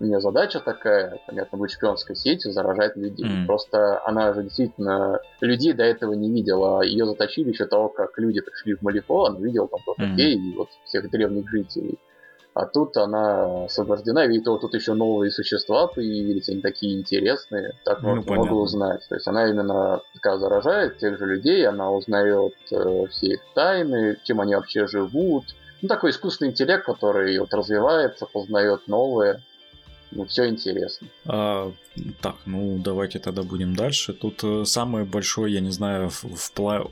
у 0.00 0.04
нее 0.04 0.20
задача 0.20 0.60
такая, 0.60 1.20
понятно, 1.26 1.58
быть 1.58 1.72
шпионской 1.72 2.16
сетью, 2.16 2.52
заражать 2.52 2.96
людей. 2.96 3.26
Mm. 3.26 3.46
Просто 3.46 4.04
она 4.04 4.32
же 4.34 4.42
действительно 4.42 5.20
людей 5.40 5.72
до 5.72 5.84
этого 5.84 6.14
не 6.14 6.30
видела. 6.30 6.82
Ее 6.82 7.06
заточили 7.06 7.50
еще 7.50 7.66
того, 7.66 7.88
как 7.88 8.18
люди 8.18 8.40
пришли 8.40 8.74
в 8.74 8.82
Малифо, 8.82 9.26
она 9.26 9.38
видела 9.40 9.68
там 9.68 9.80
только 9.84 10.02
mm. 10.02 10.16
и 10.16 10.56
вот 10.56 10.68
всех 10.84 11.10
древних 11.10 11.48
жителей. 11.48 11.98
А 12.54 12.66
тут 12.66 12.96
она 12.96 13.64
освобождена, 13.64 14.26
видит, 14.26 14.46
вот 14.46 14.60
тут 14.60 14.74
еще 14.74 14.94
новые 14.94 15.32
существа 15.32 15.88
появились, 15.88 16.48
они 16.48 16.60
такие 16.60 16.96
интересные, 16.96 17.72
так 17.84 18.00
ну, 18.00 18.14
можно 18.14 18.32
много 18.32 18.52
узнать. 18.52 19.04
То 19.08 19.16
есть 19.16 19.26
она 19.26 19.48
именно 19.50 20.00
такая 20.14 20.38
заражает 20.38 20.98
тех 20.98 21.18
же 21.18 21.26
людей, 21.26 21.66
она 21.66 21.90
узнает 21.90 22.54
э, 22.70 23.06
все 23.10 23.26
их 23.26 23.40
тайны, 23.54 24.18
чем 24.22 24.40
они 24.40 24.54
вообще 24.54 24.86
живут. 24.86 25.46
Ну, 25.82 25.88
такой 25.88 26.12
искусственный 26.12 26.52
интеллект, 26.52 26.86
который 26.86 27.36
вот 27.40 27.52
развивается, 27.52 28.26
познает 28.32 28.86
новое 28.86 29.42
ну, 30.14 30.24
все 30.26 30.48
интересно. 30.48 31.08
А, 31.26 31.72
так, 32.20 32.36
ну 32.46 32.78
давайте 32.78 33.18
тогда 33.18 33.42
будем 33.42 33.74
дальше. 33.74 34.12
Тут 34.12 34.44
э, 34.44 34.64
самый 34.64 35.04
большой, 35.04 35.52
я 35.52 35.60
не 35.60 35.70
знаю, 35.70 36.08
в, 36.08 36.24
в 36.24 36.52
пла... 36.52 36.86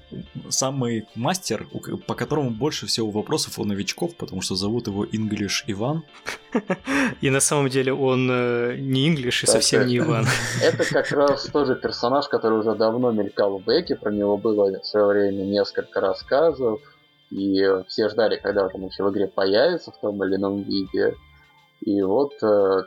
самый 0.49 1.07
мастер, 1.15 1.67
по 2.07 2.15
которому 2.15 2.51
больше 2.51 2.87
всего 2.87 3.11
вопросов 3.11 3.59
у 3.59 3.65
новичков, 3.65 4.17
потому 4.17 4.43
что 4.43 4.57
зовут 4.57 4.89
его 4.89 5.05
English 5.05 5.65
Иван. 5.69 6.03
И 7.21 7.31
на 7.31 7.41
самом 7.41 7.69
деле 7.69 7.93
он 7.93 8.29
э, 8.31 8.77
не 8.79 9.09
English 9.09 9.45
и 9.45 9.47
совсем 9.47 9.87
не 9.87 9.99
Иван. 9.99 10.27
Это 10.63 10.85
как 10.85 11.11
раз 11.13 11.45
тоже 11.47 11.77
персонаж, 11.77 12.29
который 12.29 12.59
уже 12.59 12.75
давно 12.75 13.13
мелькал 13.13 13.59
в 13.59 13.65
Беке, 13.65 13.97
про 13.97 14.11
него 14.11 14.37
было 14.37 14.81
в 14.81 14.87
свое 14.87 15.07
время 15.07 15.45
несколько 15.45 16.01
рассказов, 16.01 16.81
и 17.31 17.65
все 17.89 18.09
ждали, 18.09 18.37
когда 18.37 18.67
он 18.67 18.87
еще 18.87 19.05
в 19.05 19.11
игре 19.11 19.27
появится 19.27 19.93
в 19.93 20.01
том 20.01 20.23
или 20.25 20.37
ином 20.37 20.63
виде. 20.63 21.15
И 21.85 22.01
вот 22.03 22.33
э, 22.43 22.83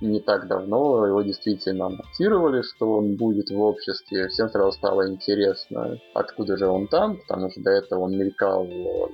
не 0.00 0.20
так 0.20 0.48
давно 0.48 1.06
его 1.06 1.22
действительно 1.22 1.86
анонсировали, 1.86 2.62
что 2.62 2.98
он 2.98 3.16
будет 3.16 3.50
в 3.50 3.60
обществе. 3.60 4.28
Всем 4.28 4.48
сразу 4.50 4.72
стало 4.72 5.08
интересно, 5.10 5.98
откуда 6.14 6.56
же 6.56 6.66
он 6.66 6.88
там, 6.88 7.18
потому 7.18 7.50
что 7.50 7.62
до 7.62 7.70
этого 7.70 8.00
он 8.00 8.16
мелькал 8.16 8.66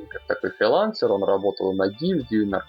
как 0.08 0.26
такой 0.26 0.50
фрилансер, 0.50 1.12
он 1.12 1.22
работал 1.24 1.72
на 1.72 1.88
гильдию, 1.88 2.48
на 2.48 2.64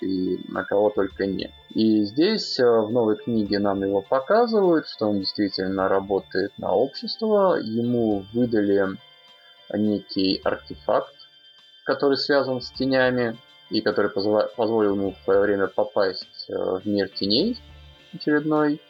и 0.00 0.38
на 0.48 0.64
кого 0.64 0.90
только 0.90 1.26
не. 1.26 1.52
И 1.70 2.04
здесь 2.04 2.58
э, 2.58 2.64
в 2.64 2.90
новой 2.90 3.16
книге 3.16 3.58
нам 3.58 3.82
его 3.82 4.02
показывают, 4.02 4.86
что 4.88 5.06
он 5.06 5.20
действительно 5.20 5.88
работает 5.88 6.52
на 6.58 6.72
общество. 6.72 7.56
Ему 7.56 8.24
выдали 8.32 8.96
некий 9.72 10.40
артефакт, 10.44 11.14
который 11.84 12.16
связан 12.16 12.60
с 12.60 12.70
тенями, 12.72 13.36
и 13.70 13.80
который 13.80 14.10
позволил 14.10 14.94
ему 14.94 15.12
в 15.12 15.24
свое 15.24 15.40
время 15.40 15.66
попасть 15.66 16.46
э, 16.48 16.54
в 16.54 16.86
мир 16.86 17.08
теней 17.08 17.58
очередной. 18.14 18.80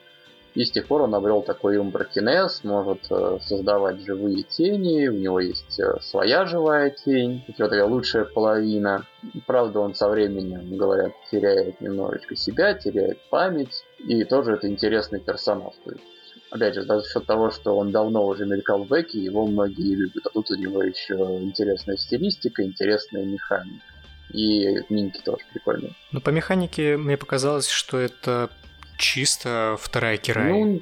И 0.55 0.65
с 0.65 0.71
тех 0.73 0.87
пор 0.87 1.03
он 1.03 1.15
обрел 1.15 1.43
такой 1.43 1.77
умбракинез, 1.77 2.65
может 2.65 3.07
э, 3.11 3.39
создавать 3.43 4.01
живые 4.05 4.43
тени, 4.43 5.07
у 5.09 5.13
него 5.13 5.41
есть 5.41 5.79
э, 5.79 6.01
своя 6.01 6.47
живая 6.47 6.91
тень, 6.91 7.45
у 7.47 7.53
него 7.53 7.69
такая 7.69 7.85
лучшая 7.85 8.25
половина. 8.25 9.07
Правда, 9.47 9.81
он 9.81 9.95
со 9.95 10.09
временем, 10.09 10.77
говорят, 10.77 11.13
теряет 11.31 11.81
немножечко 11.81 12.35
себя, 12.35 12.75
теряет 12.75 13.19
память, 13.31 13.85
и 13.99 14.25
тоже 14.25 14.53
это 14.53 14.69
интересный 14.69 15.21
персонаж. 15.21 15.75
То 15.85 15.93
есть, 15.93 16.05
опять 16.51 16.75
же, 16.75 16.83
за 16.83 17.05
счет 17.05 17.27
того, 17.27 17.51
что 17.51 17.77
он 17.77 17.93
давно 17.93 18.27
уже 18.27 18.47
мелькал 18.47 18.85
в 18.85 18.89
Беке, 18.89 19.19
его 19.19 19.47
многие 19.47 19.95
любят, 19.95 20.27
а 20.27 20.31
тут 20.31 20.51
у 20.51 20.57
него 20.57 20.83
еще 20.83 21.15
интересная 21.15 21.97
стилистика, 21.97 22.65
интересная 22.65 23.25
механика. 23.25 23.85
И 24.33 24.77
миньки 24.89 25.21
тоже 25.23 25.45
прикольные. 25.53 25.93
Ну, 26.13 26.21
по 26.21 26.31
механике 26.31 26.97
мне 26.97 27.17
показалось, 27.17 27.69
что 27.69 27.99
это 27.99 28.51
чисто 28.99 29.77
вторая 29.81 30.17
Кирай. 30.19 30.53
Ну, 30.53 30.81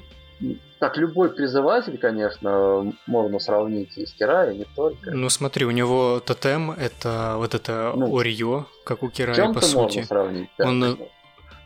так, 0.79 0.99
любой 0.99 1.31
призыватель, 1.31 1.97
конечно, 1.97 2.93
можно 3.07 3.39
сравнить 3.39 3.97
и 3.97 4.05
с 4.05 4.13
Кирай, 4.13 4.57
не 4.57 4.67
только. 4.77 5.11
Ну, 5.11 5.31
смотри, 5.31 5.65
у 5.65 5.71
него 5.71 6.21
тотем— 6.21 6.71
это 6.73 7.37
вот 7.39 7.55
это 7.55 7.95
ну, 7.97 8.19
Орио, 8.19 8.67
как 8.85 9.03
у 9.03 9.09
Кирая, 9.09 9.53
по 9.53 9.61
сути. 9.63 9.77
Можно 9.79 10.05
сравнить, 10.05 10.51
да, 10.59 10.69
Он 10.69 10.99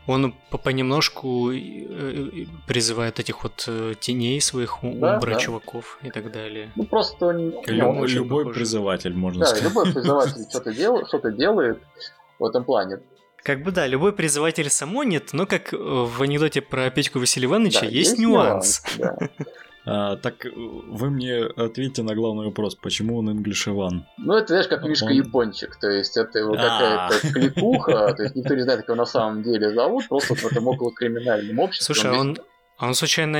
он 0.07 0.33
понемножку 0.63 1.51
э, 1.51 2.45
призывает 2.67 3.19
этих 3.19 3.43
вот 3.43 3.65
э, 3.67 3.93
теней 3.99 4.41
своих 4.41 4.79
да, 4.81 4.87
умбра, 4.87 5.33
да. 5.33 5.39
чуваков 5.39 5.99
и 6.01 6.09
так 6.09 6.31
далее. 6.31 6.71
Ну 6.75 6.83
просто 6.85 7.27
он, 7.27 7.53
Люб, 7.65 8.07
любой 8.07 8.43
похож. 8.43 8.55
призыватель, 8.55 9.13
можно 9.13 9.41
да, 9.41 9.45
сказать. 9.47 9.63
любой 9.63 9.85
призыватель 9.93 10.45
что-то 10.49 10.73
делает, 10.73 11.07
что-то 11.07 11.31
делает 11.31 11.79
в 12.39 12.45
этом 12.45 12.63
плане. 12.63 12.99
Как 13.43 13.63
бы 13.63 13.71
да, 13.71 13.87
любой 13.87 14.13
призыватель 14.13 14.69
самонит, 14.69 15.33
но 15.33 15.45
как 15.45 15.71
в 15.71 16.21
анекдоте 16.21 16.61
про 16.61 16.89
Петьку 16.91 17.19
Василия 17.19 17.47
Ивановича 17.47 17.81
да, 17.81 17.87
есть, 17.87 18.09
есть 18.11 18.19
нюанс. 18.19 18.83
нюанс 18.97 19.17
да. 19.19 19.29
А, 19.85 20.15
так 20.15 20.45
вы 20.45 21.09
мне 21.09 21.43
ответьте 21.43 22.03
на 22.03 22.13
главный 22.13 22.45
вопрос, 22.45 22.75
почему 22.75 23.17
он 23.17 23.29
English 23.29 23.69
Иван? 23.69 24.05
Ну, 24.17 24.35
это, 24.35 24.49
знаешь, 24.49 24.67
как 24.67 24.83
Мишка 24.83 25.05
он... 25.05 25.11
Япончик, 25.11 25.75
то 25.79 25.89
есть 25.89 26.17
это 26.17 26.39
его 26.39 26.53
какая-то 26.53 27.33
кликуха, 27.33 28.13
то 28.15 28.23
есть 28.23 28.35
никто 28.35 28.53
не 28.53 28.61
знает, 28.61 28.81
как 28.81 28.89
его 28.89 28.97
на 28.97 29.05
самом 29.05 29.43
деле 29.43 29.73
зовут, 29.73 30.07
просто 30.07 30.35
в 30.35 30.45
этом 30.45 30.67
около 30.67 30.91
криминальном 30.93 31.59
обществе. 31.59 31.95
Слушай, 31.95 32.11
он, 32.11 32.37
а 32.81 32.87
он 32.87 32.95
случайно, 32.95 33.37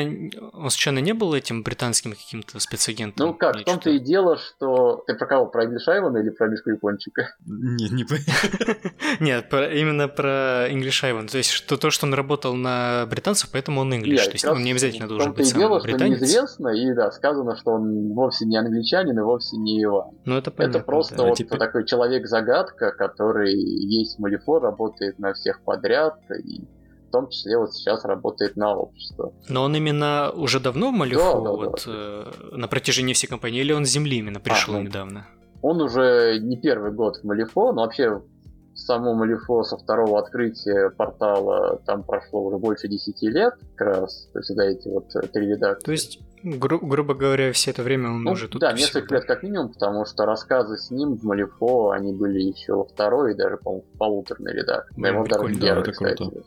он 0.54 0.70
случайно 0.70 1.00
не 1.00 1.14
был 1.16 1.34
этим 1.34 1.64
британским 1.64 2.12
каким-то 2.12 2.60
спецагентом? 2.60 3.26
Ну 3.26 3.34
как, 3.34 3.56
в 3.56 3.64
том-то 3.64 3.90
и 3.90 3.98
дело, 3.98 4.38
что... 4.38 5.04
Ты 5.08 5.16
про 5.16 5.26
кого? 5.26 5.48
Про 5.48 5.66
English 5.66 5.88
Ivan 5.88 6.20
или 6.22 6.30
про 6.30 6.48
Мишку 6.48 6.70
Япончика? 6.70 7.34
Не, 7.48 7.90
не 7.90 8.06
Нет, 9.20 9.48
именно 9.52 10.08
про 10.10 10.70
English 10.70 11.02
Ivan. 11.04 11.28
То 11.28 11.40
есть 11.40 11.50
что 11.50 11.78
то, 11.78 11.90
что 11.90 12.06
он 12.06 12.14
работал 12.14 12.54
на 12.54 13.08
британцев, 13.08 13.50
поэтому 13.52 13.82
он 13.82 13.92
English. 13.92 14.26
То 14.26 14.32
есть 14.34 14.46
он 14.46 14.64
не 14.64 14.74
обязательно 14.74 15.08
должен 15.08 15.34
быть 15.34 15.48
сам 15.48 15.58
британец. 15.58 15.82
В 15.82 15.88
том-то 15.88 15.96
и 15.96 15.98
дело, 15.98 16.18
что 16.18 16.26
неизвестно, 16.26 16.68
и 16.68 16.94
да, 16.94 17.10
сказано, 17.10 17.56
что 17.56 17.72
он 17.72 18.14
вовсе 18.14 18.46
не 18.46 18.58
англичанин 18.58 19.18
и 19.18 19.24
вовсе 19.24 19.58
не 19.58 19.82
Иван. 19.84 20.12
Ну 20.24 20.38
это 20.38 20.52
понятно. 20.52 20.78
Это 20.78 20.86
просто 20.86 21.24
вот 21.24 21.40
такой 21.58 21.88
человек-загадка, 21.88 22.92
который 22.92 23.56
есть 23.56 24.18
в 24.18 24.20
Малифо, 24.20 24.60
работает 24.60 25.18
на 25.18 25.34
всех 25.34 25.62
подряд, 25.64 26.20
и 26.46 26.62
в 27.12 27.14
том 27.14 27.28
числе 27.28 27.58
вот 27.58 27.74
сейчас 27.74 28.06
работает 28.06 28.56
на 28.56 28.74
общество. 28.74 29.34
Но 29.50 29.64
он 29.64 29.76
именно 29.76 30.32
уже 30.32 30.62
давно 30.62 30.92
в 30.92 30.94
Малифо, 30.94 31.42
да, 31.42 31.52
вот, 31.52 31.84
да. 31.86 31.92
Э, 31.92 32.32
на 32.56 32.70
протяжении 32.70 33.14
всей 33.14 33.28
кампании, 33.28 33.60
или 33.60 33.74
он 33.74 33.86
с 33.86 33.90
Земли 33.90 34.18
именно 34.18 34.40
пришел 34.40 34.76
а, 34.76 34.78
ну, 34.78 34.84
недавно? 34.84 35.28
Он 35.62 35.82
уже 35.82 36.40
не 36.40 36.56
первый 36.56 36.94
год 36.94 37.18
в 37.18 37.26
Малифо, 37.26 37.74
но 37.74 37.82
вообще 37.82 38.22
само 38.76 39.14
Малифо 39.14 39.64
со 39.64 39.78
второго 39.78 40.20
открытия 40.20 40.90
портала 40.90 41.82
там 41.86 42.04
прошло 42.04 42.44
уже 42.46 42.58
больше 42.58 42.88
10 42.88 43.22
лет, 43.24 43.56
как 43.76 43.88
раз, 43.88 44.30
то 44.32 44.40
есть 44.40 44.56
за 44.56 44.64
эти 44.64 44.88
вот 44.88 45.14
э, 45.16 45.28
три 45.28 45.48
редакции. 45.48 45.86
То 45.86 45.92
есть, 45.92 46.20
гру- 46.44 46.80
грубо 46.80 47.14
говоря, 47.14 47.52
все 47.52 47.72
это 47.72 47.84
время 47.84 48.10
он 48.10 48.24
ну, 48.24 48.32
уже 48.32 48.48
тут... 48.48 48.62
Да, 48.62 48.72
несколько 48.72 49.16
лет 49.16 49.26
как 49.26 49.44
минимум, 49.44 49.74
потому 49.74 50.06
что 50.06 50.26
рассказы 50.26 50.78
с 50.78 50.92
ним 50.92 51.18
в 51.18 51.24
Малифо, 51.24 51.92
они 51.92 52.14
были 52.14 52.40
еще 52.40 52.74
во 52.74 52.86
второй 52.86 53.34
и 53.34 53.36
даже, 53.36 53.58
по-моему, 53.58 53.86
в 53.94 53.98
полуторной 53.98 54.54
редакции. 54.54 55.02
Даже 55.02 55.60
первый, 55.60 55.86
да, 55.86 55.92
кстати. 55.92 56.18
Круто. 56.18 56.44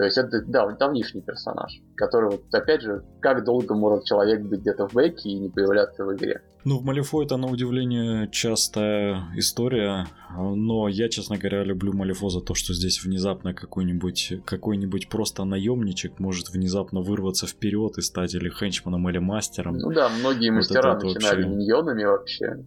То 0.00 0.06
есть 0.06 0.16
это, 0.16 0.42
да, 0.46 0.66
давнишний 0.66 1.20
персонаж, 1.20 1.78
который, 1.94 2.30
вот, 2.30 2.44
опять 2.54 2.80
же, 2.80 3.04
как 3.20 3.44
долго 3.44 3.74
может 3.74 4.04
человек 4.04 4.40
быть 4.40 4.60
где-то 4.60 4.88
в 4.88 4.94
бэке 4.94 5.28
и 5.28 5.38
не 5.38 5.50
появляться 5.50 6.06
в 6.06 6.16
игре. 6.16 6.40
Ну, 6.64 6.78
в 6.78 6.84
Малифо 6.86 7.22
это, 7.22 7.36
на 7.36 7.48
удивление, 7.48 8.26
частая 8.30 9.26
история, 9.36 10.06
но 10.34 10.88
я, 10.88 11.10
честно 11.10 11.36
говоря, 11.36 11.64
люблю 11.64 11.92
Малифо 11.92 12.30
за 12.30 12.40
то, 12.40 12.54
что 12.54 12.72
здесь 12.72 13.04
внезапно 13.04 13.52
какой-нибудь 13.52 14.42
какой-нибудь 14.46 15.10
просто 15.10 15.44
наемничек 15.44 16.18
может 16.18 16.48
внезапно 16.48 17.02
вырваться 17.02 17.46
вперед 17.46 17.98
и 17.98 18.00
стать 18.00 18.34
или 18.34 18.48
хенчманом, 18.48 19.06
или 19.10 19.18
мастером. 19.18 19.76
Ну 19.76 19.92
да, 19.92 20.08
многие 20.08 20.48
вот 20.48 20.60
мастера 20.60 20.94
начинали 20.94 21.42
вообще... 21.42 21.46
миньонами 21.46 22.04
вообще. 22.04 22.66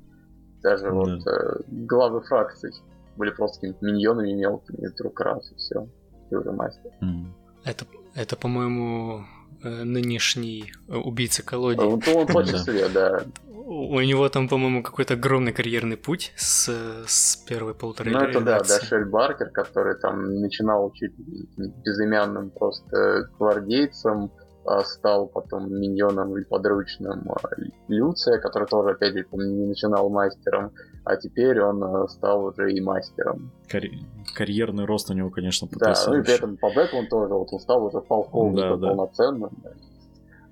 Даже 0.62 0.84
да. 0.84 0.92
вот 0.92 1.26
э, 1.26 1.64
главы 1.66 2.22
фракций 2.22 2.74
были 3.18 3.32
просто 3.32 3.60
какими-то 3.62 3.84
миньонами 3.84 4.34
мелкими, 4.34 4.86
вдруг 4.86 5.20
раз 5.20 5.52
и 5.52 5.56
все 5.56 5.88
ты 6.34 6.40
уже 6.40 6.52
мастер. 6.52 6.92
Mm. 7.02 7.26
Это, 7.64 7.86
это 8.16 8.36
по-моему, 8.36 9.24
э, 9.64 9.84
нынешний 9.84 10.74
э, 10.88 10.96
убийца 10.96 11.44
колодий. 11.44 11.84
Он, 11.84 12.02
он 12.16 12.28
точно 12.28 12.58
себе, 12.60 12.90
да. 12.90 13.24
У 13.66 14.00
него 14.02 14.28
там, 14.30 14.50
по-моему, 14.50 14.84
какой-то 14.84 15.14
огромный 15.14 15.54
карьерный 15.54 15.96
путь 15.96 16.34
с, 16.36 16.70
с 17.08 17.38
первой 17.48 17.74
полторы 17.74 18.12
Ну, 18.12 18.20
это 18.20 18.42
да, 18.42 18.60
Дашель 18.60 19.06
Баркер, 19.06 19.52
который 19.52 19.96
там 19.96 20.42
начинал 20.42 20.92
чуть 20.92 21.14
безымянным 21.58 22.50
просто 22.50 23.30
гвардейцем, 23.40 24.24
а 24.26 24.43
стал 24.86 25.28
потом 25.28 25.74
миньоном 25.74 26.38
и 26.38 26.44
подручным 26.44 27.30
а, 27.32 27.50
Люция, 27.88 28.40
который 28.40 28.68
тоже, 28.68 28.92
опять 28.92 29.14
же, 29.14 29.26
не 29.32 29.66
начинал 29.66 30.10
мастером, 30.10 30.72
а 31.04 31.16
теперь 31.16 31.62
он 31.62 31.84
а, 31.84 32.08
стал 32.08 32.46
уже 32.46 32.72
и 32.72 32.82
мастером. 32.82 33.52
Карь... 33.68 33.92
Карьерный 34.36 34.86
рост 34.86 35.10
у 35.10 35.14
него, 35.14 35.30
конечно, 35.30 35.68
потрясающий. 35.68 36.06
Да, 36.06 36.12
ну 36.12 36.22
и 36.22 36.24
при 36.24 36.34
этом 36.34 36.58
по 36.58 36.70
бэку 36.70 36.98
он 36.98 37.08
тоже, 37.08 37.34
вот 37.34 37.50
он 37.52 37.60
стал 37.60 37.86
уже 37.86 38.02
полковником 38.02 38.80
да, 38.80 38.88
да. 38.88 38.88
полноценным. 38.88 39.52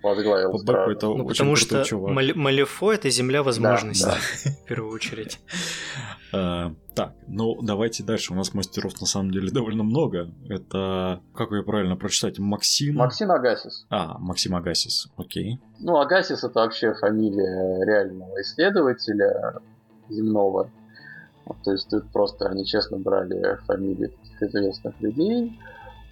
Возглавил 0.04 0.52
Бабеку 0.64 0.92
это 0.92 1.06
Ну, 1.08 1.14
очень 1.26 1.28
потому 1.30 1.56
что 1.56 1.84
чувак. 1.84 2.14
Мал- 2.14 2.36
Малифо— 2.36 2.92
это 2.94 3.10
земля 3.10 3.44
возможностей, 3.44 4.06
да. 4.06 4.52
в 4.52 4.66
первую 4.68 4.94
очередь. 4.94 5.40
Э, 6.34 6.70
Так, 6.96 7.14
ну 7.28 7.62
давайте 7.62 8.04
дальше. 8.04 8.32
У 8.32 8.38
нас 8.38 8.54
мастеров 8.54 9.02
на 9.02 9.06
самом 9.06 9.32
деле 9.32 9.52
довольно 9.52 9.84
много. 9.84 10.30
Это, 10.48 11.20
как 11.36 11.52
ее 11.52 11.62
правильно 11.62 11.98
прочитать, 11.98 12.40
Максим... 12.40 12.96
Максим 12.96 13.32
Агасис. 13.32 13.86
А, 13.90 14.18
Максим 14.18 14.56
Агасис, 14.56 15.10
окей. 15.18 15.60
Ну, 15.80 16.00
Агасис 16.00 16.46
это 16.46 16.62
вообще 16.62 16.94
фамилия 16.94 17.84
реального 17.86 18.42
исследователя 18.42 19.60
земного. 20.08 20.70
То 21.66 21.74
есть 21.74 21.90
тут 21.90 22.10
просто 22.14 22.48
они 22.48 22.66
честно 22.66 22.98
брали 22.98 23.58
фамилии 23.66 24.08
таких 24.08 24.42
известных 24.44 25.02
людей. 25.02 25.60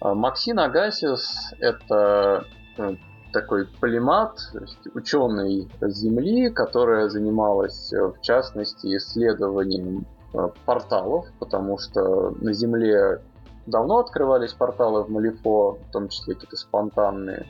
А 0.00 0.14
Максим 0.14 0.58
Агасис 0.58 1.54
это 1.60 2.44
ну, 2.76 2.98
такой 3.32 3.66
полимат, 3.66 4.38
то 4.52 4.60
ученый 4.94 5.68
Земли, 5.80 6.50
которая 6.50 7.08
занималась 7.08 7.92
э, 7.92 8.02
в 8.02 8.20
частности 8.20 8.96
исследованием 8.96 10.06
э, 10.34 10.48
порталов, 10.64 11.26
потому 11.38 11.78
что 11.78 12.30
на 12.40 12.52
Земле 12.52 13.20
давно 13.66 13.98
открывались 13.98 14.52
порталы 14.52 15.04
в 15.04 15.10
Малифо, 15.10 15.78
в 15.88 15.92
том 15.92 16.08
числе 16.08 16.34
какие-то 16.34 16.56
спонтанные 16.56 17.46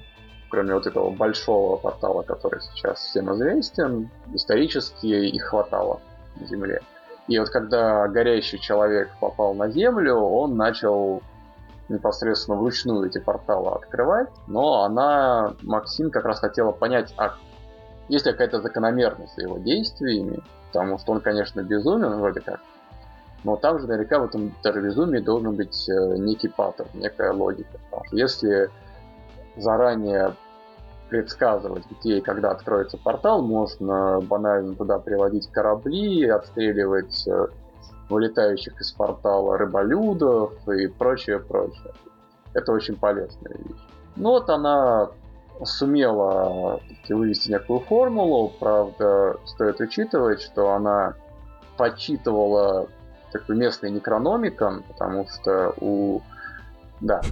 кроме 0.50 0.74
вот 0.74 0.86
этого 0.86 1.10
большого 1.10 1.76
портала, 1.76 2.22
который 2.22 2.60
сейчас 2.60 2.98
всем 2.98 3.32
известен, 3.32 4.10
исторически 4.34 5.06
их 5.06 5.44
хватало 5.44 6.00
на 6.36 6.46
Земле. 6.46 6.80
И 7.28 7.38
вот 7.38 7.48
когда 7.50 8.08
горящий 8.08 8.58
человек 8.58 9.08
попал 9.20 9.54
на 9.54 9.70
Землю, 9.70 10.16
он 10.16 10.56
начал 10.56 11.22
непосредственно 11.90 12.56
вручную 12.56 13.06
эти 13.06 13.18
порталы 13.18 13.72
открывать, 13.72 14.28
но 14.46 14.84
она, 14.84 15.54
Максим, 15.62 16.10
как 16.10 16.24
раз 16.24 16.40
хотела 16.40 16.72
понять, 16.72 17.12
а 17.16 17.34
есть 18.08 18.26
ли 18.26 18.32
какая-то 18.32 18.60
закономерность 18.60 19.34
за 19.36 19.42
его 19.42 19.58
действиями, 19.58 20.40
потому 20.68 20.98
что 20.98 21.12
он, 21.12 21.20
конечно, 21.20 21.60
безумен 21.62 22.18
вроде 22.18 22.40
как, 22.40 22.60
но 23.44 23.56
там 23.56 23.78
же 23.78 23.86
наверняка 23.86 24.18
в 24.18 24.24
этом 24.24 24.54
даже 24.62 24.80
безумии 24.80 25.20
должен 25.20 25.56
быть 25.56 25.88
э, 25.88 26.16
некий 26.18 26.48
паттерн, 26.48 26.88
некая 26.94 27.32
логика. 27.32 27.78
Если 28.12 28.70
заранее 29.56 30.34
предсказывать, 31.08 31.84
где 31.90 32.18
и 32.18 32.20
когда 32.20 32.50
откроется 32.50 32.96
портал, 32.96 33.42
можно 33.42 34.20
банально 34.20 34.74
туда 34.74 34.98
приводить 34.98 35.50
корабли, 35.50 36.28
отстреливать 36.28 37.26
э, 37.26 37.46
вылетающих 38.10 38.80
из 38.80 38.92
портала 38.92 39.56
рыболюдов 39.56 40.52
и 40.68 40.88
прочее, 40.88 41.38
прочее. 41.38 41.92
Это 42.52 42.72
очень 42.72 42.96
полезная 42.96 43.56
вещь. 43.56 43.80
Ну 44.16 44.30
вот 44.30 44.50
она 44.50 45.10
сумела 45.64 46.80
вывести 47.08 47.50
некую 47.50 47.80
формулу, 47.80 48.52
правда, 48.58 49.36
стоит 49.46 49.80
учитывать, 49.80 50.40
что 50.42 50.72
она 50.72 51.14
подсчитывала 51.76 52.88
такой 53.32 53.56
местный 53.56 53.90
некрономикон, 53.90 54.82
потому 54.88 55.26
что 55.28 55.74
у 55.80 56.22
да. 57.00 57.22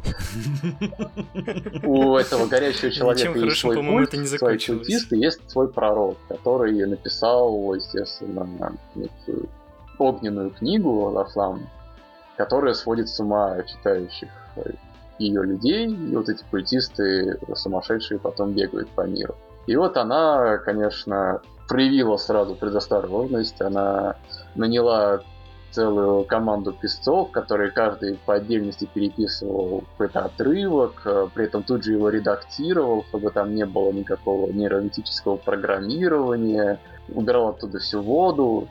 У 1.83 2.17
этого 2.17 2.47
горящего 2.47 2.91
человека 2.91 3.31
Ничем 3.31 3.45
есть 3.45 3.61
свой 3.61 3.77
по-моему, 3.77 3.99
культ, 3.99 4.09
это 4.09 4.17
не 4.17 4.27
свои 4.27 4.39
закончилось. 4.39 4.79
культисты, 4.79 5.17
есть 5.17 5.51
свой 5.51 5.69
пророк, 5.69 6.17
который 6.29 6.87
написал, 6.87 7.75
естественно, 7.75 8.73
некую 8.95 9.49
огненную 9.99 10.51
книгу 10.51 10.91
Лафлам, 11.11 11.69
которая 12.37 12.75
сводит 12.75 13.09
с 13.09 13.19
ума 13.21 13.63
читающих 13.63 14.29
ее 15.19 15.43
людей, 15.43 15.89
и 15.89 16.17
вот 16.17 16.29
эти 16.29 16.45
культисты 16.51 17.39
сумасшедшие 17.55 18.21
потом 18.21 18.53
бегают 18.53 18.89
по 18.91 19.03
миру. 19.03 19.35
И 19.67 19.77
вот 19.77 19.97
она, 19.97 20.59
конечно, 20.59 21.43
проявила 21.69 22.17
сразу 22.17 22.55
предосторожность, 22.55 23.61
она 23.61 24.17
наняла 24.55 25.21
целую 25.71 26.25
команду 26.25 26.73
писцов, 26.73 27.31
которые 27.31 27.71
каждый 27.71 28.15
по 28.25 28.35
отдельности 28.35 28.89
переписывал 28.93 29.85
какой-то 29.93 30.25
отрывок, 30.25 31.03
при 31.35 31.45
этом 31.45 31.63
тут 31.63 31.85
же 31.85 31.93
его 31.93 32.09
редактировал, 32.09 33.05
чтобы 33.11 33.31
там 33.31 33.55
не 33.55 33.67
было 33.67 33.93
никакого 33.93 34.51
нейролитического 34.51 35.37
программирования, 35.37 36.81
убирал 37.13 37.49
оттуда 37.49 37.81
всю 37.81 38.01
воду, 38.01 38.69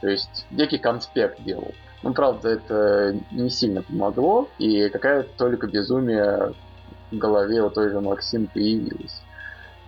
то 0.00 0.08
есть 0.08 0.46
некий 0.50 0.78
конспект 0.78 1.42
делал. 1.42 1.72
Ну, 2.02 2.12
правда, 2.12 2.50
это 2.50 3.16
не 3.30 3.50
сильно 3.50 3.82
помогло, 3.82 4.48
и 4.58 4.88
какая-то 4.88 5.28
только 5.36 5.66
безумие 5.66 6.54
в 7.10 7.16
голове 7.16 7.62
у 7.62 7.70
той 7.70 7.90
же 7.90 8.00
Максим 8.00 8.46
появилась. 8.46 9.22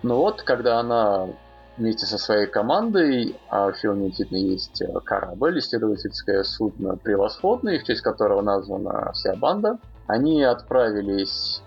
Но 0.03 0.17
вот, 0.17 0.43
когда 0.43 0.81
она 0.81 1.29
вместе 1.77 2.07
со 2.07 2.19
своей 2.19 2.47
командой, 2.47 3.37
а 3.49 3.71
в 3.71 3.77
фильме 3.77 4.07
действительно 4.07 4.39
есть 4.39 4.83
корабль, 5.05 5.59
исследовательское 5.59 6.43
судно 6.43 6.97
«Превосходный», 6.97 7.79
в 7.79 7.85
честь 7.85 8.03
которого 8.03 8.43
названа 8.43 9.13
вся 9.13 9.35
банда. 9.37 9.79
Они 10.07 10.43
отправились 10.43 11.63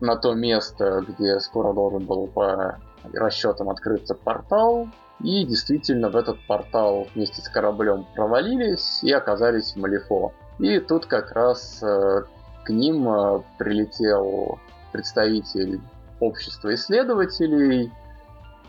на 0.00 0.16
то 0.16 0.34
место, 0.34 1.04
где 1.06 1.40
скоро 1.40 1.72
должен 1.72 2.04
был 2.06 2.28
по 2.28 2.78
расчетам 3.12 3.70
открыться 3.70 4.14
портал, 4.14 4.88
и 5.20 5.44
действительно 5.44 6.10
в 6.10 6.16
этот 6.16 6.38
портал 6.46 7.06
вместе 7.14 7.42
с 7.42 7.48
кораблем 7.48 8.06
провалились 8.14 9.02
и 9.02 9.12
оказались 9.12 9.72
в 9.72 9.76
Малифо. 9.76 10.32
И 10.58 10.78
тут 10.80 11.06
как 11.06 11.32
раз 11.32 11.82
э, 11.82 12.22
к 12.64 12.70
ним 12.70 13.08
э, 13.08 13.42
прилетел 13.58 14.58
представитель 14.92 15.80
общества 16.20 16.74
исследователей, 16.74 17.92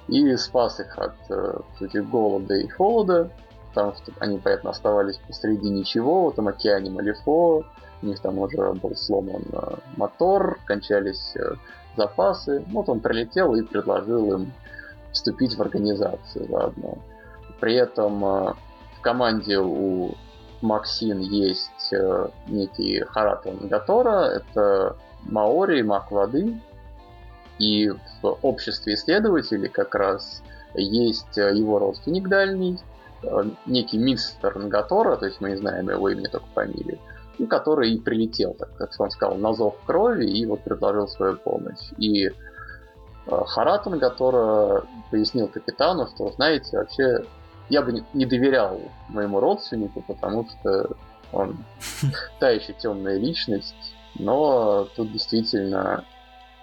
и 0.07 0.35
спас 0.37 0.79
их 0.79 0.97
от 0.97 1.15
э, 1.29 2.01
голода 2.01 2.55
и 2.55 2.67
холода, 2.67 3.31
потому 3.69 3.93
что 3.93 4.11
они, 4.19 4.39
понятно, 4.39 4.71
оставались 4.71 5.19
посреди 5.27 5.69
ничего, 5.69 6.25
в 6.25 6.33
этом 6.33 6.47
океане 6.47 6.89
Малифо, 6.89 7.63
у 8.01 8.05
них 8.05 8.19
там 8.19 8.39
уже 8.39 8.73
был 8.73 8.95
сломан 8.95 9.43
э, 9.51 9.75
мотор, 9.97 10.59
кончались 10.65 11.35
э, 11.35 11.55
запасы. 11.97 12.63
Вот 12.71 12.89
он 12.89 13.01
прилетел 13.01 13.55
и 13.55 13.61
предложил 13.61 14.33
им 14.33 14.53
вступить 15.11 15.55
в 15.55 15.61
организацию 15.61 16.47
заодно. 16.49 16.97
При 17.59 17.75
этом 17.75 18.23
э, 18.23 18.53
в 18.97 19.01
команде 19.01 19.59
у 19.59 20.15
Максин 20.61 21.19
есть 21.19 21.91
э, 21.91 22.29
некий 22.47 23.01
Харата 23.01 23.51
Нагатора, 23.51 24.25
это 24.25 24.95
Маори, 25.23 25.81
маг 25.81 26.11
воды, 26.11 26.59
и 27.57 27.89
в 27.89 28.37
обществе 28.41 28.93
исследователей 28.93 29.69
как 29.69 29.95
раз 29.95 30.41
есть 30.73 31.37
э, 31.37 31.55
его 31.55 31.79
родственник 31.79 32.27
дальний, 32.27 32.77
некий 33.65 33.97
мистер 33.97 34.57
Нагатора, 34.57 35.17
то 35.17 35.25
есть 35.25 35.41
мы 35.41 35.49
не 35.49 35.57
знаем 35.57 35.89
его 35.89 36.07
имени, 36.07 36.27
только 36.27 36.47
фамилию, 36.53 36.99
ну, 37.37 37.47
который 37.47 37.91
и 37.91 37.99
прилетел, 37.99 38.53
так 38.53 38.73
как 38.77 38.91
он 38.97 39.11
сказал, 39.11 39.37
на 39.37 39.53
зов 39.53 39.75
крови 39.85 40.25
и 40.25 40.45
вот 40.45 40.61
предложил 40.61 41.09
свою 41.09 41.35
помощь. 41.35 41.91
И 41.97 42.31
э, 43.27 43.43
Харата 43.45 43.89
Нагатора 43.89 44.83
пояснил 45.11 45.47
капитану, 45.47 46.07
что, 46.07 46.31
знаете, 46.31 46.77
вообще 46.77 47.25
я 47.69 47.81
бы 47.81 47.91
не- 47.91 48.05
не 48.13 48.25
доверял 48.25 48.79
моему 49.09 49.39
родственнику, 49.39 50.01
потому 50.07 50.47
что 50.49 50.91
он 51.31 51.57
та 52.39 52.49
еще 52.49 52.73
темная 52.73 53.17
личность, 53.17 53.75
но 54.15 54.87
тут 54.95 55.11
действительно 55.11 56.03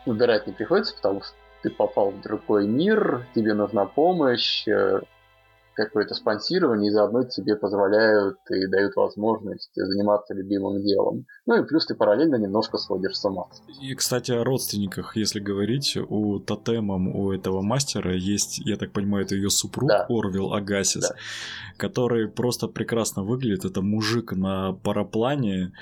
выбирать 0.04 0.46
не 0.46 0.52
приходится, 0.52 0.94
потому 0.96 1.22
что 1.22 1.34
ты 1.62 1.70
попал 1.70 2.10
в 2.10 2.20
другой 2.20 2.66
мир, 2.66 3.26
тебе 3.34 3.54
нужна 3.54 3.86
помощь, 3.86 4.66
э, 4.68 5.00
какое-то 5.76 6.14
спонсирование, 6.14 6.88
и 6.90 6.92
заодно 6.92 7.24
тебе 7.24 7.54
позволяют 7.54 8.38
и 8.50 8.66
дают 8.66 8.96
возможность 8.96 9.70
заниматься 9.74 10.34
любимым 10.34 10.82
делом. 10.82 11.26
Ну 11.44 11.62
и 11.62 11.66
плюс 11.66 11.86
ты 11.86 11.94
параллельно 11.94 12.36
немножко 12.36 12.78
сводишь 12.78 13.16
с 13.16 13.24
ума. 13.24 13.44
И, 13.80 13.94
кстати, 13.94 14.32
о 14.32 14.42
родственниках, 14.42 15.16
если 15.16 15.38
говорить, 15.38 15.96
у 16.08 16.38
тотемом 16.38 17.08
у 17.14 17.30
этого 17.32 17.60
мастера 17.62 18.14
есть, 18.14 18.58
я 18.64 18.76
так 18.76 18.92
понимаю, 18.92 19.24
это 19.24 19.34
ее 19.34 19.50
супруг 19.50 19.88
Да. 19.88 20.06
Орвил 20.08 20.54
Агасис, 20.54 21.08
Да. 21.08 21.14
который 21.76 22.28
просто 22.28 22.68
прекрасно 22.68 23.22
выглядит. 23.22 23.64
Это 23.66 23.82
мужик 23.82 24.32
на 24.32 24.72
параплане 24.72 25.72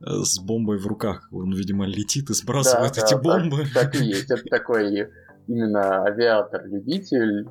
э, 0.00 0.06
с 0.24 0.38
бомбой 0.40 0.78
в 0.78 0.86
руках. 0.86 1.28
Он, 1.32 1.52
видимо, 1.54 1.86
летит 1.86 2.28
и 2.30 2.34
сбрасывает 2.34 2.94
Да, 2.94 3.02
эти 3.02 3.14
да, 3.14 3.20
бомбы. 3.20 3.64
Так, 3.72 3.92
так 3.92 4.00
и 4.00 4.04
есть. 4.04 4.30
Это 4.30 4.42
такой 4.50 5.08
именно 5.46 6.02
авиатор-любитель, 6.04 7.48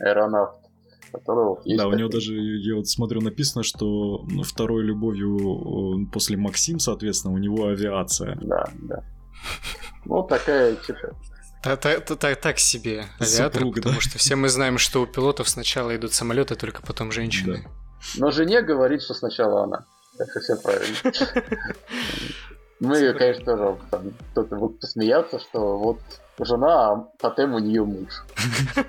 аэронавт, 0.00 0.65
которого 1.12 1.60
есть 1.64 1.78
Да, 1.78 1.88
у 1.88 1.92
него 1.92 2.08
даже, 2.08 2.34
я 2.34 2.74
вот 2.76 2.88
смотрю, 2.88 3.20
написано, 3.20 3.62
что 3.62 4.24
ну, 4.30 4.42
второй 4.42 4.82
любовью 4.84 6.08
после 6.12 6.36
Максим, 6.36 6.78
соответственно, 6.78 7.34
у 7.34 7.38
него 7.38 7.66
авиация. 7.68 8.36
Да, 8.42 8.68
да. 8.82 9.04
Вот 10.04 10.28
такая 10.28 10.76
чита. 10.86 11.10
Та- 11.62 11.76
та- 11.76 12.00
та- 12.00 12.16
та- 12.16 12.34
Так 12.34 12.58
себе 12.58 13.06
авиатор, 13.20 13.54
Супруг, 13.62 13.74
да. 13.76 13.82
потому 13.82 14.00
что 14.00 14.18
все 14.18 14.36
мы 14.36 14.48
знаем, 14.48 14.78
что 14.78 15.02
у 15.02 15.06
пилотов 15.06 15.48
сначала 15.48 15.96
идут 15.96 16.12
самолеты, 16.12 16.54
только 16.54 16.82
потом 16.82 17.10
женщины. 17.12 17.66
Но 18.16 18.30
жене 18.30 18.62
говорит, 18.62 19.02
что 19.02 19.14
сначала 19.14 19.64
она. 19.64 19.84
Так 20.18 20.30
что 20.30 20.40
все 20.40 20.56
правильно. 20.56 20.96
Мы, 22.80 23.12
конечно, 23.14 23.44
тоже 23.44 23.78
кто-то 24.32 24.56
будет 24.56 24.80
посмеяться, 24.80 25.38
что 25.38 25.78
вот 25.78 25.98
жена, 26.44 26.92
а 26.92 27.08
тотем 27.18 27.54
у 27.54 27.58
нее 27.58 27.84
муж. 27.84 28.24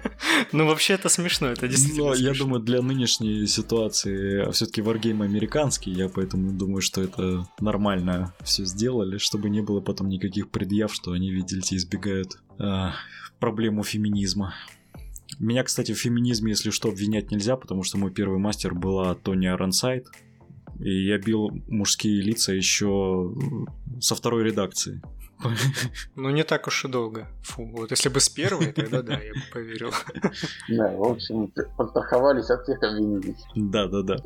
Ну, 0.51 0.67
вообще 0.67 0.93
это 0.93 1.09
смешно, 1.09 1.47
это 1.47 1.67
действительно 1.67 2.09
Но 2.09 2.13
я 2.13 2.33
думаю, 2.33 2.61
для 2.61 2.81
нынешней 2.81 3.47
ситуации 3.47 4.49
все-таки 4.51 4.81
Wargame 4.81 5.23
американский, 5.23 5.91
я 5.91 6.09
поэтому 6.09 6.51
думаю, 6.51 6.81
что 6.81 7.01
это 7.01 7.47
нормально 7.59 8.33
все 8.43 8.63
сделали, 8.65 9.17
чтобы 9.17 9.49
не 9.49 9.61
было 9.61 9.81
потом 9.81 10.09
никаких 10.09 10.49
предъяв, 10.49 10.93
что 10.93 11.11
они, 11.11 11.31
видите, 11.31 11.75
избегают 11.75 12.37
а, 12.59 12.93
проблему 13.39 13.83
феминизма. 13.83 14.53
Меня, 15.39 15.63
кстати, 15.63 15.93
в 15.93 15.99
феминизме, 15.99 16.51
если 16.51 16.69
что, 16.69 16.89
обвинять 16.89 17.31
нельзя, 17.31 17.57
потому 17.57 17.83
что 17.83 17.97
мой 17.97 18.11
первый 18.11 18.39
мастер 18.39 18.73
была 18.73 19.13
Тони 19.15 19.47
Аронсайд, 19.47 20.07
и 20.79 21.07
я 21.07 21.17
бил 21.17 21.49
мужские 21.67 22.21
лица 22.21 22.53
еще 22.53 23.33
со 23.99 24.15
второй 24.15 24.43
редакции. 24.43 25.01
Ну, 26.15 26.29
не 26.29 26.43
так 26.43 26.67
уж 26.67 26.85
и 26.85 26.87
долго. 26.87 27.27
Фу, 27.43 27.65
вот 27.65 27.91
если 27.91 28.09
бы 28.09 28.19
с 28.19 28.29
первой, 28.29 28.71
тогда 28.71 29.01
да, 29.01 29.13
я 29.13 29.33
бы 29.33 29.41
поверил. 29.53 29.91
Да, 30.69 30.89
в 30.89 31.03
общем, 31.03 31.51
подстраховались 31.77 32.49
от 32.49 32.63
всех 32.63 32.81
обвинений. 32.83 33.35
Да-да-да. 33.55 34.17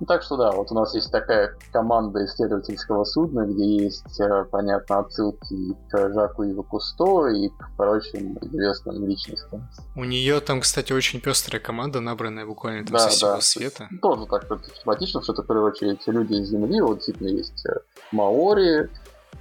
Ну, 0.00 0.06
так 0.06 0.22
что 0.22 0.36
да, 0.36 0.52
вот 0.52 0.70
у 0.70 0.74
нас 0.74 0.94
есть 0.94 1.10
такая 1.10 1.56
команда 1.72 2.24
исследовательского 2.24 3.04
судна, 3.04 3.46
где 3.46 3.84
есть, 3.84 4.20
э, 4.20 4.44
понятно, 4.44 5.00
отсылки 5.00 5.56
к 5.90 6.12
Жаку 6.12 6.44
Ива 6.44 6.62
Кусто, 6.62 7.26
и 7.26 7.48
к 7.48 7.76
прочим 7.76 8.38
известным 8.42 9.06
личностям. 9.08 9.68
У 9.96 10.04
нее 10.04 10.38
там, 10.40 10.60
кстати, 10.60 10.92
очень 10.92 11.20
пестрая 11.20 11.60
команда, 11.60 11.98
набранная 11.98 12.46
буквально 12.46 12.84
там 12.86 12.92
Да, 12.92 12.98
со 13.00 13.08
всего 13.08 13.30
да. 13.32 13.40
света. 13.40 13.88
Тоже 14.00 14.26
так 14.26 14.48
вот 14.48 14.60
тематично, 14.84 15.20
что 15.20 15.32
это 15.32 15.42
в 15.42 15.46
первую 15.46 15.72
очередь 15.72 16.00
люди 16.06 16.34
из 16.34 16.48
Земли, 16.48 16.80
вот 16.80 16.98
действительно 16.98 17.28
есть 17.30 17.66
э, 17.66 17.80
Маори, 18.12 18.88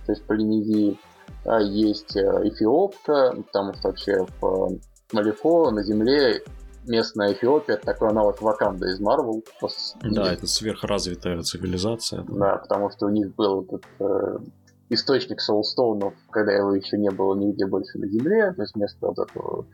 то 0.06 0.12
есть 0.12 0.26
Полинезии, 0.26 0.98
а 1.46 1.60
есть 1.60 2.16
э, 2.16 2.22
Эфиопка, 2.48 3.34
потому 3.36 3.74
что 3.74 3.90
вообще 3.90 4.26
в 4.40 4.46
э, 4.74 4.78
Малифо 5.14 5.72
на 5.72 5.84
Земле 5.84 6.42
местная 6.86 7.34
Эфиопия 7.34 7.76
это 7.76 7.86
такой 7.86 8.10
аналог 8.10 8.42
Ваканда 8.42 8.88
из 8.88 9.00
Марвел. 9.00 9.44
Да, 10.02 10.32
это 10.34 10.48
сверхразвитая 10.48 11.42
цивилизация. 11.42 12.24
Да, 12.28 12.58
потому 12.58 12.90
что 12.92 13.08
у 13.08 13.10
них 13.10 13.36
был 13.36 13.64
этот 13.64 13.84
э, 14.00 14.38
источник 14.90 15.42
соулстоунов, 15.42 16.14
когда 16.30 16.54
его 16.54 16.74
еще 16.74 16.98
не 16.98 17.10
было 17.12 17.36
нигде 17.36 17.66
больше 17.66 17.98
на 17.98 18.08
Земле, 18.08 18.54
то 18.54 18.62
есть 18.62 18.76
вместо 18.76 19.08
вот 19.08 19.20
этого 19.20 19.66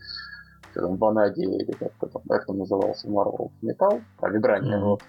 там, 0.73 0.97
ванадия 0.97 1.47
или 1.47 1.71
как, 1.71 1.91
это 2.01 2.07
там, 2.07 2.21
как 2.27 2.45
там 2.45 2.57
назывался 2.57 3.09
Марвел 3.09 3.51
металл, 3.61 4.01
а 4.21 4.29
вибрания, 4.29 4.77
Мгм. 4.77 4.85
вот. 4.89 5.01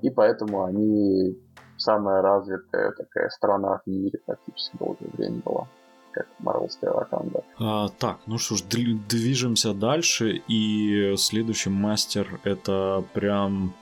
И 0.00 0.10
поэтому 0.10 0.64
они 0.64 1.36
самая 1.82 2.22
развитая 2.22 2.92
такая 2.92 3.28
страна 3.30 3.80
в 3.84 3.90
мире 3.90 4.18
практически 4.24 4.76
долгое 4.78 5.08
время 5.12 5.40
была, 5.44 5.66
как 6.12 6.26
Марвелская 6.38 6.90
Ваканда. 6.92 7.42
А, 7.58 7.88
так, 7.98 8.18
ну 8.26 8.38
что 8.38 8.56
ж, 8.56 8.62
движемся 8.62 9.74
дальше. 9.74 10.42
И 10.48 11.14
следующий 11.16 11.70
мастер 11.70 12.40
это 12.44 13.04
прям... 13.12 13.74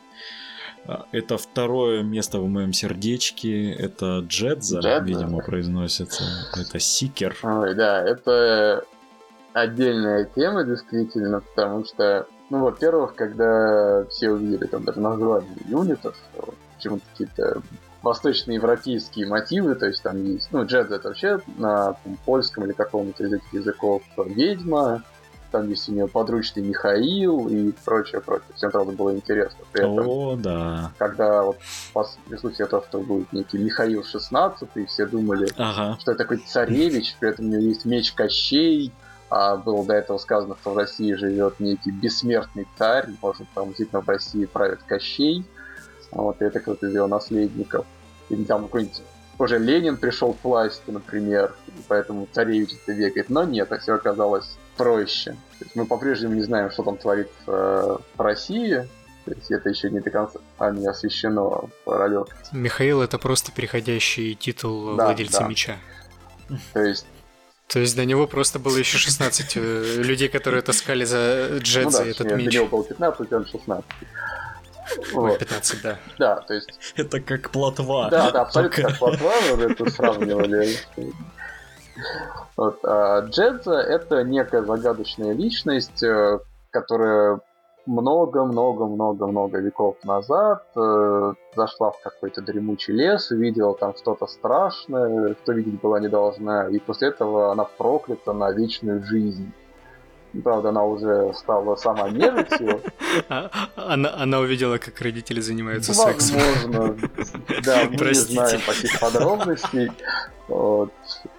а, 0.86 1.06
Это 1.12 1.36
второе 1.38 2.02
место 2.02 2.40
в 2.40 2.48
моем 2.48 2.72
сердечке. 2.72 3.72
Это 3.72 4.20
Джедза, 4.26 4.80
Джедза. 4.80 5.04
видимо, 5.04 5.38
произносится. 5.42 6.24
Это 6.58 6.78
Сикер. 6.78 7.36
Ой, 7.42 7.74
да, 7.74 8.02
это 8.02 8.84
отдельная 9.52 10.24
тема, 10.24 10.64
действительно, 10.64 11.40
потому 11.40 11.84
что, 11.84 12.26
ну, 12.50 12.60
во-первых, 12.64 13.16
когда 13.16 14.04
все 14.08 14.30
увидели 14.30 14.66
там 14.66 14.84
даже 14.84 15.00
название 15.00 15.50
юнитов, 15.66 16.16
почему-то 16.76 17.02
какие-то 17.10 17.60
восточноевропейские 18.02 19.26
мотивы, 19.26 19.74
то 19.74 19.86
есть 19.86 20.02
там 20.02 20.22
есть, 20.24 20.48
ну, 20.52 20.64
джедз 20.64 20.90
это 20.90 21.08
вообще 21.08 21.40
на 21.58 21.94
там, 21.94 22.16
польском 22.24 22.64
или 22.64 22.72
каком-то 22.72 23.24
из 23.24 23.32
этих 23.32 23.52
языков 23.52 24.02
ведьма, 24.16 25.02
там 25.50 25.68
есть 25.68 25.88
у 25.88 25.92
нее 25.92 26.06
подручный 26.06 26.62
Михаил 26.62 27.48
и 27.48 27.72
прочее, 27.84 28.20
прочее. 28.20 28.46
Всем, 28.54 28.70
правда, 28.70 28.92
было 28.92 29.14
интересно. 29.14 29.58
При 29.72 29.82
этом 29.82 30.08
О, 30.08 30.36
да. 30.36 30.92
когда 30.96 31.42
вот 31.42 31.56
пос- 31.92 32.18
прислушали 32.28 32.68
то, 32.68 32.84
что 32.88 33.00
будет 33.00 33.32
некий 33.32 33.58
Михаил 33.58 34.04
16, 34.04 34.68
и 34.76 34.86
все 34.86 35.06
думали, 35.06 35.48
Ага. 35.56 35.98
что 36.00 36.12
это 36.12 36.18
такой 36.22 36.38
царевич, 36.38 37.16
при 37.18 37.30
этом 37.30 37.46
у 37.46 37.48
него 37.48 37.62
есть 37.62 37.84
меч 37.84 38.12
Кощей, 38.12 38.92
а 39.28 39.56
было 39.56 39.84
до 39.84 39.94
этого 39.94 40.18
сказано, 40.18 40.56
что 40.60 40.72
в 40.72 40.76
России 40.76 41.12
живет 41.14 41.58
некий 41.60 41.90
бессмертный 41.90 42.66
царь, 42.78 43.08
может, 43.20 43.46
там 43.54 43.68
действительно 43.68 44.02
в 44.02 44.08
России 44.08 44.44
правит 44.44 44.80
Кощей, 44.86 45.44
вот 46.12 46.40
это 46.42 46.60
кто-то 46.60 46.86
из 46.86 46.94
его 46.94 47.06
наследников. 47.06 47.86
Или 48.28 48.44
там 48.44 48.64
какой-нибудь 48.64 49.02
уже 49.38 49.58
Ленин 49.58 49.96
пришел 49.96 50.34
к 50.34 50.44
власти, 50.44 50.82
например, 50.90 51.54
и 51.68 51.72
поэтому 51.88 52.28
царевич 52.30 52.70
это 52.82 52.94
бегает. 52.94 53.30
Но 53.30 53.44
нет, 53.44 53.68
так 53.68 53.80
все 53.80 53.94
оказалось 53.94 54.58
проще. 54.76 55.32
То 55.58 55.64
есть 55.64 55.76
мы 55.76 55.86
по-прежнему 55.86 56.34
не 56.34 56.42
знаем, 56.42 56.70
что 56.70 56.82
там 56.82 56.96
творится 56.98 57.32
э, 57.46 57.96
в 58.16 58.20
России, 58.20 58.86
то 59.24 59.32
есть 59.32 59.50
это 59.50 59.68
еще 59.68 59.90
не 59.90 60.00
до 60.00 60.10
конца 60.10 60.40
а, 60.58 60.70
не 60.70 60.86
освещено 60.86 61.68
ролевке. 61.86 62.32
Михаил 62.52 63.02
это 63.02 63.18
просто 63.18 63.52
переходящий 63.52 64.34
титул 64.34 64.96
Да, 64.96 65.06
владельца 65.06 65.40
да. 65.40 65.48
меча. 65.48 65.76
То 66.72 66.82
есть 66.82 67.06
То 67.68 67.78
есть 67.78 67.94
до 67.96 68.04
него 68.04 68.26
просто 68.26 68.58
было 68.58 68.76
еще 68.76 68.98
16 68.98 69.56
э, 69.56 69.94
людей, 70.02 70.28
которые 70.28 70.62
таскали 70.62 71.04
за 71.04 71.48
ну 71.52 71.58
Джедзи 71.60 71.96
да, 71.96 72.06
этот 72.06 72.32
меч. 72.36 72.46
до 72.46 72.52
него 72.52 72.66
было 72.66 72.84
15, 72.84 73.32
он 73.32 73.46
16. 73.46 73.84
Вот. 75.12 75.38
15, 75.38 75.82
да. 75.82 75.98
Да, 76.18 76.36
то 76.36 76.54
есть, 76.54 76.94
Это 76.96 77.20
как 77.20 77.50
плотва. 77.50 78.08
да, 78.10 78.30
да, 78.30 78.42
абсолютно 78.42 78.84
как 78.84 78.98
плотва, 78.98 79.32
мы 79.56 79.62
это 79.64 79.90
сравнивали. 79.90 80.68
Вот, 82.56 82.78
а 82.84 83.20
Джедза— 83.20 83.74
это 83.74 84.22
некая 84.24 84.62
загадочная 84.62 85.32
личность, 85.32 86.02
э, 86.02 86.38
которая 86.70 87.40
много-много-много-много 87.86 89.58
веков 89.58 89.96
назад 90.04 90.64
э, 90.76 91.32
зашла 91.56 91.90
в 91.90 92.00
какой-то 92.02 92.42
дремучий 92.42 92.94
лес, 92.94 93.30
увидела 93.30 93.74
там 93.74 93.94
что-то 93.96 94.26
страшное, 94.26 95.34
что 95.42 95.52
видеть 95.52 95.80
была 95.80 96.00
не 96.00 96.08
должна, 96.08 96.68
и 96.68 96.78
после 96.78 97.08
этого 97.08 97.52
она 97.52 97.64
проклята 97.64 98.32
на 98.32 98.50
вечную 98.52 99.02
жизнь. 99.02 99.52
Правда, 100.44 100.68
она 100.68 100.84
уже 100.84 101.32
стала 101.34 101.74
сама 101.76 102.08
нежитью, 102.10 102.80
А- 103.28 103.50
Она, 103.76 104.14
она 104.16 104.38
увидела, 104.38 104.78
как 104.78 105.00
родители 105.00 105.40
занимаются 105.40 105.92
сексом. 105.92 106.38
Возможно. 106.38 106.96
Да, 107.64 107.84
мы 107.84 107.90
не 107.90 107.96
Простите. 107.98 108.32
знаем 108.34 108.60
таких 108.64 109.00
подробностей. 109.00 109.90
Вот. 110.46 110.92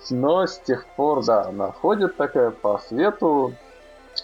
Но 0.10 0.46
с 0.46 0.60
тех 0.60 0.86
пор, 0.98 1.24
да, 1.24 1.44
она 1.46 1.72
ходит 1.72 2.18
такая 2.18 2.52
по 2.52 2.80
свету, 2.88 3.54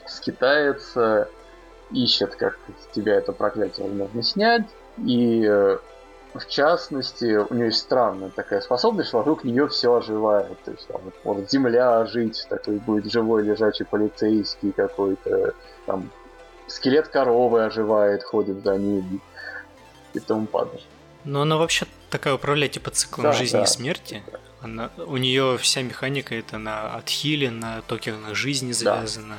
скитается, 0.05 1.29
ищет, 1.91 2.35
как 2.35 2.57
с 2.89 2.93
тебя 2.95 3.15
это 3.15 3.31
проклятие 3.31 3.87
возможно 3.87 4.23
снять. 4.23 4.65
И 4.97 5.45
э, 5.47 5.77
в 6.33 6.47
частности, 6.47 7.37
у 7.37 7.53
нее 7.53 7.67
есть 7.67 7.79
странная 7.79 8.29
такая 8.29 8.61
способность, 8.61 9.09
что 9.09 9.19
вокруг 9.19 9.43
нее 9.43 9.67
все 9.67 9.95
оживает. 9.95 10.61
То 10.63 10.71
есть 10.71 10.87
там 10.87 11.01
вот 11.23 11.49
земля 11.49 11.99
ожить, 11.99 12.45
такой 12.49 12.75
будет 12.77 13.11
живой 13.11 13.43
лежачий 13.43 13.85
полицейский 13.85 14.71
какой-то, 14.71 15.53
там 15.85 16.11
скелет 16.67 17.07
коровы 17.07 17.63
оживает, 17.63 18.23
ходит 18.23 18.63
за 18.63 18.77
ним 18.77 19.21
и 20.13 20.19
тому 20.19 20.45
подобное. 20.47 20.81
Но 21.23 21.41
она 21.41 21.57
вообще 21.57 21.85
такая 22.09 22.35
управляет 22.35 22.73
типа 22.73 22.91
циклом 22.91 23.23
Да, 23.23 23.33
жизни 23.33 23.57
да. 23.57 23.63
и 23.63 23.67
смерти. 23.67 24.23
Она, 24.61 24.89
у 24.97 25.17
нее 25.17 25.57
вся 25.57 25.81
механика 25.81 26.35
это 26.35 26.57
на 26.57 26.95
отхиле, 26.95 27.51
на 27.51 27.81
токенах 27.87 28.35
жизни 28.35 28.71
завязана. 28.71 29.37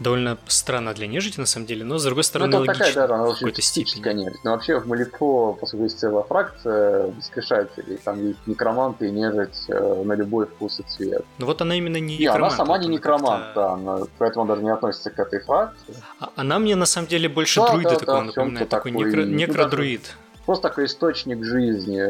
Довольно 0.00 0.38
странно 0.46 0.94
для 0.94 1.06
нежити 1.06 1.38
на 1.40 1.46
самом 1.46 1.66
деле, 1.66 1.84
но 1.84 1.98
с 1.98 2.04
другой 2.04 2.20
Ну, 2.20 2.22
стороны 2.24 2.52
такая, 2.64 2.78
логично 2.78 3.06
да, 3.06 3.14
она 3.14 3.24
в 3.24 3.28
очень 3.28 3.38
какой-то 3.40 3.62
степени. 3.62 4.12
нежить. 4.24 4.42
Но 4.44 4.52
вообще 4.52 4.80
в 4.80 4.86
Малифо, 4.88 5.52
поскольку 5.60 5.84
есть 5.84 5.98
целая 5.98 6.22
фракция 6.24 7.06
воскрешателей, 7.16 7.98
там 8.02 8.26
есть 8.26 8.38
некроманты 8.46 9.08
и 9.08 9.10
нежить 9.10 9.64
э, 9.68 10.02
на 10.04 10.14
любой 10.14 10.46
вкус 10.46 10.80
и 10.80 10.84
цвет. 10.84 11.22
Но 11.38 11.44
вот 11.46 11.60
она 11.60 11.74
именно 11.76 11.98
не 11.98 12.16
Не, 12.16 12.26
она 12.26 12.48
сама 12.50 12.78
не 12.78 12.88
некромант, 12.88 13.44
да, 13.54 13.72
она- 13.74 14.00
поэтому 14.18 14.44
она 14.44 14.54
даже 14.54 14.64
не 14.64 14.72
относится 14.72 15.10
к 15.10 15.18
этой 15.18 15.40
фракции. 15.40 15.94
А- 16.18 16.30
Она 16.34 16.58
мне 16.58 16.76
на 16.76 16.86
самом 16.86 17.06
деле 17.08 17.28
больше 17.28 17.60
Да, 17.60 17.70
друида 17.72 17.90
да, 17.90 17.96
такого 17.96 18.18
да, 18.20 18.24
напоминает, 18.24 18.68
такой 18.70 18.92
такой, 18.92 19.06
некро- 19.12 19.24
ну, 19.26 19.36
некродруид. 19.36 20.16
Просто 20.46 20.68
такой 20.68 20.86
источник 20.86 21.44
жизни 21.44 22.00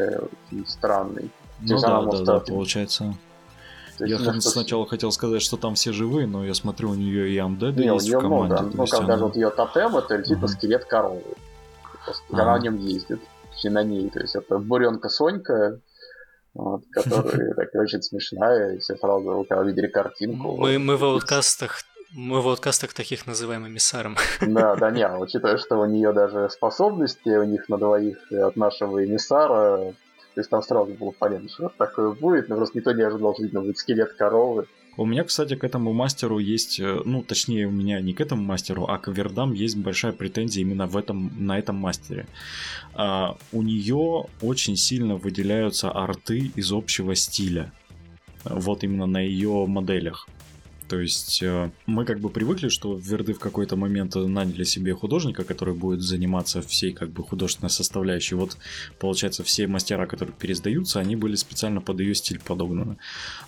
очень 0.53 0.65
странный. 0.69 1.29
Ну 1.61 1.73
есть 1.73 1.83
да, 1.83 1.89
она 1.89 1.99
да, 2.01 2.07
может 2.07 2.25
да, 2.25 2.39
получается. 2.41 3.15
Я 4.07 4.19
что- 4.19 4.41
сначала 4.41 4.87
хотел 4.87 5.13
сказать, 5.13 5.43
что 5.43 5.57
там 5.57 5.75
все 5.75 5.93
живые, 5.93 6.27
но 6.27 6.45
я 6.45 6.55
смотрю, 6.55 6.91
у 6.91 6.95
нее 6.95 7.31
и 7.87 7.91
у 7.91 7.95
есть 7.95 8.07
нее 8.07 8.19
в 8.19 8.23
команде. 8.23 8.55
много. 8.55 8.71
Ну, 8.77 8.87
она- 8.99 9.07
даже 9.07 9.25
вот 9.25 9.37
ее 9.37 9.51
тотем, 9.51 9.97
это 9.97 10.23
типа 10.23 10.47
скелет 10.47 10.85
коровы. 10.85 11.23
Она 12.31 12.57
на 12.57 12.63
нем 12.63 12.77
ездит. 12.79 13.21
На 13.65 13.83
ней. 13.83 14.09
То 14.09 14.21
есть 14.21 14.35
это 14.35 14.59
буренка 14.59 15.11
Сонька, 15.11 15.81
вот, 16.55 16.83
которая 16.93 17.53
такая 17.55 17.83
очень 17.83 18.03
смешная, 18.03 18.77
и 18.77 18.79
все 18.79 18.97
сразу, 18.97 19.45
когда 19.49 19.63
видели 19.65 19.87
картинку. 19.87 20.57
Мы, 20.57 20.79
мы 20.79 20.97
в 20.97 21.01
вот, 21.01 21.07
ауткастах 21.15 21.83
мы 22.13 22.41
в 22.41 22.49
ауткастах 22.49 22.93
таких 22.93 23.27
называем 23.27 23.67
эмиссаром. 23.69 24.17
Да, 24.41 24.75
да, 24.77 24.91
не, 24.91 25.03
а 25.03 25.17
учитывая, 25.19 25.59
что 25.59 25.77
у 25.77 25.85
нее 25.85 26.13
даже 26.13 26.49
способности 26.51 27.29
у 27.29 27.45
них 27.45 27.69
на 27.69 27.79
двоих 27.79 28.17
от 28.33 28.57
нашего 28.57 29.05
эмиссара 29.05 29.95
То 30.35 30.41
есть 30.41 30.51
там 30.51 30.63
сразу 30.63 30.93
было 30.93 31.11
понятно, 31.11 31.49
что 31.49 31.73
такое 31.77 32.13
будет, 32.13 32.49
но 32.49 32.57
просто 32.57 32.79
никто 32.79 32.93
не 32.93 33.03
ожидал, 33.03 33.35
что 33.35 33.43
видно 33.43 33.61
будет 33.61 33.79
скелет 33.79 34.13
коровы. 34.13 34.67
У 34.97 35.07
меня, 35.07 35.25
кстати, 35.25 35.55
к 35.55 35.65
этому 35.65 35.93
мастеру 35.93 36.39
есть, 36.39 36.81
э, 36.81 37.01
ну, 37.05 37.23
точнее, 37.23 37.67
у 37.67 37.71
меня 37.71 38.01
не 38.01 38.13
к 38.13 38.21
этому 38.21 38.43
мастеру, 38.43 38.85
а 38.85 38.99
к 38.99 39.09
Вердам 39.09 39.53
есть 39.53 39.77
большая 39.77 40.13
претензия 40.13 40.63
именно 40.63 40.87
в 40.87 40.97
этом, 40.97 41.33
на 41.39 41.59
этом 41.59 41.77
мастере. 41.77 42.27
А, 42.95 43.37
у 43.53 43.63
нее 43.63 44.27
очень 44.43 44.77
сильно 44.77 45.17
выделяются 45.17 45.91
арты 45.91 46.53
из 46.55 46.73
общего 46.73 47.15
стиля. 47.15 47.73
Вот 48.45 48.85
именно 48.85 49.07
на 49.07 49.21
ее 49.21 49.67
моделях. 49.67 50.29
То 50.91 50.99
есть 50.99 51.41
э, 51.41 51.71
мы 51.87 52.05
как 52.05 52.19
бы 52.19 52.31
привыкли, 52.31 52.69
что 52.69 52.97
Верды 52.97 53.33
в 53.33 53.39
какой-то 53.39 53.77
момент 53.77 54.17
наняли 54.17 54.65
себе 54.65 54.93
художника, 54.93 55.45
который 55.45 55.73
будет 55.73 56.03
заниматься 56.03 56.63
всей 56.63 56.93
как 56.93 57.11
бы 57.11 57.23
художественной 57.23 57.71
составляющей. 57.71 58.35
Вот 58.35 58.57
получается 58.99 59.45
все 59.45 59.69
мастера, 59.69 60.07
которые 60.07 60.35
пересдаются, 60.37 60.99
они 60.99 61.15
были 61.15 61.37
специально 61.37 61.81
под 61.81 62.01
ее 62.01 62.17
стиль 62.17 62.41
подогнаны. 62.41 62.97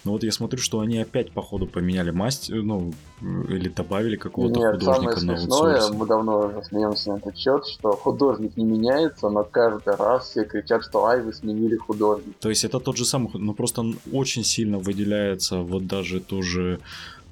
Но 0.04 0.12
вот 0.12 0.22
я 0.22 0.30
смотрю, 0.30 0.60
что 0.60 0.78
они 0.78 0.98
опять 0.98 1.32
по 1.32 1.42
ходу 1.42 1.66
поменяли 1.66 2.12
мастер, 2.12 2.62
ну 2.62 2.94
или 3.20 3.68
добавили 3.68 4.14
какого-то 4.14 4.60
Нет, 4.60 4.74
художника 4.74 5.18
самое 5.18 5.32
на 5.32 5.38
смешное, 5.38 5.74
аутсорсе. 5.74 5.98
мы 5.98 6.06
давно 6.06 6.38
уже 6.46 6.62
смеемся 6.62 7.10
на 7.10 7.16
этот 7.16 7.36
счет, 7.36 7.66
что 7.66 7.90
художник 7.92 8.56
не 8.56 8.64
меняется, 8.64 9.28
но 9.30 9.42
каждый 9.42 9.96
раз 9.96 10.30
все 10.30 10.44
кричат, 10.44 10.84
что 10.84 11.06
ай, 11.06 11.20
вы 11.20 11.32
сменили 11.32 11.74
художника. 11.76 12.38
То 12.40 12.50
есть 12.50 12.64
это 12.64 12.78
тот 12.78 12.96
же 12.96 13.04
самый, 13.04 13.30
но 13.34 13.52
просто 13.52 13.80
он 13.80 13.98
очень 14.12 14.44
сильно 14.44 14.78
выделяется 14.78 15.58
вот 15.58 15.88
даже 15.88 16.20
тоже 16.20 16.78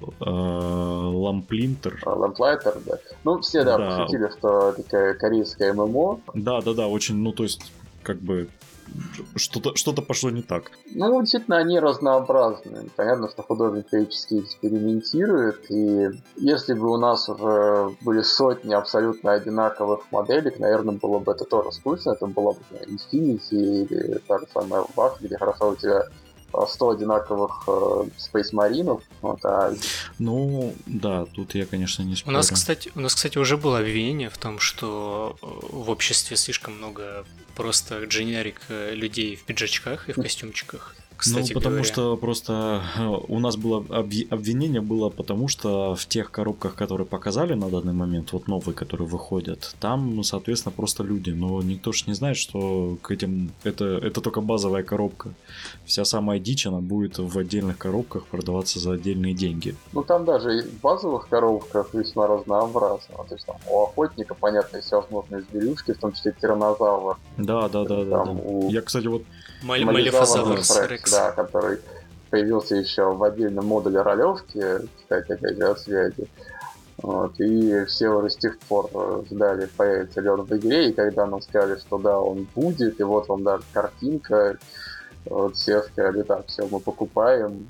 Ламплинтер. 0.19 2.01
А, 2.05 2.13
Ламплайтер, 2.13 2.77
да. 2.85 2.97
Ну, 3.23 3.39
все, 3.41 3.63
да, 3.63 3.77
Да. 3.77 3.97
пошутили, 3.97 4.29
что 4.37 4.71
такая 4.73 5.13
корейская 5.15 5.73
ММО. 5.73 6.19
Да, 6.33 6.61
да, 6.61 6.73
да, 6.73 6.87
очень, 6.87 7.15
ну 7.15 7.31
то 7.31 7.43
есть 7.43 7.61
как 8.03 8.17
бы 8.17 8.49
что-то 9.35 9.75
что-то 9.75 10.01
пошло 10.01 10.29
не 10.31 10.41
так. 10.41 10.71
Ну, 10.93 11.21
действительно, 11.21 11.57
они 11.57 11.79
разнообразны. 11.79 12.89
Понятно, 12.95 13.29
что 13.29 13.43
художник 13.43 13.89
периодически 13.89 14.39
экспериментирует, 14.39 15.69
и 15.71 16.09
если 16.35 16.73
бы 16.73 16.91
у 16.91 16.97
нас 16.97 17.29
уже 17.29 17.95
были 18.01 18.21
сотни 18.21 18.73
абсолютно 18.73 19.31
одинаковых 19.33 20.11
моделек, 20.11 20.59
наверное, 20.59 20.95
было 20.95 21.19
бы 21.19 21.31
это 21.31 21.45
тоже 21.45 21.71
скучно. 21.71 22.11
Это 22.11 22.27
была 22.27 22.51
бы 22.53 22.59
Infinity 22.85 23.85
или 23.85 24.19
та 24.27 24.39
же 24.39 24.45
самая 24.53 24.83
Бах, 24.95 25.21
где 25.21 25.37
хорошо 25.37 25.69
у 25.69 25.75
тебя 25.75 26.03
100 26.67 26.89
одинаковых 26.89 27.63
э, 27.67 27.71
Space 28.17 28.51
Marine, 28.53 29.01
вот, 29.21 29.39
а 29.45 29.73
Ну, 30.19 30.73
да, 30.85 31.25
тут 31.25 31.55
я, 31.55 31.65
конечно, 31.65 32.03
не 32.03 32.13
У 32.13 32.15
спорю. 32.15 32.37
нас, 32.37 32.49
кстати, 32.49 32.91
у 32.95 32.99
нас, 32.99 33.15
кстати, 33.15 33.37
уже 33.37 33.57
было 33.57 33.79
обвинение 33.79 34.29
в 34.29 34.37
том, 34.37 34.59
что 34.59 35.35
э, 35.41 35.45
в 35.69 35.89
обществе 35.89 36.37
слишком 36.37 36.77
много 36.77 37.25
просто 37.55 38.03
дженерик 38.05 38.61
э, 38.69 38.93
людей 38.93 39.35
в 39.35 39.43
пиджачках 39.43 40.09
и 40.09 40.13
в 40.13 40.15
костюмчиках. 40.15 40.95
Кстати 41.21 41.53
ну, 41.53 41.59
потому 41.59 41.75
говоря. 41.75 41.93
что 41.93 42.17
просто 42.17 42.81
э, 42.97 43.05
у 43.27 43.39
нас 43.39 43.55
было 43.55 43.81
обви- 43.81 44.27
обвинение 44.31 44.81
было 44.81 45.11
потому, 45.11 45.47
что 45.47 45.93
в 45.93 46.07
тех 46.07 46.31
коробках, 46.31 46.73
которые 46.73 47.05
показали 47.05 47.53
на 47.53 47.69
данный 47.69 47.93
момент, 47.93 48.33
вот 48.33 48.47
новые, 48.47 48.73
которые 48.73 49.07
выходят, 49.07 49.75
там, 49.79 50.15
ну, 50.15 50.23
соответственно, 50.23 50.73
просто 50.75 51.03
люди. 51.03 51.29
Но 51.29 51.61
никто 51.61 51.91
ж 51.91 52.07
не 52.07 52.15
знает, 52.15 52.37
что 52.37 52.97
к 53.03 53.11
этим 53.11 53.51
это, 53.63 53.85
это 53.85 54.19
только 54.19 54.41
базовая 54.41 54.81
коробка. 54.81 55.29
Вся 55.85 56.05
самая 56.05 56.39
дичь, 56.39 56.65
она 56.65 56.79
будет 56.79 57.19
в 57.19 57.37
отдельных 57.37 57.77
коробках 57.77 58.25
продаваться 58.25 58.79
за 58.79 58.93
отдельные 58.93 59.35
деньги. 59.35 59.75
Ну 59.93 60.01
там 60.03 60.25
даже 60.25 60.57
и 60.57 60.61
в 60.63 60.81
базовых 60.81 61.27
коробках 61.29 61.93
весьма 61.93 62.25
разнообразно. 62.25 63.13
То 63.29 63.35
есть 63.35 63.45
там 63.45 63.57
у 63.69 63.83
охотника, 63.83 64.33
понятно, 64.33 64.81
всевозможные 64.81 65.43
зверюшки, 65.51 65.93
в 65.93 65.99
том 65.99 66.13
числе 66.13 66.33
тиранозавр. 66.41 67.19
Да, 67.37 67.69
да, 67.69 67.85
да, 67.85 68.05
да. 68.05 68.25
Там 68.25 68.37
да. 68.37 68.43
у 68.43 68.71
Я, 68.71 68.81
кстати, 68.81 69.05
вот 69.05 69.21
Малифозаврус 69.61 70.79
Рекс. 70.87 71.11
Да, 71.11 71.31
который 71.31 71.79
появился 72.29 72.75
еще 72.75 73.13
в 73.13 73.23
отдельном 73.23 73.67
модуле 73.67 74.01
ролевки, 74.01 74.63
кстати, 74.97 75.33
опять 75.33 75.57
же, 75.57 75.63
от 75.63 75.79
связи. 75.79 76.27
Вот, 76.97 77.39
и 77.39 77.85
все 77.85 78.09
уже 78.09 78.29
с 78.29 78.37
тех 78.37 78.59
пор 78.59 78.89
э, 78.93 79.23
ждали, 79.31 79.67
появится 79.75 80.21
ли 80.21 80.29
он 80.29 80.43
в 80.43 80.55
игре, 80.55 80.89
и 80.89 80.93
когда 80.93 81.25
нам 81.25 81.41
сказали, 81.41 81.79
что 81.79 81.97
да, 81.97 82.19
он 82.19 82.47
будет, 82.53 82.99
и 82.99 83.03
вот 83.03 83.27
вам 83.27 83.43
даже 83.43 83.63
картинка, 83.73 84.57
вот 85.25 85.55
все 85.55 85.81
сказали, 85.81 86.21
так, 86.21 86.45
все, 86.47 86.67
мы 86.67 86.79
покупаем, 86.79 87.67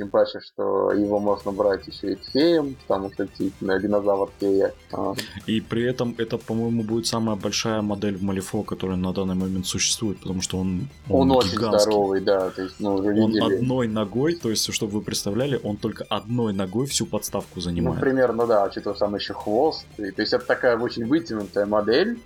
тем 0.00 0.08
паче, 0.08 0.40
что 0.40 0.92
его 0.92 1.18
можно 1.20 1.52
брать 1.52 1.86
еще 1.86 2.12
и 2.14 2.18
феем, 2.32 2.74
потому 2.86 3.12
что 3.12 3.26
действительно 3.26 3.78
динозавр 3.78 4.30
фея. 4.40 4.72
А, 4.92 5.14
И 5.46 5.60
при 5.60 5.84
этом 5.84 6.14
это, 6.18 6.38
по-моему, 6.38 6.82
будет 6.82 7.06
самая 7.06 7.36
большая 7.36 7.82
модель 7.82 8.16
в 8.16 8.22
Малифо, 8.22 8.62
которая 8.62 8.96
на 8.96 9.12
данный 9.12 9.34
момент 9.34 9.66
существует, 9.66 10.18
потому 10.20 10.40
что 10.40 10.58
он, 10.58 10.88
Он, 11.10 11.30
очень 11.30 11.52
гигантский. 11.52 11.90
здоровый, 11.92 12.20
да, 12.22 12.48
то 12.50 12.62
есть, 12.62 12.76
ну, 12.80 12.94
уже 12.94 13.08
Он 13.22 13.42
одной 13.42 13.88
ногой, 13.88 14.34
то 14.36 14.48
есть, 14.48 14.72
чтобы 14.72 14.92
вы 14.94 15.02
представляли, 15.02 15.60
он 15.62 15.76
только 15.76 16.04
одной 16.04 16.54
ногой 16.54 16.86
всю 16.86 17.04
подставку 17.04 17.50
Ну, 17.56 17.60
занимает. 17.60 18.00
примерно, 18.00 18.46
да, 18.46 18.64
учитывая, 18.64 18.94
что 18.96 19.04
там 19.04 19.14
еще 19.16 19.34
хвост. 19.34 19.84
И, 19.98 20.10
то 20.10 20.22
есть 20.22 20.32
это 20.32 20.46
такая 20.46 20.78
очень 20.78 21.06
вытянутая 21.06 21.66
модель, 21.66 22.18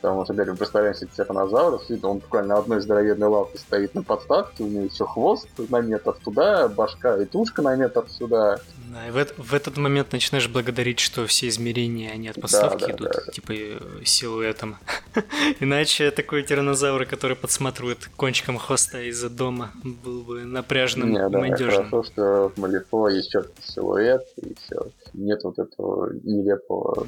потому 0.00 0.24
что, 0.24 0.32
опять 0.32 0.48
мы 0.48 0.56
представляем 0.56 0.94
себе 0.94 1.10
тиранозавра, 1.16 1.80
он 2.02 2.18
буквально 2.18 2.58
одной 2.58 2.80
здоровенной 2.80 3.28
лапой 3.28 3.58
стоит 3.58 3.94
на 3.94 4.02
подставке, 4.02 4.64
у 4.64 4.68
него 4.68 4.84
еще 4.84 5.04
хвост 5.06 5.48
на 5.68 5.80
метр 5.80 6.14
туда, 6.24 6.68
башка 6.68 7.16
и 7.16 7.24
тушка 7.24 7.62
на 7.62 7.76
метр 7.76 8.04
сюда. 8.08 8.58
Да, 8.92 9.08
и 9.08 9.10
в, 9.10 9.38
в 9.38 9.54
этот 9.54 9.76
момент 9.76 10.12
начинаешь 10.12 10.48
благодарить, 10.48 11.00
что 11.00 11.26
все 11.26 11.48
измерения, 11.48 12.10
они 12.12 12.28
от 12.28 12.40
подставки 12.40 12.86
да, 12.86 12.92
идут, 12.92 13.08
да. 13.12 13.32
типа 13.32 13.52
э, 13.52 13.78
силуэтом. 14.04 14.76
Иначе 15.60 16.10
такой 16.10 16.42
тиранозавр, 16.42 17.04
который 17.04 17.36
подсматривает 17.36 18.08
кончиком 18.16 18.58
хвоста 18.58 19.00
из-за 19.02 19.28
дома, 19.28 19.72
был 19.82 20.22
бы 20.22 20.44
напряженным 20.44 21.10
Не, 21.10 21.28
да, 21.28 21.38
надежным. 21.38 21.90
хорошо, 21.90 22.02
что 22.04 22.52
в 22.54 22.60
Малифо 22.60 23.08
есть 23.08 23.30
четкий 23.30 23.62
силуэт, 23.62 24.22
и 24.42 24.54
все. 24.54 24.90
Нет 25.14 25.42
вот 25.42 25.58
этого 25.58 26.12
нелепого 26.22 27.06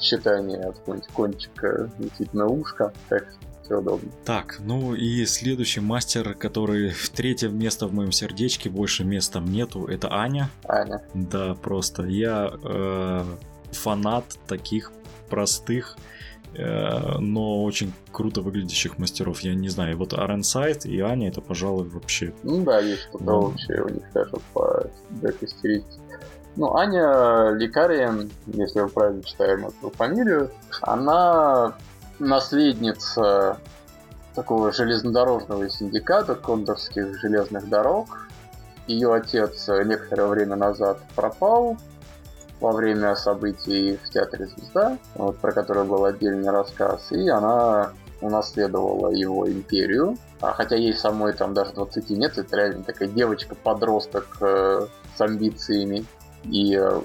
считания 0.00 0.68
от 0.68 0.78
кончика 1.12 1.90
летит 1.98 2.32
на 2.34 2.46
ушко. 2.46 2.92
Так 3.08 3.26
все 3.64 3.78
удобно. 3.78 4.10
Так, 4.24 4.58
ну 4.60 4.94
и 4.94 5.24
следующий 5.24 5.80
мастер, 5.80 6.34
который 6.34 6.90
в 6.90 7.08
третье 7.10 7.48
место 7.48 7.86
в 7.86 7.94
моем 7.94 8.12
сердечке, 8.12 8.68
больше 8.68 9.04
места 9.04 9.40
нету, 9.40 9.86
это 9.86 10.12
Аня. 10.12 10.50
Аня. 10.68 11.02
Да, 11.14 11.54
просто 11.54 12.02
я 12.04 12.52
э, 12.62 13.24
фанат 13.72 14.24
таких 14.46 14.92
простых, 15.30 15.96
э, 16.54 17.18
но 17.18 17.64
очень 17.64 17.92
круто 18.12 18.42
выглядящих 18.42 18.98
мастеров. 18.98 19.40
Я 19.40 19.54
не 19.54 19.70
знаю, 19.70 19.96
вот 19.96 20.12
Аренсайд 20.12 20.84
и 20.84 21.00
Аня 21.00 21.28
это, 21.28 21.40
пожалуй, 21.40 21.88
вообще 21.88 22.34
Ну 22.42 22.62
да, 22.64 22.80
есть 22.80 23.02
что-то 23.04 23.24
Ну. 23.24 23.32
общее 23.46 23.82
у 23.82 23.88
них 23.88 24.04
даже 24.12 24.32
по 24.52 24.86
стилистике. 25.22 26.00
Ну, 26.56 26.76
Аня 26.76 27.50
Лекария, 27.50 28.14
если 28.46 28.80
мы 28.80 28.88
правильно 28.88 29.22
читаем 29.24 29.66
эту 29.66 29.90
фамилию, 29.90 30.50
она 30.82 31.74
наследница 32.20 33.58
такого 34.34 34.72
железнодорожного 34.72 35.68
синдиката 35.68 36.36
кондорских 36.36 37.18
железных 37.20 37.68
дорог. 37.68 38.28
Ее 38.86 39.12
отец 39.14 39.66
некоторое 39.68 40.28
время 40.28 40.54
назад 40.56 40.98
пропал 41.16 41.76
во 42.60 42.72
время 42.72 43.16
событий 43.16 43.98
в 44.04 44.10
Театре 44.10 44.46
Звезда, 44.46 44.98
вот, 45.16 45.38
про 45.38 45.52
который 45.52 45.84
был 45.84 46.04
отдельный 46.04 46.50
рассказ, 46.50 47.10
и 47.10 47.28
она 47.28 47.92
унаследовала 48.20 49.10
его 49.10 49.48
империю, 49.50 50.16
а 50.40 50.52
хотя 50.52 50.76
ей 50.76 50.94
самой 50.94 51.32
там 51.32 51.52
даже 51.52 51.72
20 51.72 52.10
нет, 52.10 52.38
это 52.38 52.56
реально 52.56 52.84
такая 52.84 53.08
девочка-подросток 53.08 54.36
э, 54.40 54.86
с 55.16 55.20
амбициями. 55.20 56.04
И 56.44 56.76
э, 56.76 57.00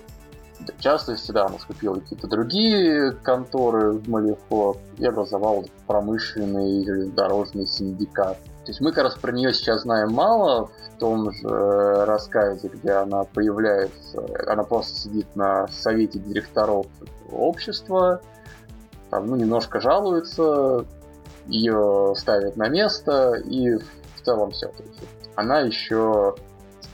в 0.59 0.81
частности, 0.81 1.31
да, 1.31 1.45
она 1.45 1.57
скупила 1.59 1.95
какие-то 1.95 2.27
другие 2.27 3.11
конторы 3.23 3.93
в 3.93 4.09
Малифо 4.09 4.77
и 4.97 5.05
образовала 5.05 5.63
промышленный 5.87 6.85
железнодорожный 6.85 7.65
синдикат. 7.65 8.37
То 8.65 8.71
есть 8.71 8.81
мы 8.81 8.91
как 8.91 9.05
раз 9.05 9.15
про 9.15 9.31
нее 9.31 9.53
сейчас 9.53 9.83
знаем 9.83 10.11
мало, 10.11 10.67
в 10.67 10.99
том 10.99 11.31
же 11.31 11.47
э, 11.47 12.03
рассказе, 12.03 12.67
где 12.67 12.91
она 12.91 13.23
появляется, 13.23 14.25
она 14.47 14.63
просто 14.63 14.99
сидит 14.99 15.33
на 15.35 15.67
совете 15.69 16.19
директоров 16.19 16.87
общества, 17.31 18.21
там, 19.09 19.27
ну, 19.27 19.35
немножко 19.35 19.79
жалуется, 19.79 20.85
ее 21.47 22.13
ставят 22.15 22.57
на 22.57 22.67
место, 22.67 23.33
и 23.33 23.75
в 23.75 24.21
целом 24.23 24.51
все. 24.51 24.71
Она 25.35 25.61
еще 25.61 26.35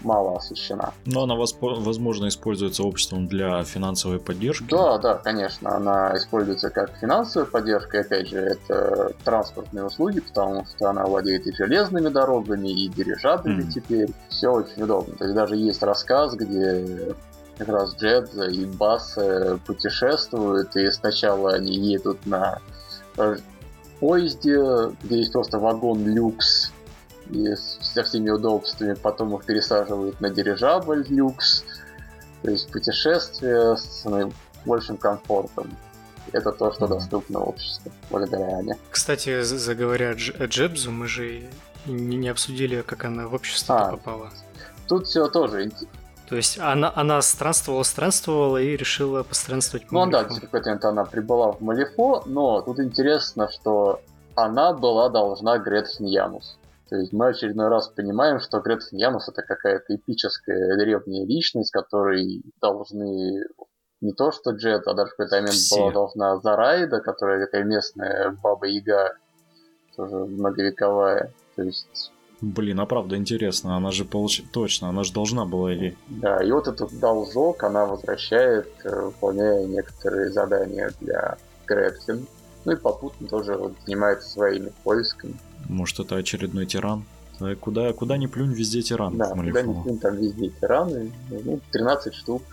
мало 0.02 0.38
освещена. 0.38 0.94
Но 1.06 1.24
она, 1.24 1.36
возможно, 1.36 2.28
используется 2.28 2.84
обществом 2.84 3.28
для 3.28 3.64
финансовой 3.64 4.20
поддержки. 4.20 4.68
Да, 4.70 4.98
да, 4.98 5.16
конечно, 5.16 5.76
она 5.76 6.16
используется 6.16 6.70
как 6.70 6.92
финансовая 7.00 7.46
поддержка, 7.48 8.00
опять 8.02 8.28
же, 8.30 8.38
это 8.38 9.12
транспортные 9.24 9.86
услуги, 9.86 10.20
потому 10.20 10.66
что 10.66 10.90
она 10.90 11.06
владеет 11.06 11.48
и 11.48 11.56
железными 11.56 12.10
дорогами, 12.10 12.70
и 12.70 12.88
дирижаблями 12.90 13.62
Мгм. 13.64 13.72
теперь. 13.72 14.10
Все 14.30 14.50
очень 14.50 14.84
удобно. 14.84 15.16
То 15.16 15.24
есть 15.26 15.36
даже 15.36 15.56
есть 15.56 15.82
рассказ, 15.84 16.36
где 16.36 17.16
как 17.58 17.70
раз 17.70 17.96
Джедза 17.96 18.46
и 18.46 18.66
Бас 18.66 19.18
путешествуют, 19.66 20.76
и 20.76 20.92
сначала 20.92 21.54
они 21.54 21.74
едут 21.74 22.26
на 22.26 22.60
э, 23.18 23.38
поезде, 24.00 24.60
где 25.04 25.20
есть 25.20 25.32
просто 25.32 25.58
вагон 25.60 26.06
люкс 26.06 26.72
и 27.30 27.56
со 27.56 28.04
всеми 28.04 28.30
удобствами, 28.30 28.94
потом 28.94 29.36
их 29.36 29.46
пересаживают 29.46 30.20
на 30.22 30.30
дирижабль 30.30 31.06
люкс, 31.10 31.64
то 32.42 32.52
есть 32.52 32.72
путешествие 32.72 33.76
с 33.78 34.06
большим 34.66 34.98
комфортом. 34.98 35.76
Это 36.32 36.52
то, 36.52 36.74
что 36.74 36.88
доступно 36.88 37.40
обществу 37.40 37.92
благодаря 38.10 38.58
Ане. 38.58 38.78
Кстати, 38.90 39.42
заговоря 39.42 40.12
о 40.12 40.46
Джебзу, 40.48 40.92
мы 40.92 41.08
же 41.08 41.44
не 41.86 42.28
обсудили, 42.30 42.82
как 42.82 43.06
она 43.06 43.28
в 43.28 43.34
общество 43.34 43.88
а, 43.88 43.92
попала. 43.92 44.30
Тут 44.88 45.08
все 45.08 45.28
тоже 45.28 45.70
то 46.28 46.36
есть 46.36 46.58
она, 46.58 46.92
она 46.96 47.22
странствовала, 47.22 47.84
странствовала 47.84 48.58
и 48.58 48.76
решила 48.76 49.24
постранствовать 49.24 49.88
по 49.88 49.94
Ну 49.94 50.12
да, 50.12 50.24
в 50.24 50.40
какой-то 50.40 50.70
момент 50.70 50.86
она 50.86 51.06
прибыла 51.06 51.52
в 51.52 51.62
Малифо, 51.62 52.24
но 52.26 52.62
тут 52.62 52.80
интересно, 52.80 53.50
что 53.52 54.02
она 54.36 54.74
была 54.74 55.10
должна 55.10 55.60
Гретхен 55.60 56.06
Янус. 56.06 56.58
То 56.90 56.98
есть 56.98 57.14
мы 57.14 57.30
очередной 57.30 57.68
раз 57.70 57.88
понимаем, 57.90 58.40
что 58.40 58.60
Гретхен 58.60 58.98
Янус 58.98 59.28
это 59.28 59.42
какая-то 59.42 59.96
эпическая 59.96 60.78
древняя 60.78 61.26
личность, 61.26 61.72
которой 61.72 62.44
должны 62.62 63.44
не 64.02 64.14
то 64.14 64.32
что 64.32 64.52
Джет, 64.52 64.88
а 64.88 64.94
даже 64.94 65.12
в 65.12 65.16
какой-то 65.16 65.36
момент 65.38 65.56
Все. 65.56 65.78
была 65.78 65.92
должна 65.92 66.38
Зарайда, 66.38 67.00
которая 67.00 67.46
такая 67.46 67.64
местная 67.64 68.38
баба-яга, 68.44 69.16
тоже 69.96 70.16
многовековая. 70.16 71.32
То 71.56 71.64
есть 71.64 72.12
Блин, 72.42 72.80
а 72.82 72.86
правда 72.86 73.16
интересно, 73.16 73.78
она 73.78 73.92
же 73.92 74.04
получ... 74.04 74.44
точно, 74.52 74.90
она 74.90 75.04
же 75.04 75.14
должна 75.14 75.46
была 75.46 75.74
и... 75.74 75.94
Да, 76.08 76.44
и 76.44 76.52
вот 76.52 76.68
этот 76.68 77.00
должок 77.00 77.64
она 77.64 77.86
возвращает, 77.86 78.68
э, 78.84 79.06
выполняя 79.06 79.66
некоторые 79.66 80.30
задания 80.32 80.92
для 81.00 81.38
Гретхен. 81.66 82.28
Ну 82.66 82.72
и 82.74 82.76
попутно 82.76 83.28
тоже 83.28 83.56
вот 83.58 83.74
занимается 83.86 84.30
своими 84.30 84.72
поисками. 84.84 85.36
Может, 85.70 86.00
это 86.00 86.16
очередной 86.16 86.66
тиран? 86.66 87.06
Куда, 87.60 87.92
куда 87.94 88.18
ни 88.18 88.28
плюнь, 88.28 88.54
везде 88.54 88.82
тиран. 88.82 89.18
Да, 89.18 89.30
куда 89.32 89.62
ни 89.62 89.84
плюнь, 89.84 90.00
там 90.00 90.16
везде 90.16 90.50
тираны. 90.50 91.12
Ну, 91.30 91.60
13 91.72 92.14
штук. 92.14 92.44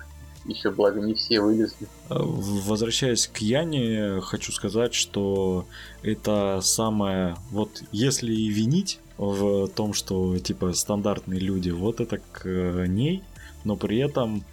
Еще, 0.44 0.70
благо, 0.70 1.00
не 1.00 1.14
все 1.14 1.40
вылезли. 1.40 1.86
Э, 2.10 2.16
возвращаясь 2.18 3.28
к 3.28 3.38
Яне, 3.38 4.20
хочу 4.22 4.50
сказать, 4.50 4.92
что 4.92 5.66
это 6.02 6.58
самое... 6.62 7.36
Вот 7.52 7.84
если 7.92 8.34
и 8.34 8.48
винить 8.48 8.98
в 9.18 9.68
том, 9.68 9.94
что 9.94 10.36
типа 10.38 10.72
стандартные 10.72 11.38
люди, 11.38 11.70
вот 11.70 12.00
это 12.00 12.18
к 12.32 12.44
э, 12.44 12.86
ней, 12.88 13.22
но 13.62 13.76
при 13.76 13.98
этом, 13.98 14.44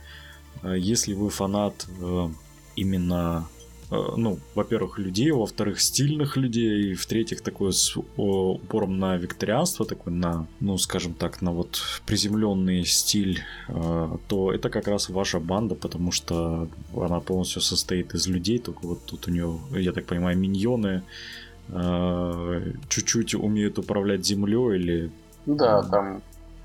э, 0.61 0.75
если 0.77 1.13
вы 1.13 1.31
фанат 1.31 1.87
э, 1.99 2.29
именно 2.75 3.47
ну, 3.89 4.39
во-первых, 4.55 4.99
людей, 4.99 5.31
во-вторых, 5.31 5.79
стильных 5.81 6.37
людей, 6.37 6.91
и 6.91 6.93
в-третьих, 6.93 7.41
такой 7.41 7.73
с 7.73 7.97
упором 7.97 8.99
на 8.99 9.17
викторианство, 9.17 9.85
такой 9.85 10.13
на, 10.13 10.45
ну, 10.59 10.77
скажем 10.77 11.13
так, 11.13 11.41
на 11.41 11.51
вот 11.51 11.81
приземленный 12.05 12.85
стиль, 12.85 13.39
то 14.27 14.53
это 14.53 14.69
как 14.69 14.87
раз 14.87 15.09
ваша 15.09 15.39
банда, 15.39 15.75
потому 15.75 16.11
что 16.11 16.67
она 16.95 17.19
полностью 17.19 17.61
состоит 17.61 18.13
из 18.13 18.27
людей, 18.27 18.59
только 18.59 18.85
вот 18.85 19.05
тут 19.05 19.27
у 19.27 19.31
нее, 19.31 19.59
я 19.71 19.91
так 19.91 20.05
понимаю, 20.05 20.37
миньоны, 20.37 21.01
Э, 21.71 22.61
чуть-чуть 22.87 23.35
умеют 23.35 23.77
управлять 23.77 24.25
землей 24.25 24.75
или... 24.75 25.11
Да, 25.45 25.83
там, 25.83 26.21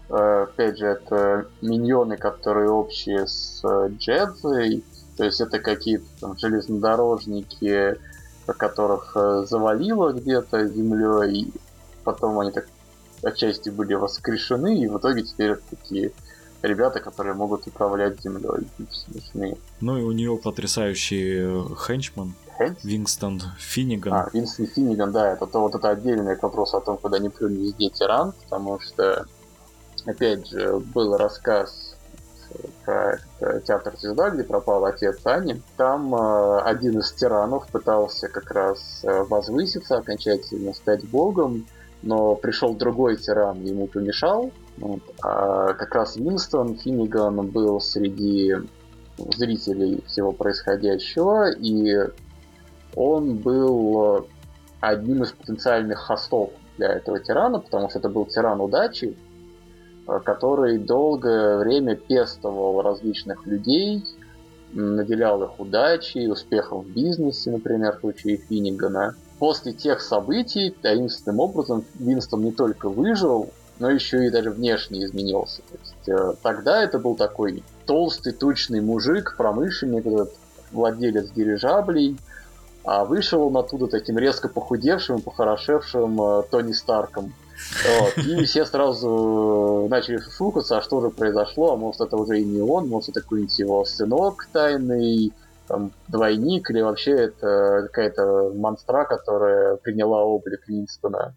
э, 0.08 0.46
опять 0.48 0.78
же, 0.78 0.86
это 0.86 1.46
миньоны, 1.60 2.16
которые 2.16 2.70
общие 2.70 3.26
с 3.26 3.60
э, 3.64 3.90
Джедзой, 3.98 4.82
то 5.16 5.24
есть 5.24 5.40
это 5.40 5.58
какие-то 5.58 6.06
там 6.20 6.38
железнодорожники, 6.38 7.98
которых 8.46 9.16
завалило 9.48 10.12
где-то 10.12 10.66
землей, 10.68 11.52
потом 12.04 12.38
они 12.40 12.50
так 12.50 12.66
отчасти 13.22 13.70
были 13.70 13.94
воскрешены, 13.94 14.80
и 14.80 14.86
в 14.86 14.98
итоге 14.98 15.22
теперь 15.22 15.52
это 15.52 15.62
такие 15.70 16.12
ребята, 16.62 17.00
которые 17.00 17.34
могут 17.34 17.66
управлять 17.66 18.20
землей. 18.22 18.66
Смешные. 18.90 19.56
Ну 19.80 19.98
и 19.98 20.02
у 20.02 20.12
нее 20.12 20.36
потрясающий 20.36 21.64
хенчман, 21.86 22.34
Хэнс? 22.56 22.84
Винстон 22.84 23.42
Финниган. 23.58 24.12
А, 24.12 24.30
Винстон 24.32 24.66
Финниган, 24.66 25.12
да, 25.12 25.32
это 25.32 25.46
то, 25.46 25.60
вот 25.60 25.74
это 25.74 25.90
отдельный 25.90 26.36
вопрос 26.40 26.74
о 26.74 26.80
том, 26.80 26.96
куда 26.96 27.18
не 27.18 27.28
плюнь 27.28 27.56
везде 27.56 27.90
тиран, 27.90 28.32
потому 28.42 28.80
что, 28.80 29.26
опять 30.06 30.48
же, 30.48 30.78
был 30.78 31.16
рассказ 31.16 31.93
про 32.84 33.18
театр 33.66 33.94
звезда, 33.98 34.30
где 34.30 34.44
пропал 34.44 34.84
отец 34.84 35.18
Ани. 35.24 35.60
Там 35.76 36.14
э, 36.14 36.60
один 36.62 36.98
из 36.98 37.12
тиранов 37.12 37.66
пытался 37.68 38.28
как 38.28 38.50
раз 38.50 39.00
э, 39.02 39.24
возвыситься, 39.24 39.98
окончательно 39.98 40.72
стать 40.74 41.08
богом, 41.08 41.66
но 42.02 42.34
пришел 42.34 42.74
другой 42.74 43.16
тиран, 43.16 43.62
ему 43.62 43.86
помешал. 43.86 44.50
Вот. 44.78 45.00
А 45.22 45.72
как 45.74 45.94
раз 45.94 46.16
Винстон 46.16 46.76
Финниган 46.76 47.46
был 47.48 47.80
среди 47.80 48.56
зрителей 49.16 50.02
всего 50.06 50.32
происходящего, 50.32 51.50
и 51.52 52.08
он 52.96 53.36
был 53.38 54.18
э, 54.18 54.22
одним 54.80 55.22
из 55.22 55.32
потенциальных 55.32 55.98
хостов 55.98 56.50
для 56.76 56.92
этого 56.92 57.20
тирана, 57.20 57.60
потому 57.60 57.88
что 57.88 57.98
это 57.98 58.08
был 58.08 58.26
тиран 58.26 58.60
удачи, 58.60 59.16
э, 59.16 59.23
который 60.06 60.78
долгое 60.78 61.58
время 61.58 61.96
пестовал 61.96 62.82
различных 62.82 63.46
людей, 63.46 64.04
наделял 64.72 65.42
их 65.42 65.58
удачей, 65.58 66.30
успехом 66.30 66.82
в 66.82 66.88
бизнесе, 66.88 67.50
например, 67.50 67.96
в 67.96 68.00
случае 68.00 68.36
Финнигана. 68.36 69.14
После 69.38 69.72
тех 69.72 70.00
событий 70.00 70.70
таинственным 70.70 71.40
образом 71.40 71.84
Винстон 71.98 72.42
не 72.42 72.52
только 72.52 72.88
выжил, 72.88 73.50
но 73.78 73.90
еще 73.90 74.26
и 74.26 74.30
даже 74.30 74.50
внешне 74.50 75.04
изменился. 75.04 75.62
То 75.62 75.78
есть, 75.80 76.08
э, 76.08 76.34
тогда 76.42 76.82
это 76.82 76.98
был 76.98 77.16
такой 77.16 77.62
толстый, 77.86 78.32
тучный 78.32 78.80
мужик, 78.80 79.34
промышленник, 79.36 80.04
владелец 80.70 81.30
дирижаблей, 81.30 82.16
а 82.84 83.04
вышел 83.04 83.46
он 83.46 83.56
оттуда 83.56 83.86
таким 83.86 84.18
резко 84.18 84.48
похудевшим, 84.48 85.22
похорошевшим 85.22 86.20
э, 86.20 86.42
Тони 86.50 86.72
Старком. 86.72 87.32
Вот. 87.84 88.18
И 88.18 88.44
все 88.44 88.64
сразу 88.64 89.84
э, 89.86 89.88
начали 89.88 90.18
шушукаться, 90.18 90.78
а 90.78 90.82
что 90.82 91.00
же 91.00 91.10
произошло, 91.10 91.72
а 91.72 91.76
может 91.76 92.00
это 92.00 92.16
уже 92.16 92.40
и 92.40 92.44
не 92.44 92.60
он, 92.60 92.88
может 92.88 93.10
это 93.10 93.20
какой-нибудь 93.20 93.58
его 93.58 93.84
сынок 93.84 94.48
тайный, 94.52 95.32
там, 95.66 95.92
двойник, 96.08 96.70
или 96.70 96.80
вообще 96.80 97.12
это 97.12 97.82
какая-то 97.86 98.52
монстра, 98.54 99.04
которая 99.04 99.76
приняла 99.76 100.24
облик 100.24 100.66
Винстона. 100.68 101.36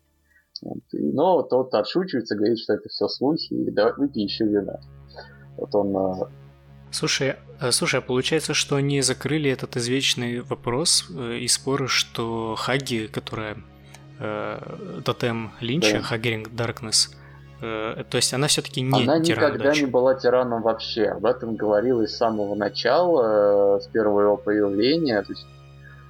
Вот. 0.61 0.79
Но 0.91 1.43
тот 1.43 1.73
отшучивается, 1.73 2.35
говорит, 2.35 2.59
что 2.59 2.73
это 2.73 2.89
все 2.89 3.07
слухи, 3.07 3.53
и 3.53 3.71
да, 3.71 3.93
выпей 3.95 4.23
еще 4.23 4.45
вина. 4.45 4.79
Вот 5.55 5.73
он 5.75 5.95
э, 5.95 6.25
Слушай, 6.91 7.35
э, 7.61 7.71
слушай, 7.71 7.99
а 7.99 8.01
получается, 8.01 8.53
что 8.53 8.75
они 8.75 9.01
закрыли 9.01 9.51
этот 9.51 9.77
извечный 9.77 10.41
вопрос 10.41 11.09
и 11.09 11.47
споры, 11.47 11.87
что 11.87 12.55
Хаги, 12.57 13.07
которая 13.07 13.57
э, 14.19 15.01
тотем 15.05 15.51
Линча, 15.59 15.97
да. 15.97 16.01
Хагеринг 16.01 16.49
Даркнесс, 16.53 17.11
э, 17.61 18.03
то 18.09 18.17
есть 18.17 18.33
она 18.33 18.47
все-таки 18.47 18.81
не 18.81 19.03
Она 19.03 19.19
тиран 19.21 19.51
никогда 19.51 19.69
удачи. 19.69 19.79
не 19.81 19.85
была 19.85 20.15
тираном 20.15 20.61
вообще. 20.61 21.05
Об 21.05 21.25
этом 21.25 21.55
говорилось 21.55 22.11
с 22.11 22.17
самого 22.17 22.55
начала, 22.55 23.77
э, 23.77 23.81
с 23.81 23.87
первого 23.87 24.21
его 24.21 24.37
появления. 24.37 25.21
То 25.21 25.33
есть 25.33 25.45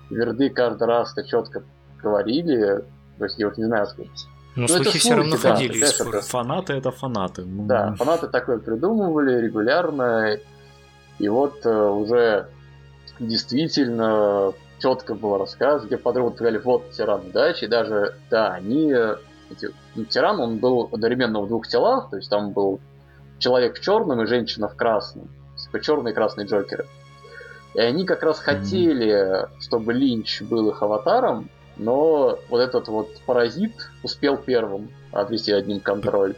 Верды 0.10 0.50
каждый 0.50 0.88
раз 0.88 1.14
это 1.16 1.28
четко 1.28 1.64
говорили. 2.02 2.84
То 3.18 3.26
есть 3.26 3.38
я 3.40 3.48
вот 3.48 3.58
не 3.58 3.66
знаю, 3.66 3.88
сколько. 3.88 4.12
Но 4.56 4.64
ну, 4.64 4.68
слухи 4.68 4.98
все 4.98 5.16
равно 5.16 5.38
да, 5.42 5.54
ходили. 5.54 5.88
Это... 5.88 6.22
Фанаты 6.22 6.74
это 6.74 6.92
фанаты. 6.92 7.44
Да, 7.46 7.94
фанаты 7.96 8.28
такое 8.28 8.58
придумывали 8.58 9.40
регулярно. 9.40 10.38
И 11.20 11.28
вот 11.30 11.66
э, 11.66 11.90
уже 11.90 12.48
действительно 13.20 14.54
четко 14.80 15.16
было 15.16 15.38
рассказано, 15.38 15.88
где 15.88 15.98
подруги 15.98 16.36
сказали, 16.36 16.58
вот 16.58 16.92
тиран 16.92 17.28
удачи, 17.28 17.66
и 17.66 17.68
даже, 17.68 18.16
да, 18.30 18.54
они, 18.54 18.92
э, 18.92 19.18
эти, 19.50 19.70
ну, 19.96 20.06
тиран, 20.06 20.40
он 20.40 20.58
был 20.58 20.90
одновременно 20.92 21.42
в 21.42 21.48
двух 21.48 21.68
телах, 21.68 22.10
то 22.10 22.18
есть 22.18 22.30
там 22.30 22.52
был 22.52 22.80
человек 23.40 23.78
в 23.78 23.82
черном 23.82 24.22
и 24.22 24.28
женщина 24.28 24.68
в 24.68 24.76
красном, 24.76 25.30
типа 25.56 25.80
черный 25.82 26.12
и 26.12 26.14
красный 26.14 26.46
Джокеры. 26.46 26.86
И 27.74 27.80
они 27.80 28.06
как 28.06 28.24
раз 28.24 28.40
хотели, 28.40 29.48
чтобы 29.60 29.94
Линч 29.94 30.42
был 30.42 30.70
их 30.70 30.82
аватаром, 30.82 31.50
но 31.76 32.40
вот 32.50 32.60
этот 32.60 32.88
вот 32.88 33.10
паразит 33.26 33.90
успел 34.02 34.38
первым 34.38 34.90
отвести 35.12 35.52
одним 35.52 35.80
контроль. 35.80 36.36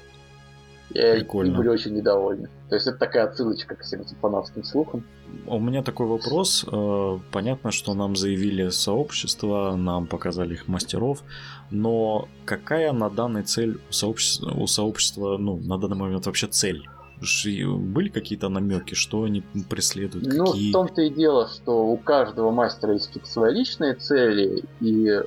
И 0.90 0.94
Прикольно. 0.94 1.58
были 1.58 1.68
очень 1.68 1.94
недовольны. 1.96 2.50
То 2.70 2.76
есть 2.76 2.88
это 2.88 2.98
такая 2.98 3.26
отсылочка 3.26 3.76
к 3.76 3.82
всем 3.82 4.02
этим 4.02 4.16
фанатским 4.22 4.64
слухам. 4.64 5.04
У 5.46 5.60
меня 5.60 5.84
такой 5.84 6.08
вопрос. 6.08 6.66
Э, 6.72 7.20
понятно, 7.32 7.72
что 7.72 7.94
нам 7.94 8.16
заявили 8.16 8.70
сообщество, 8.70 9.76
нам 9.76 10.08
показали 10.08 10.56
их 10.56 10.68
мастеров, 10.68 11.24
но 11.70 12.28
какая 12.46 12.92
на 12.92 13.10
данный 13.10 13.44
цель 13.44 13.80
у 13.90 13.94
сообщества, 13.94 14.52
у 14.52 14.66
сообщества 14.66 15.38
ну, 15.38 15.58
на 15.58 15.78
данный 15.78 15.98
момент 15.98 16.26
вообще 16.26 16.48
цель? 16.48 16.88
Были 17.22 18.10
какие-то 18.10 18.48
намеки, 18.50 18.94
что 18.94 19.24
они 19.24 19.44
преследуют? 19.70 20.26
Ну, 20.26 20.46
какие... 20.46 20.70
в 20.70 20.74
том-то 20.74 21.02
и 21.02 21.10
дело, 21.10 21.50
что 21.50 21.86
у 21.86 21.98
каждого 21.98 22.50
мастера 22.50 22.94
есть 22.94 23.12
свои 23.28 23.54
личные 23.54 23.96
цели, 23.96 24.64
и 24.80 25.22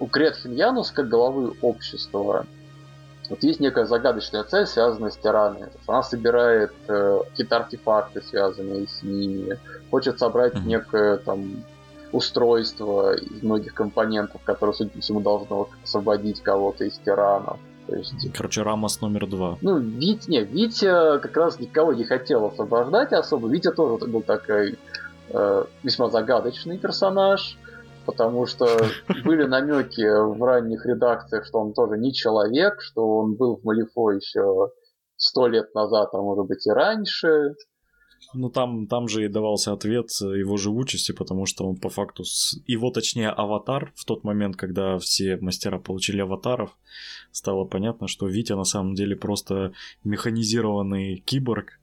у 0.00 0.06
Гретхен 0.06 0.54
Янус, 0.54 0.90
как 0.90 1.08
головы 1.08 1.54
общества, 1.62 2.46
вот 3.30 3.42
есть 3.42 3.60
некая 3.60 3.86
загадочная 3.86 4.44
цель, 4.44 4.66
связанная 4.66 5.10
с 5.10 5.16
тиранами. 5.16 5.68
Она 5.86 6.02
собирает 6.02 6.72
э, 6.88 7.20
какие-то 7.30 7.56
артефакты, 7.56 8.22
связанные 8.22 8.86
с 8.86 9.02
ними, 9.02 9.58
хочет 9.90 10.18
собрать 10.18 10.54
mm-hmm. 10.54 10.66
некое 10.66 11.16
там 11.18 11.64
устройство 12.12 13.14
из 13.14 13.42
многих 13.42 13.74
компонентов, 13.74 14.40
которое, 14.44 14.72
судя 14.72 14.90
по 14.90 15.00
всему, 15.00 15.20
должно 15.20 15.68
освободить 15.82 16.42
кого-то 16.42 16.84
из 16.84 16.98
тиранов. 16.98 17.58
То 17.86 17.96
есть... 17.96 18.32
Короче, 18.32 18.62
Рамос 18.62 19.00
номер 19.00 19.26
два. 19.26 19.58
Ну, 19.60 19.78
Вить, 19.78 20.28
не, 20.28 20.42
Витя 20.42 21.20
как 21.20 21.36
раз 21.36 21.60
никого 21.60 21.92
не 21.92 22.04
хотел 22.04 22.46
освобождать 22.46 23.12
особо. 23.12 23.48
Витя 23.48 23.70
тоже 23.70 24.06
был 24.06 24.22
такой 24.22 24.78
э, 25.30 25.64
весьма 25.82 26.10
загадочный 26.10 26.78
персонаж 26.78 27.56
потому 28.06 28.46
что 28.46 28.66
были 29.24 29.44
намеки 29.44 30.02
в 30.02 30.42
ранних 30.42 30.86
редакциях, 30.86 31.44
что 31.44 31.58
он 31.58 31.74
тоже 31.74 31.98
не 31.98 32.12
человек, 32.14 32.80
что 32.80 33.18
он 33.18 33.34
был 33.34 33.56
в 33.56 33.64
Малифо 33.64 34.12
еще 34.12 34.70
сто 35.16 35.48
лет 35.48 35.74
назад, 35.74 36.10
а 36.12 36.18
может 36.18 36.46
быть 36.46 36.66
и 36.66 36.70
раньше. 36.70 37.54
Ну, 38.34 38.50
там, 38.50 38.86
там 38.86 39.08
же 39.08 39.24
и 39.24 39.28
давался 39.28 39.72
ответ 39.72 40.08
его 40.20 40.56
живучести, 40.56 41.12
потому 41.12 41.46
что 41.46 41.66
он 41.66 41.76
по 41.76 41.88
факту... 41.88 42.24
С... 42.24 42.58
Его, 42.66 42.90
точнее, 42.90 43.30
аватар 43.30 43.92
в 43.94 44.04
тот 44.04 44.24
момент, 44.24 44.56
когда 44.56 44.98
все 44.98 45.36
мастера 45.36 45.78
получили 45.78 46.20
аватаров, 46.20 46.76
стало 47.30 47.64
понятно, 47.64 48.08
что 48.08 48.26
Витя 48.26 48.54
на 48.54 48.64
самом 48.64 48.94
деле 48.94 49.16
просто 49.16 49.72
механизированный 50.04 51.18
киборг, 51.18 51.78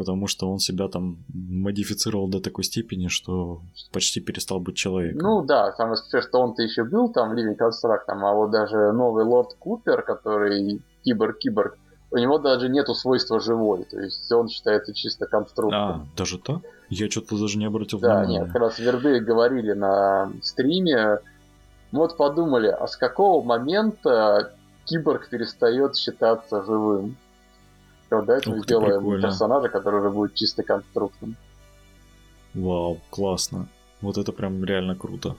потому 0.00 0.26
что 0.28 0.50
он 0.50 0.58
себя 0.60 0.88
там 0.88 1.18
модифицировал 1.28 2.26
до 2.26 2.40
такой 2.40 2.64
степени, 2.64 3.08
что 3.08 3.60
почти 3.92 4.20
перестал 4.20 4.58
быть 4.58 4.76
человеком. 4.76 5.20
Ну 5.20 5.44
да, 5.44 5.72
самое 5.72 5.96
смешное, 5.98 6.22
что 6.22 6.40
он-то 6.40 6.62
еще 6.62 6.84
был 6.84 7.12
там, 7.12 7.34
Living 7.34 7.58
там, 8.06 8.24
а 8.24 8.32
вот 8.32 8.50
даже 8.50 8.92
новый 8.92 9.24
Лорд 9.24 9.56
Купер, 9.58 10.00
который 10.00 10.80
киборг-киборг, 11.04 11.76
у 12.12 12.16
него 12.16 12.38
даже 12.38 12.70
нету 12.70 12.94
свойства 12.94 13.40
живой, 13.40 13.84
то 13.84 14.00
есть 14.00 14.32
он 14.32 14.48
считается 14.48 14.94
чисто 14.94 15.26
конструктором. 15.26 15.84
А, 15.84 16.06
даже 16.16 16.38
так? 16.38 16.62
Я 16.88 17.10
что-то 17.10 17.38
даже 17.38 17.58
не 17.58 17.66
обратил 17.66 18.00
да, 18.00 18.20
внимания. 18.20 18.38
Да, 18.38 18.44
нет, 18.46 18.52
как 18.54 18.62
раз 18.62 18.78
Верды 18.78 19.20
говорили 19.20 19.72
на 19.72 20.32
стриме, 20.42 21.18
мы 21.92 21.98
вот 21.98 22.16
подумали, 22.16 22.68
а 22.68 22.86
с 22.86 22.96
какого 22.96 23.44
момента 23.44 24.54
киборг 24.86 25.28
перестает 25.28 25.94
считаться 25.94 26.62
живым? 26.62 27.18
Давайте 28.10 28.50
мы 28.50 28.60
сделаем 28.60 28.98
прикольно. 29.00 29.28
персонажа, 29.28 29.68
который 29.68 30.00
уже 30.00 30.10
будет 30.10 30.34
чисто 30.34 30.62
конструктом. 30.62 31.36
Вау, 32.54 33.00
классно. 33.10 33.68
Вот 34.00 34.18
это 34.18 34.32
прям 34.32 34.64
реально 34.64 34.96
круто. 34.96 35.36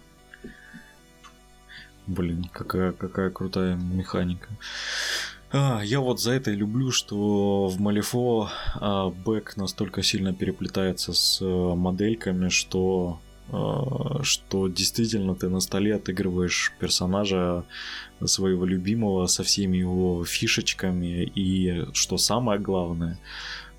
Блин, 2.07 2.45
какая, 2.51 2.93
какая 2.93 3.29
крутая 3.29 3.75
механика. 3.75 4.47
А, 5.51 5.81
я 5.83 5.99
вот 5.99 6.21
за 6.21 6.31
это 6.31 6.51
и 6.51 6.55
люблю, 6.55 6.91
что 6.91 7.67
в 7.67 7.79
Малифо 7.79 8.49
а, 8.75 9.09
бэк 9.09 9.57
настолько 9.57 10.01
сильно 10.01 10.33
переплетается 10.33 11.13
с 11.13 11.39
а, 11.41 11.75
модельками, 11.75 12.47
что 12.47 13.19
что 13.51 14.67
действительно 14.67 15.35
ты 15.35 15.49
на 15.49 15.59
столе 15.59 15.95
отыгрываешь 15.95 16.73
персонажа 16.79 17.65
своего 18.25 18.65
любимого 18.65 19.27
со 19.27 19.43
всеми 19.43 19.77
его 19.77 20.23
фишечками. 20.23 21.23
И 21.35 21.85
что 21.93 22.17
самое 22.17 22.59
главное, 22.59 23.19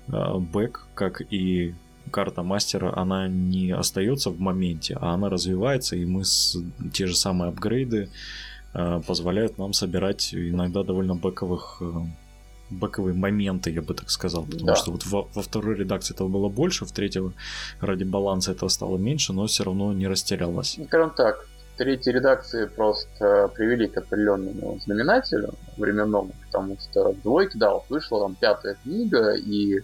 а, 0.07 0.37
бэк, 0.37 0.87
как 0.93 1.21
и 1.33 1.73
карта 2.11 2.43
мастера, 2.43 2.93
она 2.95 3.27
не 3.27 3.71
остается 3.71 4.29
в 4.29 4.39
моменте, 4.39 4.97
а 4.99 5.13
она 5.13 5.29
развивается, 5.29 5.95
и 5.95 6.05
мы 6.05 6.25
с 6.25 6.57
те 6.93 7.07
же 7.07 7.15
самые 7.15 7.49
апгрейды 7.49 8.09
а, 8.73 8.99
позволяют 9.01 9.57
нам 9.57 9.73
собирать 9.73 10.33
иногда 10.33 10.83
довольно 10.83 11.15
бэковых 11.15 11.81
боковые 12.79 13.13
моменты, 13.13 13.71
я 13.71 13.81
бы 13.81 13.93
так 13.93 14.09
сказал. 14.09 14.45
Потому 14.45 14.65
да. 14.65 14.75
что 14.75 14.91
вот 14.91 15.05
во, 15.05 15.27
во 15.33 15.41
второй 15.41 15.75
редакции 15.75 16.13
этого 16.13 16.27
было 16.27 16.49
больше, 16.49 16.85
в 16.85 16.91
третьей 16.91 17.31
ради 17.81 18.03
баланса 18.03 18.51
этого 18.51 18.69
стало 18.69 18.97
меньше, 18.97 19.33
но 19.33 19.45
все 19.45 19.63
равно 19.63 19.93
не 19.93 20.07
растерялось. 20.07 20.75
Ну, 20.77 20.85
скажем 20.85 21.11
так, 21.11 21.45
в 21.73 21.77
третьей 21.77 22.13
редакции 22.13 22.65
просто 22.65 23.49
привели 23.55 23.87
к 23.87 23.97
определенному 23.97 24.79
знаменателю 24.83 25.53
временному, 25.77 26.31
потому 26.45 26.77
что 26.79 27.13
в 27.13 27.21
двойке, 27.21 27.57
да, 27.57 27.73
вот 27.73 27.83
вышла 27.89 28.21
там 28.21 28.35
пятая 28.35 28.77
книга, 28.83 29.33
и 29.33 29.81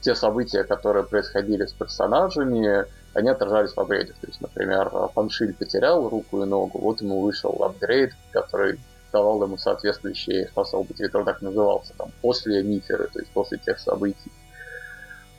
те 0.00 0.14
события, 0.14 0.64
которые 0.64 1.04
происходили 1.04 1.66
с 1.66 1.72
персонажами, 1.72 2.86
они 3.14 3.28
отражались 3.28 3.72
в 3.72 3.78
апгрейдах. 3.78 4.16
То 4.16 4.26
есть, 4.26 4.40
например, 4.40 4.90
Фаншиль 5.14 5.54
потерял 5.54 6.08
руку 6.08 6.42
и 6.42 6.46
ногу, 6.46 6.78
вот 6.78 7.02
ему 7.02 7.20
вышел 7.20 7.50
апгрейд, 7.62 8.12
который 8.30 8.78
давал 9.12 9.42
ему 9.42 9.58
соответствующие 9.58 10.48
способности, 10.48 11.02
который 11.02 11.24
так 11.24 11.42
назывался, 11.42 11.92
там, 11.96 12.10
после 12.22 12.62
Миферы, 12.62 13.08
то 13.12 13.20
есть 13.20 13.30
после 13.32 13.58
тех 13.58 13.78
событий. 13.78 14.32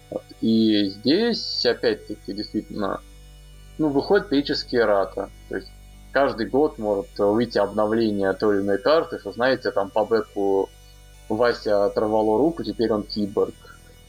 Вот. 0.10 0.24
И 0.42 0.86
здесь, 0.86 1.66
опять-таки, 1.66 2.34
действительно, 2.34 3.02
ну, 3.78 3.90
выходит 3.90 4.30
периодически 4.30 4.76
рата. 4.76 5.30
То 5.50 5.58
есть 5.58 5.70
каждый 6.12 6.48
год 6.48 6.78
может 6.78 7.18
выйти 7.18 7.58
обновление 7.58 8.32
той 8.34 8.58
или 8.58 8.64
иной 8.64 8.78
карты, 8.78 9.20
что, 9.20 9.32
знаете, 9.32 9.72
там 9.72 9.90
по 9.90 10.06
бэку 10.06 10.70
Вася 11.30 11.86
оторвало 11.86 12.38
руку, 12.38 12.64
теперь 12.64 12.92
он 12.92 13.04
киборг. 13.04 13.56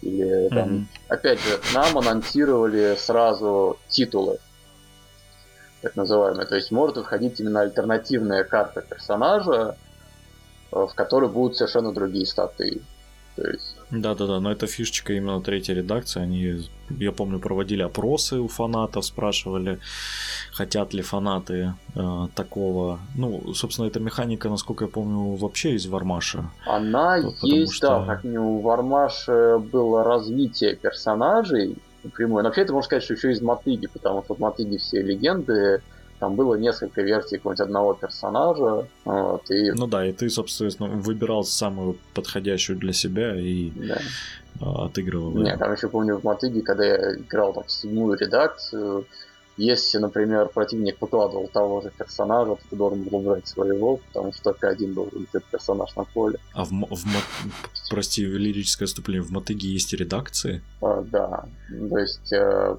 Или 0.03 0.49
там, 0.51 0.69
mm-hmm. 0.69 0.85
опять 1.09 1.41
же, 1.41 1.59
нам 1.73 1.97
анонсировали 1.97 2.95
сразу 2.99 3.79
титулы 3.89 4.39
так 5.85 5.97
называемые. 5.97 6.47
То 6.47 6.57
есть 6.57 6.72
может 6.72 6.97
входить 6.97 7.41
именно 7.41 7.61
альтернативная 7.61 8.43
карта 8.45 8.80
персонажа, 8.80 9.76
э, 10.72 10.87
в 10.87 10.95
которой 10.95 11.30
будут 11.30 11.57
совершенно 11.57 11.93
другие 11.93 12.26
статы. 12.26 12.80
То 13.37 13.51
есть... 13.51 13.76
Да-да-да, 13.91 14.41
но 14.41 14.51
это 14.53 14.66
фишечка 14.66 15.12
именно 15.12 15.41
третьей 15.43 15.74
редакции. 15.74 16.22
Они, 16.22 16.68
я 16.89 17.12
помню, 17.12 17.39
проводили 17.39 17.82
опросы 17.82 18.39
у 18.39 18.49
фанатов, 18.49 19.05
спрашивали, 19.05 19.78
хотят 20.53 20.95
ли 20.95 21.03
фанаты 21.03 21.74
э, 21.95 22.28
такого. 22.35 23.01
Ну, 23.16 23.55
собственно, 23.55 23.87
эта 23.87 24.01
механика, 24.01 24.49
насколько 24.49 24.85
я 24.85 24.91
помню, 24.91 25.37
вообще 25.37 25.74
из 25.74 25.87
Вармаша. 25.87 26.51
Она 26.64 27.16
есть, 27.43 27.74
что... 27.74 27.89
да, 27.89 28.07
как 28.07 28.24
у 28.24 28.61
Вармаша 28.61 29.59
было 29.59 30.05
развитие 30.05 30.76
персонажей, 30.76 31.76
напрямую. 32.05 32.42
Но 32.42 32.48
вообще 32.48 32.62
это 32.62 32.72
можно 32.72 32.86
сказать, 32.86 33.05
что 33.05 33.14
еще 33.14 33.32
из 33.32 33.40
Мотыги, 33.40 33.86
потому 33.86 34.22
что 34.22 34.34
в 34.34 34.38
Мотыге 34.38 34.78
все 34.78 35.02
легенды, 35.02 35.82
там 36.20 36.36
было 36.36 36.55
несколько 36.55 37.02
версий 37.02 37.36
какого-нибудь 37.36 37.66
одного 37.66 37.94
персонажа. 37.94 38.86
Вот, 39.05 39.50
и... 39.50 39.72
Ну 39.72 39.86
да, 39.86 40.07
и 40.07 40.12
ты, 40.12 40.30
собственно, 40.30 40.88
выбирал 40.88 41.44
самую 41.44 41.98
подходящую 42.14 42.78
для 42.78 42.92
себя 42.92 43.34
и 43.36 43.70
да. 43.70 43.98
А, 44.61 44.86
отыгрывал. 44.86 45.32
Нет, 45.32 45.59
там 45.59 45.72
еще 45.72 45.88
помню 45.88 46.16
в 46.16 46.24
Мотыге, 46.24 46.62
когда 46.62 46.84
я 46.84 47.16
играл 47.16 47.52
там 47.52 47.64
седьмую 47.68 48.16
редакцию, 48.16 49.07
если, 49.57 49.98
например, 49.98 50.48
противник 50.48 51.00
выкладывал 51.00 51.48
того 51.48 51.80
же 51.80 51.90
персонажа, 51.96 52.57
то 52.57 52.61
ты 52.70 52.76
должен 52.76 53.05
был 53.05 53.18
убрать 53.18 53.46
своего, 53.46 53.98
потому 53.98 54.32
что 54.32 54.42
только 54.44 54.68
один 54.68 54.94
должен 54.94 55.20
быть 55.20 55.28
этот 55.32 55.44
персонаж 55.44 55.94
на 55.94 56.05
поле. 56.05 56.38
А 56.55 56.64
в, 56.64 56.70
в 56.70 57.88
прости, 57.88 58.24
лирическое 58.24 58.86
отступление, 58.86 59.22
в 59.22 59.30
Мотыге 59.30 59.68
есть 59.68 59.92
редакции? 59.92 60.61
А, 60.82 61.02
да, 61.02 61.44
то 61.68 61.98
есть 61.98 62.32
э, 62.32 62.76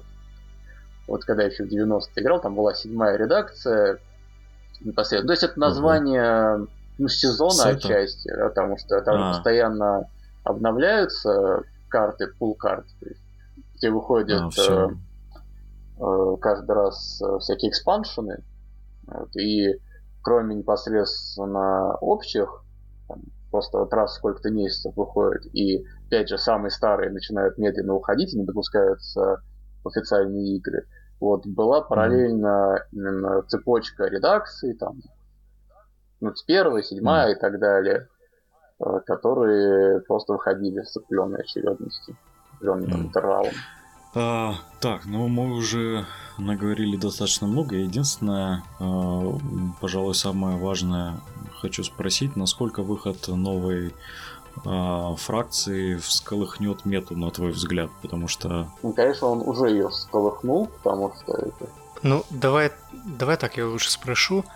вот 1.06 1.24
когда 1.24 1.44
я 1.44 1.48
еще 1.48 1.64
в 1.64 1.72
90-е 1.72 2.22
играл, 2.22 2.40
там 2.40 2.54
была 2.54 2.74
седьмая 2.74 3.16
редакция 3.16 3.98
непосредственно. 4.80 5.28
То 5.28 5.32
есть 5.32 5.42
это 5.44 5.58
название 5.58 6.56
угу. 6.56 6.68
ну, 6.98 7.08
сезона 7.08 7.52
Сета. 7.52 7.70
отчасти, 7.70 8.30
да, 8.36 8.48
потому 8.48 8.76
что 8.78 9.00
там 9.00 9.22
а. 9.22 9.32
постоянно 9.32 10.10
обновляются 10.44 11.62
карты, 11.88 12.26
пул 12.26 12.54
карт, 12.54 12.86
где 13.76 13.90
выходят 13.90 14.52
а, 14.68 14.90
каждый 16.40 16.72
раз 16.72 17.20
э, 17.22 17.38
всякие 17.38 17.70
экспаншены. 17.70 18.44
Вот, 19.06 19.34
и 19.36 19.80
кроме 20.22 20.56
непосредственно 20.56 21.94
общих, 21.96 22.64
там, 23.08 23.22
просто 23.50 23.78
вот 23.78 23.92
раз 23.94 24.16
сколько-то 24.16 24.50
месяцев 24.50 24.94
выходит, 24.96 25.46
и 25.54 25.84
опять 26.06 26.28
же 26.28 26.38
самые 26.38 26.70
старые 26.70 27.10
начинают 27.10 27.58
медленно 27.58 27.94
уходить 27.94 28.34
и 28.34 28.38
не 28.38 28.44
допускаются 28.44 29.42
в 29.84 29.88
официальные 29.88 30.56
игры. 30.56 30.86
Вот 31.20 31.46
была 31.46 31.80
параллельно 31.80 32.84
именно 32.92 33.42
цепочка 33.42 34.06
редакций, 34.06 34.74
там, 34.74 35.00
ну, 36.20 36.34
с 36.34 36.42
первой, 36.42 36.82
седьмая 36.82 37.34
и 37.34 37.38
так 37.38 37.58
далее, 37.58 38.08
э, 38.80 39.00
которые 39.06 40.00
просто 40.00 40.34
выходили 40.34 40.82
с 40.82 40.96
определенной 40.96 41.40
очередностью, 41.40 42.16
определенным 42.52 42.90
mm. 42.90 43.06
интервалом. 43.06 43.52
А, 44.18 44.54
так, 44.80 45.04
ну 45.04 45.28
мы 45.28 45.52
уже 45.52 46.06
наговорили 46.38 46.96
достаточно 46.96 47.46
много. 47.46 47.76
Единственное, 47.76 48.64
а, 48.80 49.38
пожалуй, 49.78 50.14
самое 50.14 50.56
важное 50.56 51.20
хочу 51.60 51.84
спросить, 51.84 52.34
насколько 52.34 52.82
выход 52.82 53.28
новой 53.28 53.94
а, 54.64 55.14
фракции 55.16 55.96
всколыхнет 55.96 56.86
мету, 56.86 57.14
на 57.14 57.30
твой 57.30 57.50
взгляд, 57.50 57.90
потому 58.00 58.26
что... 58.26 58.68
Ну, 58.82 58.94
конечно, 58.94 59.28
он 59.28 59.42
уже 59.46 59.68
ее 59.68 59.90
всколыхнул, 59.90 60.68
потому 60.82 61.12
что 61.14 61.34
это... 61.34 61.68
Ну, 62.02 62.24
давай, 62.30 62.72
давай 63.04 63.36
так, 63.36 63.58
я 63.58 63.66
лучше 63.66 63.90
спрошу. 63.90 64.46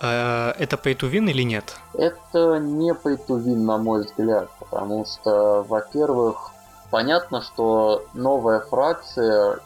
А 0.00 0.52
это 0.58 0.76
pay 0.76 0.96
to 0.96 1.10
win 1.12 1.30
или 1.30 1.42
нет? 1.42 1.76
Это 1.92 2.58
не 2.58 2.92
pay 2.92 3.18
to 3.26 3.38
win, 3.38 3.56
на 3.56 3.76
мой 3.76 4.04
взгляд, 4.04 4.50
потому 4.58 5.04
что, 5.04 5.64
во-первых, 5.68 6.51
понятно, 6.92 7.40
что 7.40 8.04
новая 8.12 8.60
фракция, 8.60 9.58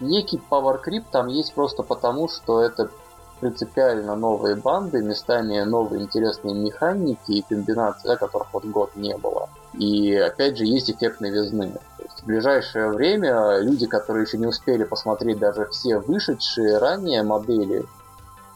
некий 0.00 0.42
power 0.50 0.80
creep 0.84 1.04
там 1.10 1.28
есть 1.28 1.54
просто 1.54 1.84
потому, 1.84 2.28
что 2.28 2.60
это 2.60 2.90
принципиально 3.40 4.16
новые 4.16 4.56
банды, 4.56 5.00
местами 5.00 5.60
новые 5.60 6.02
интересные 6.02 6.54
механики 6.54 7.30
и 7.30 7.42
комбинации, 7.42 8.08
да, 8.08 8.16
которых 8.16 8.52
вот 8.52 8.64
год 8.66 8.96
не 8.96 9.16
было. 9.16 9.48
И 9.74 10.12
опять 10.14 10.58
же 10.58 10.64
есть 10.64 10.90
эффект 10.90 11.20
новизны. 11.20 11.70
То 11.96 12.02
есть 12.02 12.20
в 12.20 12.26
ближайшее 12.26 12.88
время 12.88 13.58
люди, 13.60 13.86
которые 13.86 14.24
еще 14.24 14.36
не 14.36 14.46
успели 14.46 14.82
посмотреть 14.82 15.38
даже 15.38 15.66
все 15.66 15.98
вышедшие 15.98 16.78
ранее 16.78 17.22
модели, 17.22 17.84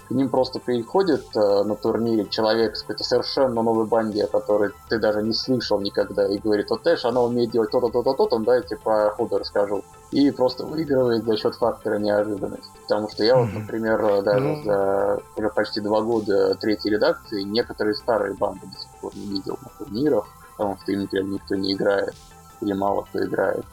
к 0.08 0.10
ним 0.10 0.28
просто 0.28 0.58
приходит 0.58 1.24
э, 1.34 1.62
на 1.64 1.74
турнире 1.76 2.26
человек 2.26 2.76
с 2.76 2.82
какой-то 2.82 3.04
совершенно 3.04 3.62
новой 3.62 3.86
банде, 3.86 4.24
о 4.24 4.26
которой 4.26 4.70
ты 4.88 4.98
даже 4.98 5.22
не 5.22 5.32
слышал 5.32 5.80
никогда, 5.80 6.26
и 6.26 6.38
говорит, 6.38 6.68
вот 6.70 6.86
Эш, 6.86 7.04
она 7.04 7.22
умеет 7.22 7.50
делать 7.52 7.70
то-то, 7.70 7.88
то-то, 7.88 8.12
то-то, 8.12 8.38
дайте 8.38 8.76
по 8.76 9.10
ходу 9.10 9.38
расскажу. 9.38 9.82
И 10.10 10.30
просто 10.30 10.64
выигрывает 10.66 11.24
за 11.24 11.36
счет 11.36 11.54
фактора 11.54 11.98
неожиданности. 11.98 12.68
Потому 12.82 13.08
что 13.08 13.24
я 13.24 13.36
вот, 13.36 13.52
например, 13.52 14.22
даже 14.22 14.46
mm-hmm. 14.46 14.64
за 14.64 15.22
уже 15.36 15.50
почти 15.50 15.80
два 15.80 16.02
года 16.02 16.54
третьей 16.56 16.92
редакции 16.92 17.42
некоторые 17.42 17.94
старые 17.94 18.34
банды 18.34 18.66
до 18.66 18.78
сих 18.78 18.90
пор 19.00 19.12
не 19.16 19.26
видел 19.26 19.58
на 19.62 19.84
турнирах, 19.84 20.26
потому 20.56 20.76
что 20.82 20.92
им, 20.92 21.00
например, 21.02 21.26
никто 21.28 21.54
не 21.54 21.72
играет, 21.72 22.14
или 22.60 22.72
мало 22.74 23.02
кто 23.02 23.24
играет. 23.24 23.64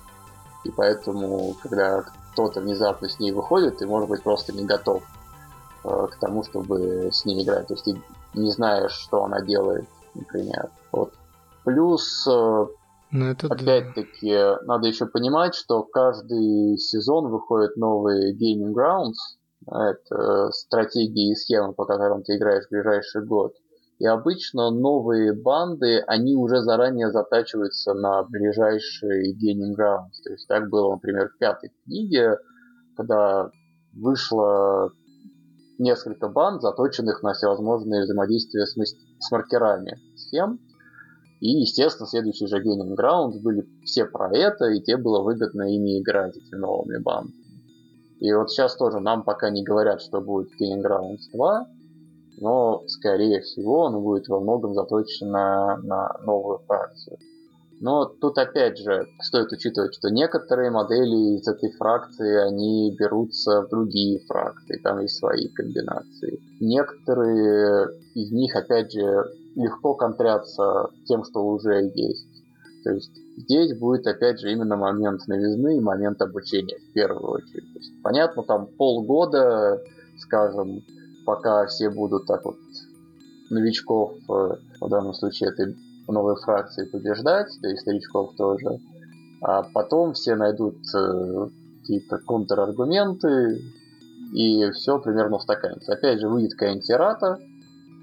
И 0.64 0.72
поэтому, 0.72 1.56
когда 1.62 2.04
кто-то 2.32 2.62
внезапно 2.62 3.10
с 3.10 3.20
ней 3.20 3.34
выходит, 3.34 3.80
ты, 3.80 3.86
может 3.86 4.08
быть, 4.08 4.24
просто 4.24 4.54
не 4.54 4.64
готов 4.64 5.04
Э, 5.04 5.21
к 5.84 6.12
тому, 6.20 6.44
чтобы 6.44 7.10
с 7.12 7.26
ней 7.26 7.44
играть. 7.44 7.68
То 7.68 7.74
есть 7.74 7.86
ты 7.86 8.02
не 8.34 8.52
знаешь, 8.52 8.92
что 8.92 9.24
она 9.24 9.42
делает, 9.42 9.86
например. 10.16 10.70
Вот. 10.92 11.14
Плюс, 11.64 12.28
э, 12.28 12.66
ну, 13.12 13.26
это 13.26 13.48
опять-таки, 13.48 14.34
да. 14.34 14.60
надо 14.66 14.88
еще 14.88 15.06
понимать, 15.06 15.56
что 15.56 15.84
каждый 15.84 16.78
сезон 16.78 17.30
выходит 17.30 17.78
новый 17.78 18.34
Gaming 18.34 18.74
Grounds. 18.74 19.38
Это 19.68 20.50
стратегии 20.52 21.32
и 21.32 21.36
схемы, 21.36 21.74
по 21.74 21.86
которым 21.86 22.24
ты 22.24 22.38
играешь 22.38 22.66
в 22.66 22.72
ближайший 22.72 23.24
год. 23.26 23.54
И 24.00 24.06
обычно 24.08 24.72
новые 24.72 25.34
банды, 25.34 26.00
они 26.08 26.36
уже 26.36 26.64
заранее 26.64 27.12
затачиваются 27.12 27.94
на 27.94 28.24
ближайший 28.24 29.34
Gaming 29.36 29.76
Grounds. 29.78 30.24
То 30.24 30.32
есть 30.32 30.48
так 30.48 30.70
было, 30.70 30.94
например, 30.94 31.30
в 31.30 31.38
пятой 31.38 31.72
книге, 31.86 32.38
когда 32.98 33.52
вышло 33.94 34.90
несколько 35.82 36.30
банд, 36.30 36.62
заточенных 36.62 37.24
на 37.24 37.34
всевозможные 37.34 38.04
взаимодействия 38.04 38.66
с, 38.66 38.76
с 38.76 39.32
маркерами 39.32 40.00
схем. 40.16 40.60
И, 41.42 41.50
естественно, 41.62 42.08
следующий 42.08 42.48
же 42.48 42.58
Gaming 42.58 42.96
Grounds 42.96 43.42
были 43.42 43.68
все 43.84 44.06
про 44.06 44.30
это, 44.36 44.66
и 44.66 44.82
те 44.82 44.96
было 44.96 45.22
выгодно 45.24 45.64
ими 45.64 46.00
играть, 46.00 46.38
этими 46.38 46.60
новыми 46.60 47.02
бандами. 47.02 47.36
И 48.20 48.32
вот 48.32 48.52
сейчас 48.52 48.76
тоже 48.76 49.00
нам 49.00 49.24
пока 49.24 49.50
не 49.50 49.64
говорят, 49.64 50.02
что 50.02 50.22
будет 50.22 50.50
Gaming 50.62 50.84
Grounds 50.84 51.32
2, 51.34 51.68
но, 52.38 52.84
скорее 52.88 53.42
всего, 53.42 53.80
он 53.82 54.02
будет 54.02 54.28
во 54.28 54.40
многом 54.40 54.76
заточен 54.76 55.32
на, 55.32 55.78
на 55.78 56.16
новую 56.24 56.60
фракцию. 56.68 57.18
Но 57.82 58.06
тут 58.06 58.38
опять 58.38 58.78
же 58.78 59.08
стоит 59.20 59.52
учитывать, 59.52 59.96
что 59.96 60.10
некоторые 60.10 60.70
модели 60.70 61.40
из 61.40 61.48
этой 61.48 61.72
фракции, 61.72 62.48
они 62.48 62.96
берутся 62.96 63.64
в 63.64 63.70
другие 63.70 64.20
фракции, 64.28 64.80
там 64.84 65.00
есть 65.00 65.18
свои 65.18 65.48
комбинации. 65.48 66.40
Некоторые 66.60 67.88
из 68.14 68.32
них, 68.32 68.56
опять 68.56 68.92
же, 68.92 69.26
легко 69.56 69.96
контрятся 69.96 70.90
тем, 71.08 71.24
что 71.24 71.44
уже 71.44 71.92
есть. 71.96 72.28
То 72.84 72.92
есть 72.92 73.12
здесь 73.38 73.76
будет, 73.76 74.06
опять 74.06 74.40
же, 74.40 74.52
именно 74.52 74.78
момент 74.78 75.28
новизны 75.28 75.78
и 75.78 75.82
момент 75.82 76.22
обучения 76.22 76.78
в 76.78 76.94
первую 76.94 77.32
очередь. 77.32 77.66
Есть, 77.74 78.00
понятно, 78.04 78.44
там 78.44 78.68
полгода, 78.78 79.82
скажем, 80.20 80.84
пока 81.26 81.66
все 81.66 81.90
будут 81.90 82.28
так 82.28 82.46
вот 82.46 82.58
новичков, 83.50 84.14
э, 84.30 84.56
в 84.80 84.88
данном 84.88 85.16
случае 85.16 85.50
это 85.50 85.74
новой 86.12 86.36
фракции 86.36 86.86
побеждать, 86.86 87.48
да 87.62 87.72
и 87.72 87.78
старичков 87.78 88.36
тоже. 88.36 88.80
А 89.42 89.64
потом 89.64 90.14
все 90.14 90.36
найдут 90.36 90.78
э, 90.96 91.48
какие-то 91.80 92.20
контраргументы, 92.20 93.62
и 94.34 94.70
все 94.72 95.00
примерно 95.00 95.38
устаканится. 95.38 95.94
Опять 95.94 96.20
же, 96.20 96.30
выйдет 96.30 96.54
какая-нибудь 96.54 96.86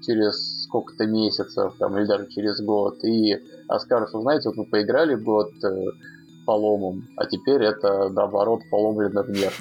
через 0.05 0.63
сколько-то 0.63 1.05
месяцев, 1.05 1.73
там, 1.79 1.97
или 1.97 2.05
даже 2.05 2.27
через 2.27 2.61
год, 2.61 3.03
и 3.03 3.37
а 3.67 3.79
скажут, 3.79 4.09
что, 4.09 4.21
знаете, 4.21 4.49
вот 4.49 4.57
вы 4.57 4.65
поиграли 4.65 5.15
год 5.15 5.51
э, 5.63 5.85
поломом, 6.45 7.07
а 7.17 7.25
теперь 7.25 7.63
это, 7.63 8.09
наоборот, 8.09 8.61
поломленный 8.71 9.27
мир. 9.27 9.51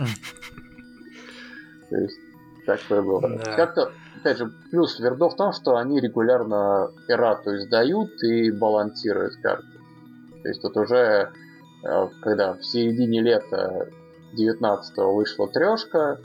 То 1.91 1.97
есть, 1.97 2.19
такое 2.67 3.03
было. 3.03 3.21
Как-то 3.57 3.91
опять 4.29 4.39
же, 4.39 4.53
плюс 4.71 4.99
Вердо 5.01 5.29
в 5.29 5.37
том, 5.37 5.53
что 5.53 5.77
они 5.77 6.01
регулярно 6.01 6.91
эрату 7.09 7.57
издают 7.57 8.23
и 8.23 8.51
балансируют 8.51 9.37
карты. 9.43 9.67
То 10.43 10.49
есть 10.49 10.63
тут 10.63 10.77
уже, 10.77 11.33
э, 11.85 12.09
когда 12.21 12.55
в 12.55 12.63
середине 12.65 13.23
лета 13.23 13.89
19 14.35 14.97
вышла 15.15 15.49
трешка, 15.49 16.19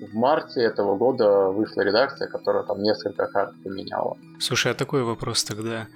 в 0.00 0.14
марте 0.14 0.60
этого 0.60 0.96
года 0.96 1.48
вышла 1.48 1.82
редакция, 1.82 2.28
которая 2.28 2.62
там 2.62 2.82
несколько 2.82 3.26
карт 3.26 3.54
поменяла. 3.64 4.16
Слушай, 4.38 4.72
а 4.72 4.74
такой 4.74 5.02
вопрос 5.02 5.44
тогда. 5.44 5.88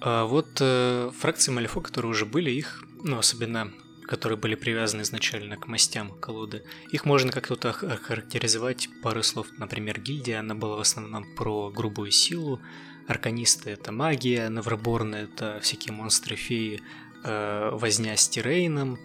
А 0.00 0.24
вот 0.24 0.48
э, 0.60 1.10
фракции 1.18 1.52
Малифо, 1.52 1.80
которые 1.80 2.10
уже 2.10 2.24
были, 2.24 2.50
их, 2.50 2.82
ну, 3.02 3.18
особенно 3.18 3.70
которые 4.10 4.36
были 4.36 4.56
привязаны 4.56 5.02
изначально 5.02 5.56
к 5.56 5.68
мастям 5.68 6.10
колоды. 6.18 6.64
Их 6.90 7.04
можно 7.04 7.30
как-то 7.30 7.72
характеризовать 7.72 8.88
пару 9.04 9.22
слов. 9.22 9.46
Например, 9.56 10.00
гильдия, 10.00 10.40
она 10.40 10.56
была 10.56 10.76
в 10.76 10.80
основном 10.80 11.24
про 11.36 11.70
грубую 11.70 12.10
силу, 12.10 12.60
арканисты— 13.06 13.70
это 13.70 13.92
магия, 13.92 14.48
Навроборны— 14.48 15.14
это 15.32 15.60
всякие 15.62 15.92
монстры, 15.92 16.34
феи, 16.34 16.82
э, 17.22 17.70
возня 17.72 18.16
с 18.16 18.28
тирейном, 18.28 18.98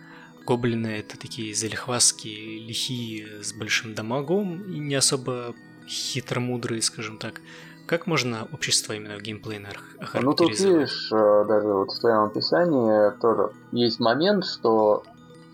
гоблины— 0.43 0.87
это 1.01 1.19
такие 1.19 1.53
залихвастские, 1.53 2.59
лихие, 2.67 3.43
с 3.43 3.53
большим 3.53 3.93
дамагом 3.93 4.63
и 4.73 4.79
не 4.79 4.95
особо 4.95 5.53
хитромудрые, 5.87 6.81
скажем 6.81 7.19
так. 7.19 7.41
Как 7.87 8.07
можно 8.07 8.47
общество 8.51 8.93
именно 8.93 9.17
в 9.17 9.21
охарактеризовать? 9.21 9.79
Ну 10.21 10.33
тут 10.33 10.59
видишь, 10.59 11.11
э, 11.11 11.45
даже 11.47 11.67
вот 11.67 11.91
в 11.91 11.99
твоем 11.99 12.23
описании 12.23 13.11
тоже 13.19 13.51
есть 13.71 13.99
момент, 13.99 14.45
что 14.45 15.03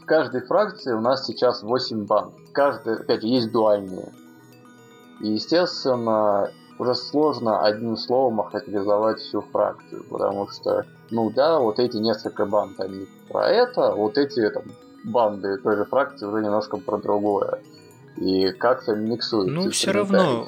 в 0.02 0.06
каждой 0.06 0.42
фракции 0.42 0.94
у 0.94 1.02
нас 1.02 1.26
сейчас 1.26 1.62
8 1.62 2.06
банд. 2.06 2.34
Каждая, 2.54 2.98
опять 2.98 3.22
же, 3.22 3.28
есть 3.28 3.52
дуальные. 3.52 4.14
И, 5.20 5.34
естественно, 5.34 6.52
уже 6.80 6.96
сложно 6.96 7.64
одним 7.64 7.98
словом 7.98 8.42
охарактеризовать 8.42 9.20
всю 9.20 9.42
фракцию, 9.42 10.04
потому 10.10 10.48
что, 10.50 10.86
ну 11.12 11.30
да, 11.30 11.60
вот 11.60 11.80
эти 11.80 11.98
несколько 11.98 12.46
банд, 12.46 12.80
они 12.80 13.08
про 13.30 13.48
это, 13.50 13.94
вот 13.94 14.18
эти 14.18 14.50
там, 14.50 14.64
банды 15.04 15.58
той 15.58 15.76
же 15.76 15.86
фракции 15.86 16.26
уже 16.26 16.44
немножко 16.44 16.78
про 16.78 16.98
другое. 16.98 17.60
И 18.18 18.52
как-то 18.52 18.96
миксуют. 18.96 19.52
Ну, 19.52 19.70
все 19.70 19.92
равно, 19.92 20.48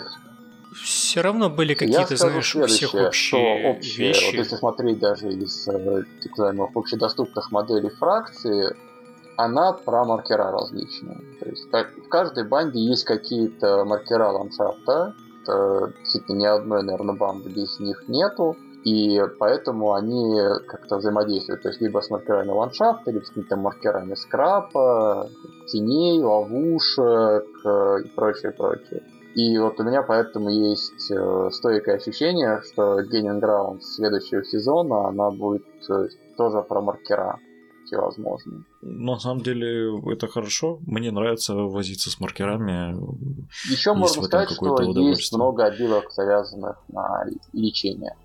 все 0.73 1.21
равно 1.21 1.49
были 1.49 1.73
какие-то, 1.73 2.15
знаешь, 2.15 2.55
у 2.55 2.65
всех 2.65 2.93
общие, 2.93 3.71
общие 3.71 4.07
вещи. 4.07 4.25
Вот 4.25 4.33
если 4.35 4.55
смотреть 4.55 4.99
даже 4.99 5.29
из 5.29 5.67
э, 5.67 6.03
так 6.21 6.31
называемых 6.31 6.69
общедоступных 6.75 7.51
моделей 7.51 7.89
фракции, 7.89 8.75
она 9.37 9.73
про 9.73 10.05
маркера 10.05 10.51
различные. 10.51 11.17
То 11.39 11.49
есть 11.49 11.67
в 11.71 12.09
каждой 12.09 12.47
банде 12.47 12.79
есть 12.79 13.05
какие-то 13.05 13.85
маркера 13.85 14.29
ландшафта. 14.29 15.15
Это 15.41 15.93
действительно 15.99 16.37
ни 16.37 16.45
одной, 16.45 16.83
наверное, 16.83 17.15
банды 17.15 17.49
без 17.49 17.79
них 17.79 18.03
нету. 18.07 18.55
И 18.83 19.21
поэтому 19.39 19.93
они 19.93 20.37
как-то 20.67 20.97
взаимодействуют. 20.97 21.61
То 21.63 21.69
есть 21.69 21.81
либо 21.81 22.01
с 22.01 22.09
маркерами 22.09 22.49
ландшафта, 22.49 23.11
либо 23.11 23.23
с 23.23 23.29
какими-то 23.29 23.55
маркерами 23.55 24.15
скрапа, 24.15 25.29
теней, 25.67 26.21
ловушек 26.21 27.47
э, 27.65 28.01
и 28.03 28.07
прочее, 28.09 28.51
прочее. 28.51 29.03
И 29.35 29.57
вот 29.57 29.79
у 29.79 29.83
меня 29.83 30.03
поэтому 30.03 30.49
есть 30.49 31.09
э, 31.11 31.49
стойкое 31.51 31.95
ощущение, 31.95 32.61
что 32.61 33.01
Gaining 33.01 33.41
Ground 33.41 33.81
следующего 33.81 34.43
сезона, 34.43 35.07
она 35.07 35.31
будет 35.31 35.65
э, 35.89 36.07
тоже 36.37 36.61
про 36.61 36.81
маркера 36.81 37.39
всевозможные. 37.85 38.63
На 38.81 39.17
самом 39.19 39.41
деле 39.41 39.99
это 40.11 40.27
хорошо. 40.27 40.79
Мне 40.85 41.11
нравится 41.11 41.55
возиться 41.55 42.11
с 42.11 42.19
маркерами. 42.19 42.95
Еще 43.71 43.93
можно 43.93 44.23
сказать, 44.23 44.51
что 44.51 44.81
есть 44.81 45.33
много 45.33 45.65
отделов, 45.65 46.05
завязанных 46.11 46.77
на 46.89 47.25
лечение. 47.53 48.15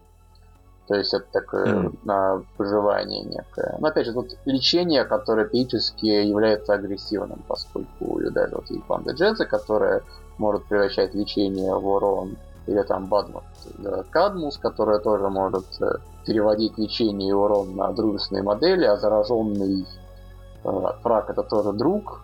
То 0.88 0.94
есть 0.94 1.12
это 1.12 1.26
такое 1.32 1.66
mm. 1.66 1.98
на 2.04 2.42
выживание 2.56 3.22
некое. 3.22 3.76
Но 3.78 3.88
опять 3.88 4.06
же, 4.06 4.14
тут 4.14 4.38
лечение, 4.46 5.04
которое 5.04 5.46
периодически 5.46 6.06
является 6.06 6.72
агрессивным, 6.72 7.44
поскольку 7.46 8.18
даже 8.30 8.54
вот 8.54 8.70
есть 8.70 8.86
банда 8.86 9.12
Дженса, 9.12 9.44
которая 9.44 10.02
может 10.38 10.64
превращать 10.66 11.14
лечение 11.14 11.74
в 11.74 11.86
урон 11.86 12.36
или 12.66 12.82
там 12.82 13.06
Бадмут 13.06 13.44
Кадмус, 14.10 14.58
которая 14.58 14.98
тоже 14.98 15.28
может 15.28 15.66
э, 15.80 15.98
переводить 16.26 16.76
лечение 16.78 17.30
и 17.30 17.32
урон 17.32 17.76
на 17.76 17.92
дружественные 17.92 18.42
модели, 18.42 18.84
а 18.84 18.96
зараженный 18.96 19.86
э, 20.64 20.86
фраг 21.02 21.30
это 21.30 21.42
тоже 21.42 21.72
друг, 21.72 22.22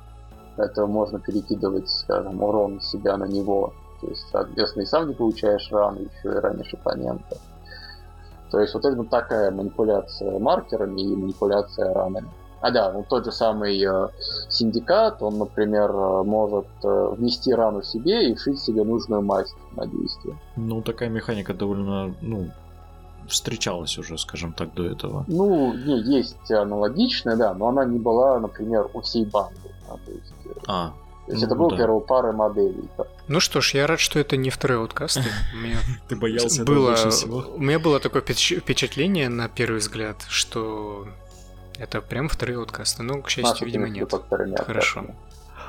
это 0.57 0.87
можно 0.87 1.19
перекидывать, 1.19 1.89
скажем, 1.89 2.43
урон 2.43 2.81
себя 2.81 3.17
на 3.17 3.25
него. 3.25 3.73
То 4.01 4.09
есть, 4.09 4.27
соответственно, 4.31 4.83
и 4.83 4.87
сам 4.87 5.09
не 5.09 5.15
получаешь 5.15 5.71
рану, 5.73 6.01
еще 6.01 6.37
и 6.37 6.41
ранишь 6.41 6.75
оппонента. 6.75 7.37
То 8.51 8.61
есть 8.61 8.75
вот 8.75 8.85
это 8.85 9.03
такая 9.05 9.51
манипуляция 9.51 10.39
маркерами 10.39 11.01
и 11.01 11.17
манипуляция 11.17 11.93
ранами. 11.93 12.29
А 12.65 12.71
да, 12.71 12.91
ну 12.93 13.05
тот 13.07 13.27
же 13.27 13.33
самый 13.33 13.79
э, 13.79 14.09
синдикат, 14.49 15.23
он, 15.23 15.37
например, 15.37 15.91
э, 15.91 16.23
может 16.23 16.67
э, 16.83 17.15
внести 17.15 17.53
рану 17.53 17.83
себе 17.83 18.31
и 18.31 18.35
вшить 18.35 18.59
себе 18.59 18.85
нужную 18.85 19.21
масть 19.21 19.55
на 19.77 19.87
действие. 19.87 20.39
Ну, 20.57 20.81
такая 20.81 21.11
механика 21.11 21.53
довольно, 21.53 22.15
ну, 22.23 22.49
встречалась 23.29 23.99
уже, 23.99 24.17
скажем 24.17 24.55
так, 24.55 24.73
до 24.73 24.87
этого. 24.87 25.27
Ну, 25.29 25.75
не, 25.75 26.01
есть 26.01 26.51
аналогичная, 26.51 27.37
да, 27.37 27.53
но 27.53 27.69
она 27.69 27.85
не 27.85 27.99
была, 27.99 28.41
например, 28.41 28.89
у 28.95 29.03
всей 29.03 29.27
банды. 29.27 29.71
А, 29.91 29.99
то 29.99 30.11
есть, 30.11 30.33
э, 30.47 30.61
а, 30.67 30.95
то 31.27 31.33
есть 31.33 31.43
ну, 31.43 31.47
это 31.47 31.57
был 31.57 31.69
да. 31.69 31.77
первый 31.77 32.01
пары 32.01 32.33
моделей. 32.33 32.89
Ну 33.29 33.41
что 33.41 33.61
ж, 33.61 33.75
я 33.75 33.87
рад, 33.87 34.01
что 34.01 34.19
это 34.19 34.39
не 34.39 34.49
второй 34.49 34.83
откаст. 34.83 35.21
Ты 36.09 36.17
боялся 36.17 36.65
было, 36.65 36.95
всего. 36.95 37.45
У 37.57 37.61
меня 37.61 37.79
было 37.79 38.01
такое 38.01 38.23
впечатление 38.23 39.29
на 39.29 39.49
первый 39.49 39.81
взгляд, 39.81 40.25
что 40.29 41.07
это 41.79 42.01
прям 42.01 42.29
вторые 42.29 42.59
ауткасты. 42.59 43.03
Но, 43.03 43.23
к 43.23 43.29
счастью, 43.29 43.67
видимо, 43.67 43.89
нет. 43.89 44.13
Хорошо. 44.67 45.07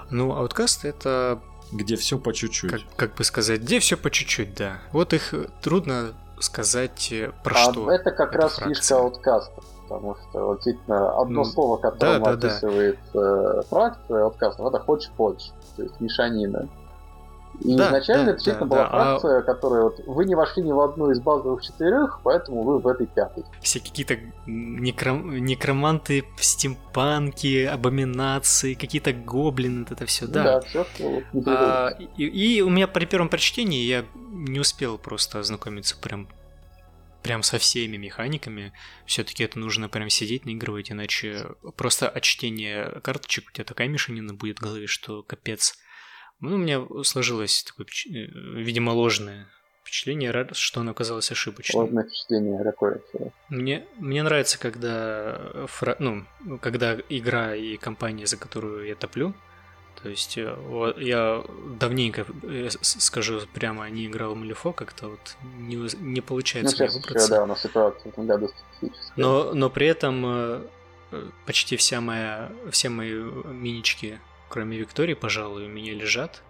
Ну, 0.09 0.33
ауткаст 0.33 0.85
это... 0.85 1.39
Где 1.71 1.95
все 1.95 2.19
по 2.19 2.31
чуть-чуть. 2.31 2.71
Как, 2.71 2.81
как 2.95 3.15
бы 3.15 3.23
сказать, 3.23 3.61
где 3.61 3.79
все 3.79 3.97
по 3.97 4.11
чуть-чуть, 4.11 4.53
да. 4.53 4.77
Вот 4.91 5.13
их 5.13 5.33
трудно 5.61 6.13
сказать 6.39 7.11
э, 7.11 7.31
про 7.43 7.55
а 7.55 7.71
что. 7.71 7.91
Это 7.91 8.11
как 8.11 8.33
раз 8.33 8.55
фракция. 8.55 8.75
фишка 8.75 8.97
ауткаста. 8.97 9.61
Потому 9.87 10.15
что 10.15 10.47
вот 10.47 10.57
действительно 10.57 11.19
одно 11.19 11.43
ну, 11.43 11.45
слово, 11.45 11.77
которое 11.77 12.19
да, 12.19 12.35
да, 12.35 12.47
описывает 12.47 12.99
да. 13.13 13.19
Э, 13.19 13.61
фракция 13.69 14.23
ауткастов, 14.23 14.67
это 14.67 14.79
хочешь-хочешь. 14.79 15.51
То 15.75 15.83
есть 15.83 15.99
мешанина. 15.99 16.69
И 17.61 17.75
да, 17.75 17.87
изначально 17.87 18.25
да, 18.25 18.31
это 18.31 18.37
действительно 18.37 18.69
да, 18.69 18.75
была 18.75 18.83
да, 18.83 18.89
фракция, 18.89 19.39
а... 19.39 19.41
которая 19.41 19.83
вот 19.83 19.99
вы 20.05 20.25
не 20.25 20.35
вошли 20.35 20.63
ни 20.63 20.71
в 20.71 20.79
одну 20.79 21.11
из 21.11 21.19
базовых 21.19 21.63
четырех, 21.63 22.19
поэтому 22.23 22.63
вы 22.63 22.79
в 22.79 22.87
этой 22.87 23.07
пятой. 23.07 23.43
Все 23.61 23.79
какие-то 23.79 24.17
некром... 24.45 25.37
некроманты, 25.43 26.25
стимпанки, 26.37 27.65
абоминации, 27.65 28.73
какие-то 28.73 29.13
гоблины, 29.13 29.85
это 29.89 30.05
все, 30.05 30.27
да. 30.27 30.43
Да, 30.43 30.61
все, 30.61 30.85
что 30.85 31.21
а, 31.47 31.89
и, 32.17 32.25
и 32.25 32.61
у 32.61 32.69
меня 32.69 32.87
при 32.87 33.05
первом 33.05 33.29
прочтении 33.29 33.83
я 33.83 34.05
не 34.15 34.59
успел 34.59 34.97
просто 34.97 35.39
ознакомиться 35.39 35.95
прям 35.97 36.27
прям 37.25 37.41
со 37.41 37.57
всеми 37.57 37.97
механиками. 37.97 38.71
Все-таки 39.07 39.43
это 39.43 39.57
нужно 39.57 39.89
прям 39.89 40.11
сидеть, 40.11 40.45
наигрывать, 40.45 40.91
иначе 40.91 41.47
просто 41.75 42.07
от 42.07 42.21
чтения 42.21 42.99
карточек 43.01 43.49
у 43.49 43.51
тебя 43.51 43.63
такая 43.65 43.87
мешанина 43.87 44.35
будет 44.35 44.59
в 44.59 44.61
голове, 44.61 44.85
что 44.85 45.23
капец. 45.23 45.75
Ну, 46.39 46.55
у 46.55 46.57
меня 46.57 46.85
сложилось 47.03 47.63
такое, 47.63 47.87
э, 47.87 48.09
видимо, 48.61 48.91
ложное 48.91 49.47
впечатление, 49.83 50.47
что 50.53 50.81
оно 50.81 50.91
оказалось 50.91 51.31
ошибочным. 51.31 51.83
Ложное 51.83 52.03
впечатление 52.03 52.63
какое 52.63 53.01
мне, 53.49 53.85
мне 53.97 54.23
нравится, 54.23 54.59
когда, 54.59 55.65
фра... 55.67 55.95
ну, 55.99 56.25
когда 56.61 56.97
игра 57.09 57.55
и 57.55 57.77
компания, 57.77 58.25
за 58.25 58.37
которую 58.37 58.87
я 58.87 58.95
топлю, 58.95 59.33
то 60.01 60.09
есть 60.09 60.37
э, 60.37 60.53
вот, 60.53 60.97
я 60.99 61.43
давненько, 61.79 62.25
скажу 62.81 63.41
прямо, 63.53 63.89
не 63.89 64.07
играл 64.07 64.33
в 64.33 64.37
Малифо, 64.37 64.73
как-то 64.73 65.09
вот 65.09 65.37
не, 65.57 65.77
не 65.99 66.21
получается 66.21 66.75
ну, 66.79 66.91
выбраться. 66.91 67.27
Еще, 67.27 67.29
да, 67.29 67.45
на 67.45 67.55
ситуация 67.55 68.03
в 68.03 68.13
этом 68.13 68.27
году 68.27 68.51
Но, 69.15 69.53
но 69.53 69.69
при 69.69 69.87
этом 69.87 70.23
э, 70.25 70.61
почти 71.45 71.77
вся 71.77 72.01
моя, 72.01 72.51
все 72.71 72.89
мои 72.89 73.13
минички 73.13 74.19
кроме 74.55 74.77
Виктории, 74.77 75.15
пожалуй, 75.15 75.65
у 75.65 75.67
меня 75.67 75.93
лежат, 75.93 76.41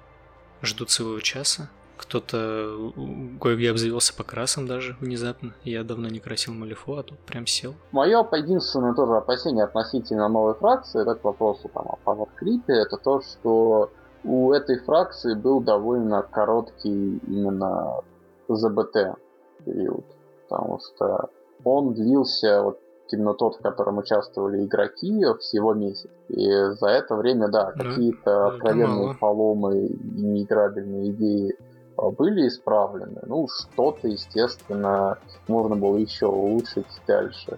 ждут 0.62 0.92
своего 0.92 1.20
часа. 1.22 1.70
Кто-то 1.98 2.94
кое-где 3.42 3.72
обзавелся 3.72 4.16
покрасом 4.16 4.68
даже 4.68 4.96
внезапно. 5.00 5.56
Я 5.64 5.84
давно 5.84 6.08
не 6.08 6.20
красил 6.20 6.54
Малифо, 6.54 6.98
а 6.98 7.04
тут 7.04 7.18
прям 7.20 7.48
сел. 7.48 7.74
Мое 7.92 8.24
единственное 8.34 8.94
тоже 8.94 9.14
опасение 9.14 9.64
относительно 9.64 10.30
новой 10.30 10.54
фракции, 10.54 11.02
это 11.02 11.16
к 11.16 11.24
вопросу 11.24 11.68
там, 11.74 11.88
о 11.88 11.96
пауэркрипе, 12.04 12.74
это 12.74 12.98
то, 12.98 13.22
что 13.22 13.90
у 14.24 14.54
этой 14.54 14.78
фракции 14.78 15.34
был 15.34 15.60
довольно 15.62 16.22
короткий 16.22 17.18
именно 17.26 18.02
ЗБТ 18.48 19.18
период. 19.66 20.06
Потому 20.48 20.80
что 20.80 21.32
он 21.64 21.96
длился 21.96 22.62
вот 22.62 22.80
именно 23.14 23.34
тот, 23.34 23.58
в 23.58 23.62
котором 23.62 23.98
участвовали 23.98 24.64
игроки, 24.66 25.24
всего 25.40 25.74
месяц. 25.74 26.10
И 26.30 26.48
за 26.48 26.88
это 26.88 27.16
время, 27.16 27.48
да, 27.48 27.72
да 27.76 27.84
какие-то 27.84 28.48
откровенные 28.48 29.16
поломы 29.16 29.88
и 29.88 30.22
неиграбельные 30.22 31.12
идеи 31.12 31.56
а, 31.98 32.10
были 32.10 32.48
исправлены. 32.48 33.22
Ну, 33.26 33.48
что-то, 33.48 34.08
естественно, 34.08 35.18
можно 35.48 35.76
было 35.76 35.98
еще 35.98 36.28
улучшить 36.28 36.88
дальше. 37.08 37.58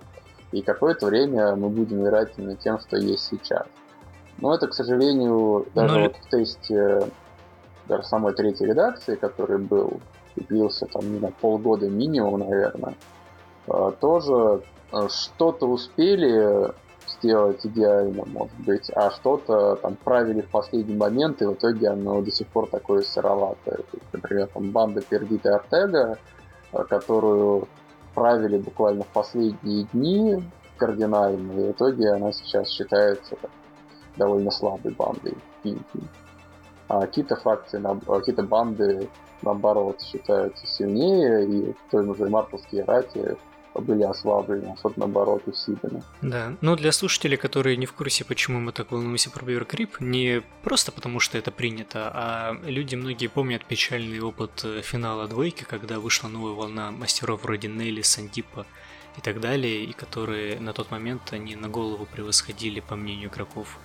И 0.52 0.62
какое-то 0.62 1.08
время 1.08 1.56
мы 1.56 1.70
будем 1.70 2.04
играть 2.04 2.34
именно 2.38 2.56
тем, 2.56 2.80
что 2.80 2.98
есть 2.98 3.26
сейчас. 3.26 3.66
Но 4.40 4.54
это, 4.54 4.68
к 4.68 4.74
сожалению, 4.74 5.66
даже 5.74 5.96
Но... 5.96 6.04
Вот 6.04 6.16
в 6.16 6.30
тесте 6.30 7.08
даже 7.88 8.04
самой 8.04 8.34
третьей 8.34 8.68
редакции, 8.68 9.16
который 9.16 9.58
был 9.58 10.00
и 10.36 10.44
длился 10.44 10.86
там, 10.86 11.12
не 11.12 11.20
знаю, 11.20 11.34
полгода 11.42 11.90
минимум, 11.90 12.40
наверное, 12.40 12.96
а, 13.68 13.92
тоже 13.92 14.62
что-то 15.10 15.68
успели 15.68 16.74
сделать 17.08 17.66
идеально, 17.66 18.26
может 18.26 18.58
быть, 18.60 18.90
а 18.96 19.12
что-то 19.12 19.76
там 19.78 19.96
правили 19.96 20.42
в 20.42 20.50
последний 20.50 20.96
момент, 20.96 21.42
и 21.42 21.46
в 21.46 21.54
итоге 21.54 21.90
оно 21.90 22.22
до 22.22 22.32
сих 22.32 22.48
пор 22.48 22.68
такое 22.68 23.02
сыроватое. 23.02 23.80
Например, 24.12 24.48
там 24.48 24.72
банда 24.72 25.02
Пердита 25.02 25.56
Артега, 25.56 26.18
э, 26.74 26.84
которую 26.84 27.68
правили 28.14 28.58
буквально 28.58 29.04
в 29.04 29.08
последние 29.08 29.86
дни 29.94 30.44
кардинально, 30.78 31.52
и 31.54 31.68
в 31.68 31.72
итоге 31.72 32.12
она 32.12 32.32
сейчас 32.32 32.70
считается 32.70 33.38
довольно 34.16 34.52
слабой 34.52 34.94
бандой 34.94 35.36
А 36.88 37.02
какие-то 37.02 37.36
фракции, 37.36 37.82
какие-то 38.06 38.44
банды, 38.44 39.08
наоборот, 39.42 40.02
считаются 40.02 40.66
сильнее, 40.66 41.46
и 41.46 41.74
в 41.74 41.92
той 41.92 42.16
же 42.16 42.30
Марковские 42.30 42.84
рати 42.84 43.38
были 43.82 44.04
ослаблены, 44.04 44.74
а 44.74 44.78
что-то 44.78 45.00
наоборот 45.00 45.44
усилены. 45.48 46.04
Да, 46.22 46.56
ну 46.62 46.76
для 46.76 46.92
слушателей, 46.92 47.38
которые 47.38 47.78
не 47.78 47.86
в 47.86 47.94
курсе, 47.94 48.26
почему 48.26 48.60
мы 48.60 48.72
так 48.72 48.92
волнуемся 48.92 49.30
про 49.30 49.46
Биверкрип, 49.46 50.00
не 50.00 50.44
просто 50.64 50.92
потому, 50.92 51.20
что 51.20 51.38
это 51.38 51.52
принято, 51.52 52.12
а 52.14 52.58
люди 52.66 52.96
многие 52.96 53.28
помнят 53.28 53.66
печальный 53.66 54.20
опыт 54.20 54.62
э, 54.64 54.82
финала 54.82 55.28
двойки, 55.28 55.64
когда 55.64 56.00
вышла 56.00 56.28
новая 56.28 56.54
волна 56.54 56.92
мастеров 56.92 57.44
вроде 57.44 57.68
Нелли, 57.68 58.02
Сандипа 58.02 58.66
и 59.18 59.22
так 59.22 59.40
далее, 59.40 59.84
и 59.84 59.94
которые 59.94 60.60
на 60.60 60.74
тот 60.74 60.92
момент 60.92 61.34
они 61.34 61.56
на 61.56 61.70
голову 61.70 62.06
превосходили, 62.06 62.80
по 62.80 62.96
мнению 62.96 63.30
игроков, 63.30 63.80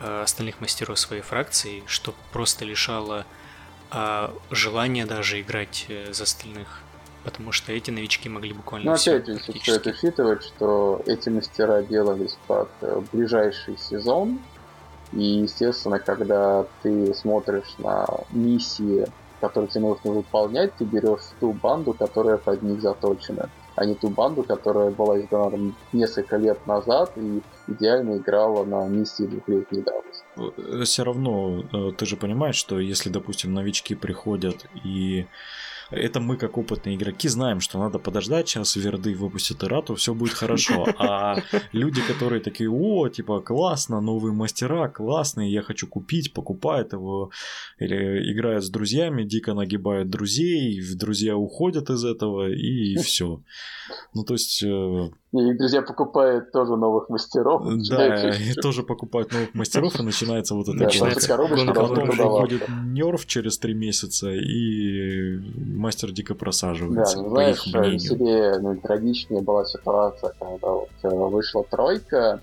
э, 0.00 0.22
остальных 0.22 0.60
мастеров 0.60 0.98
своей 0.98 1.22
фракции, 1.22 1.82
что 1.86 2.14
просто 2.32 2.64
лишало 2.64 3.26
а, 3.94 4.34
желания 4.50 5.04
даже 5.04 5.42
играть 5.42 5.84
э, 5.88 6.14
за 6.14 6.22
остальных 6.22 6.80
потому 7.24 7.52
что 7.52 7.72
эти 7.72 7.90
новички 7.90 8.28
могли 8.28 8.52
буквально 8.52 8.90
Ну, 8.90 8.92
опять 8.92 9.26
же, 9.26 9.38
стоит 9.38 9.86
учитывать, 9.86 10.42
что 10.44 11.02
эти 11.06 11.28
мастера 11.28 11.82
делались 11.82 12.36
под 12.46 12.68
э, 12.80 13.02
ближайший 13.12 13.76
сезон, 13.78 14.38
и, 15.12 15.22
естественно, 15.22 15.98
когда 15.98 16.66
ты 16.82 17.12
смотришь 17.14 17.74
на 17.78 18.06
миссии, 18.30 19.06
которые 19.40 19.68
тебе 19.68 19.82
нужно 19.82 20.12
выполнять, 20.12 20.74
ты 20.76 20.84
берешь 20.84 21.20
ту 21.40 21.52
банду, 21.52 21.92
которая 21.92 22.36
под 22.38 22.62
них 22.62 22.80
заточена, 22.80 23.50
а 23.74 23.84
не 23.84 23.94
ту 23.94 24.08
банду, 24.08 24.42
которая 24.42 24.90
была 24.90 25.20
издана 25.20 25.50
там, 25.50 25.76
несколько 25.92 26.36
лет 26.36 26.66
назад 26.66 27.12
и 27.16 27.42
идеально 27.68 28.18
играла 28.18 28.64
на 28.64 28.86
миссии 28.88 29.24
двухлетней 29.24 29.82
давности. 29.82 30.24
Э, 30.36 30.84
Все 30.84 31.04
равно 31.04 31.64
э, 31.72 31.92
ты 31.96 32.06
же 32.06 32.16
понимаешь, 32.16 32.56
что 32.56 32.78
если, 32.78 33.10
допустим, 33.10 33.52
новички 33.52 33.94
приходят 33.94 34.66
и 34.84 35.26
это 35.92 36.20
мы, 36.20 36.36
как 36.36 36.58
опытные 36.58 36.96
игроки, 36.96 37.28
знаем, 37.28 37.60
что 37.60 37.78
надо 37.78 37.98
подождать, 37.98 38.48
сейчас 38.48 38.76
Верды 38.76 39.14
выпустят 39.14 39.62
Ирату, 39.64 39.94
все 39.94 40.14
будет 40.14 40.32
хорошо. 40.32 40.86
А 40.98 41.36
люди, 41.72 42.00
которые 42.02 42.40
такие, 42.40 42.70
о, 42.70 43.08
типа, 43.08 43.40
классно, 43.40 44.00
новые 44.00 44.32
мастера, 44.32 44.88
классные, 44.88 45.52
я 45.52 45.62
хочу 45.62 45.86
купить, 45.86 46.32
покупают 46.32 46.92
его, 46.92 47.30
или 47.78 48.32
играют 48.32 48.64
с 48.64 48.70
друзьями, 48.70 49.24
дико 49.24 49.54
нагибают 49.54 50.10
друзей, 50.10 50.80
друзья 50.96 51.36
уходят 51.36 51.90
из 51.90 52.04
этого, 52.04 52.50
и 52.50 52.96
все. 52.96 53.42
Ну, 54.14 54.24
то 54.24 54.34
есть... 54.34 54.62
Э, 54.62 55.10
и 55.32 55.54
друзья 55.54 55.82
покупают 55.82 56.52
тоже 56.52 56.76
новых 56.76 57.08
мастеров. 57.08 57.62
Да, 57.88 58.30
и 58.30 58.52
тоже 58.54 58.82
покупают 58.82 59.32
новых 59.32 59.54
мастеров, 59.54 59.98
и 59.98 60.02
начинается 60.02 60.54
вот 60.54 60.68
это 60.68 60.84
Начинается 60.84 61.36
гонка 61.36 61.72
Потом 61.72 62.10
выходит 62.10 62.62
нерв 62.84 63.26
через 63.26 63.58
три 63.58 63.74
месяца, 63.74 64.30
и 64.30 65.38
мастер 65.82 66.12
дико 66.12 66.34
просаживается, 66.34 67.16
Да, 67.16 67.22
ну, 67.22 67.30
знаешь, 67.30 67.60
себе 67.60 68.58
ну, 68.58 68.76
трагичнее 68.76 69.42
была 69.42 69.64
ситуация, 69.64 70.32
когда 70.38 70.68
вот 70.68 70.90
э, 71.02 71.08
вышла 71.08 71.64
тройка, 71.64 72.40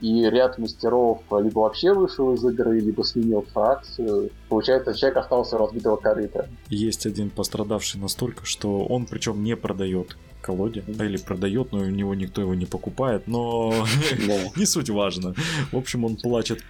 и 0.00 0.24
ряд 0.30 0.58
мастеров 0.58 1.20
либо 1.30 1.60
вообще 1.60 1.92
вышел 1.92 2.32
из 2.32 2.44
игры, 2.44 2.80
либо 2.80 3.02
сменил 3.02 3.42
фракцию. 3.52 4.30
Получается, 4.48 4.94
человек 4.94 5.18
остался 5.18 5.58
разбитого 5.58 5.96
корыта. 5.96 6.48
Есть 6.70 7.06
один 7.06 7.28
пострадавший 7.28 8.00
настолько, 8.00 8.46
что 8.46 8.84
он 8.86 9.06
причем 9.06 9.44
не 9.44 9.56
продает 9.56 10.16
колоде, 10.40 10.82
да, 10.86 11.04
или 11.04 11.18
продает, 11.18 11.72
но 11.72 11.80
у 11.80 11.84
него 11.90 12.14
никто 12.14 12.40
его 12.40 12.54
не 12.54 12.64
покупает, 12.64 13.26
но 13.26 13.74
не 14.56 14.64
суть 14.64 14.88
важно. 14.88 15.34
В 15.70 15.76
общем, 15.76 16.04
он 16.04 16.16
плачет 16.16 16.60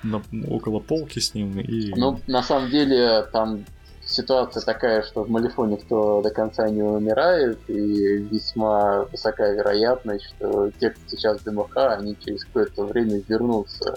около 0.49 0.81
полки 0.81 1.21
с 1.21 1.35
ним 1.35 1.61
и... 1.61 1.93
Ну, 1.95 2.19
на 2.27 2.43
самом 2.43 2.71
деле, 2.71 3.23
там 3.33 3.65
ситуация 4.11 4.63
такая, 4.63 5.03
что 5.03 5.25
в 5.25 5.31
Малифо 5.31 5.67
никто 5.67 6.21
до 6.23 6.31
конца 6.31 6.69
не 6.69 6.83
умирает, 6.83 7.59
и 7.69 8.17
весьма 8.31 9.05
высокая 9.05 9.55
вероятность, 9.55 10.25
что 10.25 10.71
те, 10.81 10.91
кто 10.91 11.01
сейчас 11.09 11.41
в 11.41 11.45
ДМХ, 11.45 11.77
они 11.77 12.17
через 12.25 12.45
какое-то 12.45 12.85
время 12.85 13.23
вернутся 13.29 13.95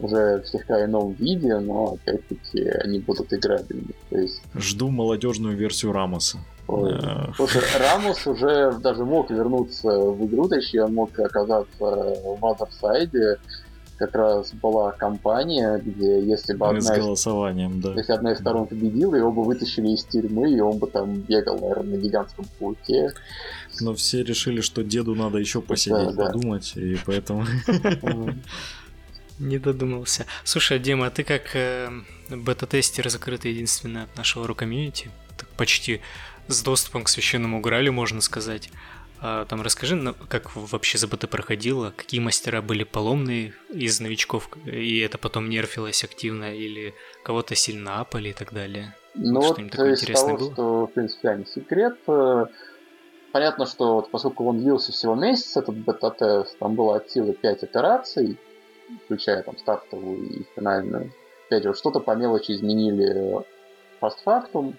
уже 0.00 0.42
в 0.42 0.46
слегка 0.46 0.84
ином 0.84 1.12
виде, 1.12 1.58
но 1.58 1.94
опять-таки 1.94 2.64
они 2.82 2.98
будут 2.98 3.32
играбельны. 3.32 3.94
То 4.10 4.18
есть... 4.18 4.42
Жду 4.54 4.90
молодежную 4.90 5.56
версию 5.56 5.92
Рамоса. 5.92 6.38
Ой. 6.66 6.98
Слушай, 7.36 7.62
Рамос 7.78 8.26
уже 8.26 8.72
даже 8.80 9.04
мог 9.04 9.30
вернуться 9.30 9.88
в 9.88 10.26
игру, 10.26 10.48
точнее, 10.48 10.84
он 10.84 10.94
мог 10.94 11.18
оказаться 11.18 11.68
в 11.78 12.38
Азерсайде, 12.42 13.36
как 14.06 14.14
раз 14.14 14.52
была 14.52 14.92
компания, 14.92 15.80
где 15.84 16.20
если 16.20 16.54
бы 16.54 16.68
одна 16.68 16.80
с 16.80 16.90
голосованием, 16.90 17.78
из, 17.78 17.82
да. 17.82 17.94
если 17.94 18.12
одна 18.12 18.32
из 18.32 18.38
сторон 18.38 18.66
победила, 18.66 19.14
его 19.14 19.32
бы 19.32 19.44
вытащили 19.44 19.88
из 19.88 20.04
тюрьмы, 20.04 20.52
и 20.52 20.60
он 20.60 20.78
бы 20.78 20.86
там 20.86 21.14
бегал, 21.14 21.58
наверное, 21.58 21.96
на 21.96 22.02
гигантском 22.02 22.46
пауке. 22.58 23.10
Но 23.80 23.94
все 23.94 24.22
решили, 24.22 24.60
что 24.60 24.84
деду 24.84 25.14
надо 25.14 25.38
еще 25.38 25.60
посидеть, 25.60 26.14
да, 26.14 26.26
подумать, 26.26 26.72
да. 26.74 26.82
и 26.82 26.96
поэтому... 27.04 27.44
Не 29.40 29.58
додумался. 29.58 30.26
Слушай, 30.44 30.78
Дима, 30.78 31.08
а 31.08 31.10
ты 31.10 31.24
как 31.24 31.56
э, 31.56 31.90
бета-тестер 32.30 33.10
закрытый 33.10 33.50
единственный 33.50 34.04
от 34.04 34.16
нашего 34.16 34.46
рукомьюнити, 34.46 35.10
почти 35.56 36.00
с 36.46 36.62
доступом 36.62 37.02
к 37.02 37.08
священному 37.08 37.60
Гралю, 37.60 37.92
можно 37.92 38.20
сказать. 38.20 38.70
А, 39.26 39.46
там 39.46 39.62
расскажи, 39.62 40.14
как 40.28 40.54
вообще 40.54 40.98
ЗБТ 40.98 41.30
проходило, 41.30 41.94
какие 41.96 42.20
мастера 42.20 42.60
были 42.60 42.84
поломные 42.84 43.54
из 43.70 43.98
новичков, 43.98 44.50
и 44.66 44.98
это 44.98 45.16
потом 45.16 45.48
нерфилось 45.48 46.04
активно, 46.04 46.54
или 46.54 46.92
кого-то 47.22 47.54
сильно 47.54 48.00
апали 48.00 48.28
и 48.28 48.32
так 48.34 48.52
далее. 48.52 48.94
Ну 49.14 49.40
вот, 49.40 49.58
вот 49.58 49.86
из 49.86 50.02
того, 50.02 50.36
было? 50.36 50.52
что, 50.52 50.86
в 50.86 50.92
принципе, 50.92 51.36
не 51.38 51.46
секрет, 51.46 51.96
э, 52.06 52.46
понятно, 53.32 53.64
что 53.64 53.94
вот, 53.94 54.10
поскольку 54.10 54.44
он 54.44 54.58
длился 54.60 54.92
всего 54.92 55.14
месяц, 55.14 55.56
этот 55.56 55.74
бета-тест, 55.74 56.58
там 56.58 56.74
было 56.74 56.96
от 56.96 57.10
силы 57.10 57.32
5 57.32 57.64
итераций, 57.64 58.36
включая 59.06 59.42
там 59.42 59.56
стартовую 59.56 60.22
и 60.40 60.46
финальную. 60.54 61.14
Опять 61.46 61.62
же, 61.62 61.72
что-то 61.72 62.00
по 62.00 62.14
мелочи 62.14 62.52
изменили 62.52 63.42
постфактум 64.00 64.76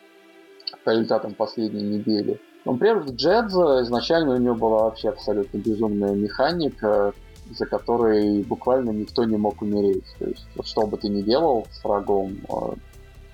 по 0.84 0.92
результатам 0.92 1.34
последней 1.34 1.82
недели. 1.82 2.40
Например, 2.66 3.00
в 3.00 3.12
Джедза 3.12 3.84
изначально 3.84 4.36
у 4.36 4.38
него 4.38 4.56
была 4.56 4.84
вообще 4.84 5.10
абсолютно 5.10 5.58
безумная 5.60 6.16
механика, 6.16 7.14
за 7.52 7.66
которой 7.68 8.42
буквально 8.44 8.90
никто 8.90 9.24
не 9.24 9.38
мог 9.38 9.62
умереть. 9.62 10.06
То 10.18 10.26
есть, 10.26 10.48
что 10.64 10.88
бы 10.88 10.98
ты 10.98 11.10
ни 11.10 11.22
делал 11.22 11.68
с 11.72 11.84
врагом, 11.84 12.38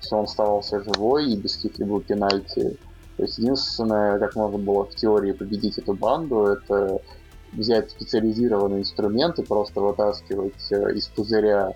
все 0.00 0.16
он 0.16 0.24
оставался 0.24 0.82
живой 0.82 1.32
и 1.32 1.36
без 1.36 1.56
каких-либо 1.56 2.00
пенальти. 2.02 2.76
То 3.16 3.22
есть 3.22 3.38
единственное, 3.38 4.18
как 4.18 4.36
можно 4.36 4.58
было 4.58 4.84
в 4.84 4.94
теории 4.94 5.32
победить 5.32 5.78
эту 5.78 5.94
банду, 5.94 6.44
это 6.46 7.00
взять 7.52 7.90
специализированные 7.90 8.80
инструменты, 8.80 9.42
просто 9.42 9.80
вытаскивать 9.80 10.72
э, 10.72 10.94
из 10.94 11.06
пузыря 11.08 11.72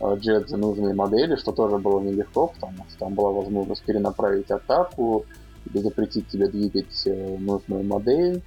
э, 0.00 0.16
Джедза 0.16 0.56
нужные 0.56 0.94
модели, 0.94 1.34
что 1.34 1.50
тоже 1.50 1.78
было 1.78 2.00
нелегко, 2.00 2.46
потому 2.46 2.84
что 2.88 2.98
там 2.98 3.14
была 3.14 3.32
возможность 3.32 3.82
перенаправить 3.82 4.50
атаку, 4.50 5.26
или 5.66 5.82
запретить 5.82 6.28
тебе 6.28 6.48
двигать 6.48 7.02
э, 7.06 7.36
нужную 7.38 7.84
модель. 7.84 8.42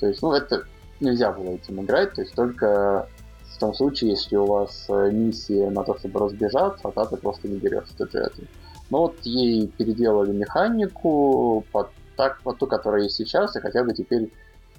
То 0.00 0.06
есть, 0.06 0.22
ну, 0.22 0.32
это 0.32 0.64
нельзя 1.00 1.32
было 1.32 1.50
этим 1.50 1.82
играть, 1.82 2.14
то 2.14 2.22
есть 2.22 2.34
только 2.34 3.08
в 3.54 3.58
том 3.58 3.74
случае, 3.74 4.10
если 4.10 4.36
у 4.36 4.46
вас 4.46 4.86
э, 4.88 5.10
миссия 5.12 5.70
на 5.70 5.84
то, 5.84 5.96
чтобы 5.98 6.20
разбежаться, 6.20 6.92
а 6.94 7.06
ты 7.06 7.16
просто 7.16 7.48
не 7.48 7.58
берешь 7.58 7.88
эту 7.94 8.10
джету. 8.10 8.42
Но 8.90 9.02
вот 9.02 9.16
ей 9.22 9.68
переделали 9.68 10.32
механику 10.32 11.64
под, 11.72 11.88
так, 12.16 12.42
под 12.42 12.58
ту, 12.58 12.66
которая 12.66 13.04
есть 13.04 13.16
сейчас, 13.16 13.56
и 13.56 13.60
хотя 13.60 13.84
бы 13.84 13.94
теперь 13.94 14.32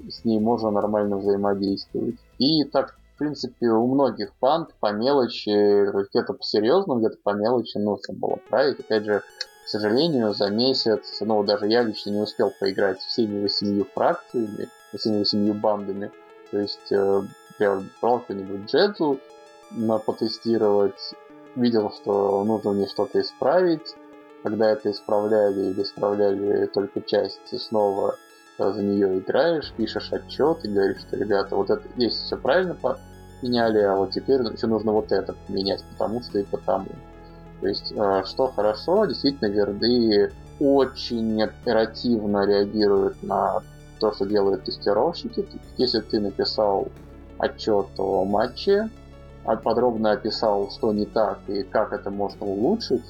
с 0.10 0.26
ней 0.26 0.40
можно 0.40 0.72
нормально 0.72 1.18
взаимодействовать. 1.18 2.16
И 2.38 2.66
так, 2.66 2.98
в 3.16 3.18
принципе, 3.18 3.70
у 3.70 3.88
многих 3.88 4.34
панд 4.34 4.74
по 4.80 4.92
мелочи, 4.92 6.08
где-то 6.10 6.34
по-серьезному, 6.34 7.00
где-то 7.00 7.18
по 7.24 7.34
мелочи 7.34 7.78
нужно 7.78 8.14
было 8.14 8.38
править. 8.50 8.80
Опять 8.80 9.06
же, 9.06 9.24
к 9.66 9.68
сожалению, 9.68 10.36
за 10.36 10.52
месяц, 10.52 11.18
ну, 11.22 11.44
даже 11.44 11.68
я 11.68 11.82
лично 11.82 12.12
не 12.12 12.20
успел 12.20 12.52
поиграть 12.52 13.00
всеми 13.00 13.42
восемью 13.42 13.88
фракциями, 13.96 14.70
всеми 14.96 15.20
восемью 15.20 15.56
бандами. 15.56 16.12
То 16.52 16.60
есть, 16.60 16.92
э, 16.92 17.24
я 17.58 17.84
брал 18.00 18.20
какой-нибудь 18.20 18.70
джедзу 18.70 19.20
на 19.72 19.98
потестировать, 19.98 21.16
видел, 21.56 21.92
что 21.92 22.44
нужно 22.44 22.74
мне 22.74 22.86
что-то 22.86 23.20
исправить. 23.20 23.96
Когда 24.44 24.70
это 24.70 24.92
исправляли 24.92 25.72
или 25.72 25.82
исправляли 25.82 26.68
только 26.68 27.02
часть, 27.02 27.60
снова 27.60 28.18
за 28.60 28.84
нее 28.84 29.18
играешь, 29.18 29.74
пишешь 29.76 30.14
отчет 30.14 30.64
и 30.64 30.68
говоришь, 30.68 31.00
что, 31.00 31.18
ребята, 31.18 31.56
вот 31.56 31.72
это 31.72 31.90
здесь 31.96 32.14
все 32.14 32.38
правильно 32.38 32.76
поменяли, 33.42 33.80
а 33.80 33.96
вот 33.96 34.12
теперь 34.12 34.42
еще 34.42 34.68
нужно 34.68 34.92
вот 34.92 35.12
это 35.12 35.34
поменять, 35.48 35.84
потому 35.90 36.22
что 36.22 36.38
и 36.38 36.44
потому. 36.44 36.90
То 37.62 37.68
есть, 37.68 37.94
э, 37.96 38.24
что 38.26 38.48
хорошо, 38.48 39.06
действительно, 39.06 39.48
верды 39.48 40.32
очень 40.60 41.42
оперативно 41.42 42.46
реагируют 42.46 43.22
на 43.24 43.62
то, 44.00 44.12
что 44.12 44.26
делают 44.26 44.64
тестировщики. 44.66 45.46
Если 45.78 46.02
ты 46.02 46.20
написал 46.20 46.90
отчет 47.38 47.88
о 47.98 48.24
матче, 48.26 48.90
а 49.46 49.56
подробно 49.56 50.12
описал, 50.12 50.72
что 50.72 50.92
не 50.94 51.06
так 51.06 51.40
и 51.48 51.64
как 51.64 51.94
это 51.94 52.10
можно 52.10 52.46
улучшить, 52.46 53.04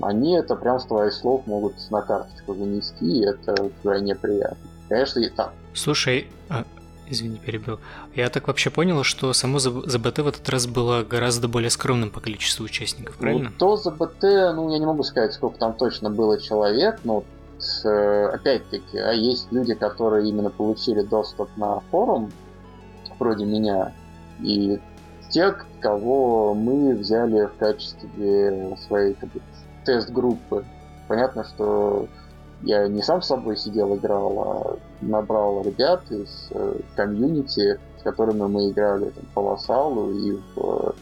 они 0.00 0.36
это 0.36 0.56
прям 0.56 0.78
с 0.78 0.84
твоих 0.84 1.12
слов 1.12 1.46
могут 1.46 1.74
на 1.90 2.02
карточку 2.02 2.54
занести, 2.54 3.20
и 3.20 3.24
это 3.24 3.70
крайне 3.82 4.14
приятно. 4.14 4.56
Конечно, 4.88 5.20
и 5.20 5.28
так. 5.28 5.52
Слушай, 5.74 6.28
а 6.48 6.64
Извини, 7.08 7.38
перебил. 7.38 7.78
Я 8.14 8.28
так 8.28 8.48
вообще 8.48 8.70
понял, 8.70 9.02
что 9.04 9.32
само 9.32 9.58
ЗБТ 9.58 10.18
в 10.18 10.28
этот 10.28 10.48
раз 10.48 10.66
было 10.66 11.02
гораздо 11.02 11.48
более 11.48 11.70
скромным 11.70 12.10
по 12.10 12.20
количеству 12.20 12.64
участников, 12.64 13.16
правильно? 13.16 13.50
Ну, 13.50 13.56
то 13.58 13.76
ЗБТ, 13.76 14.22
ну, 14.22 14.70
я 14.72 14.78
не 14.78 14.86
могу 14.86 15.02
сказать, 15.04 15.32
сколько 15.32 15.58
там 15.58 15.74
точно 15.74 16.10
было 16.10 16.40
человек, 16.40 17.00
но 17.04 17.22
э, 17.84 18.30
опять-таки, 18.34 18.98
а 18.98 19.12
есть 19.12 19.52
люди, 19.52 19.74
которые 19.74 20.28
именно 20.28 20.50
получили 20.50 21.02
доступ 21.02 21.48
на 21.56 21.80
форум, 21.90 22.32
вроде 23.18 23.44
меня, 23.44 23.92
и 24.40 24.80
те, 25.30 25.54
кого 25.80 26.54
мы 26.54 26.94
взяли 26.94 27.46
в 27.46 27.54
качестве 27.58 28.76
своей 28.86 29.14
как 29.14 29.30
бы, 29.30 29.40
тест-группы. 29.84 30.64
Понятно, 31.08 31.44
что 31.44 32.08
я 32.62 32.88
не 32.88 33.02
сам 33.02 33.22
с 33.22 33.26
собой 33.26 33.56
сидел, 33.56 33.96
играл, 33.96 34.38
а 34.38 34.78
набрал 35.00 35.62
ребят 35.62 36.02
из 36.10 36.48
э, 36.50 36.78
комьюнити, 36.94 37.78
с 37.98 38.02
которыми 38.02 38.46
мы 38.46 38.70
играли 38.70 39.10
там, 39.10 39.24
по 39.34 39.42
вассалу 39.42 40.12
и 40.12 40.32
в 40.32 40.58
э, 40.58 40.92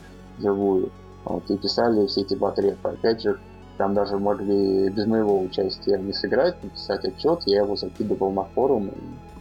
живую. 0.41 0.91
Вот, 1.25 1.51
и 1.51 1.57
писали 1.57 2.07
все 2.07 2.23
эти 2.23 2.35
батрепы. 2.35 2.89
Опять 2.89 3.23
же, 3.23 3.39
там 3.79 3.95
даже 3.95 4.19
могли 4.19 4.89
без 4.91 5.07
моего 5.07 5.41
участия 5.41 5.99
не 5.99 6.13
сыграть, 6.13 6.63
написать 6.63 7.05
отчет, 7.05 7.43
я 7.47 7.63
его 7.63 7.77
закидывал 7.77 8.31
на 8.31 8.45
форум. 8.45 8.91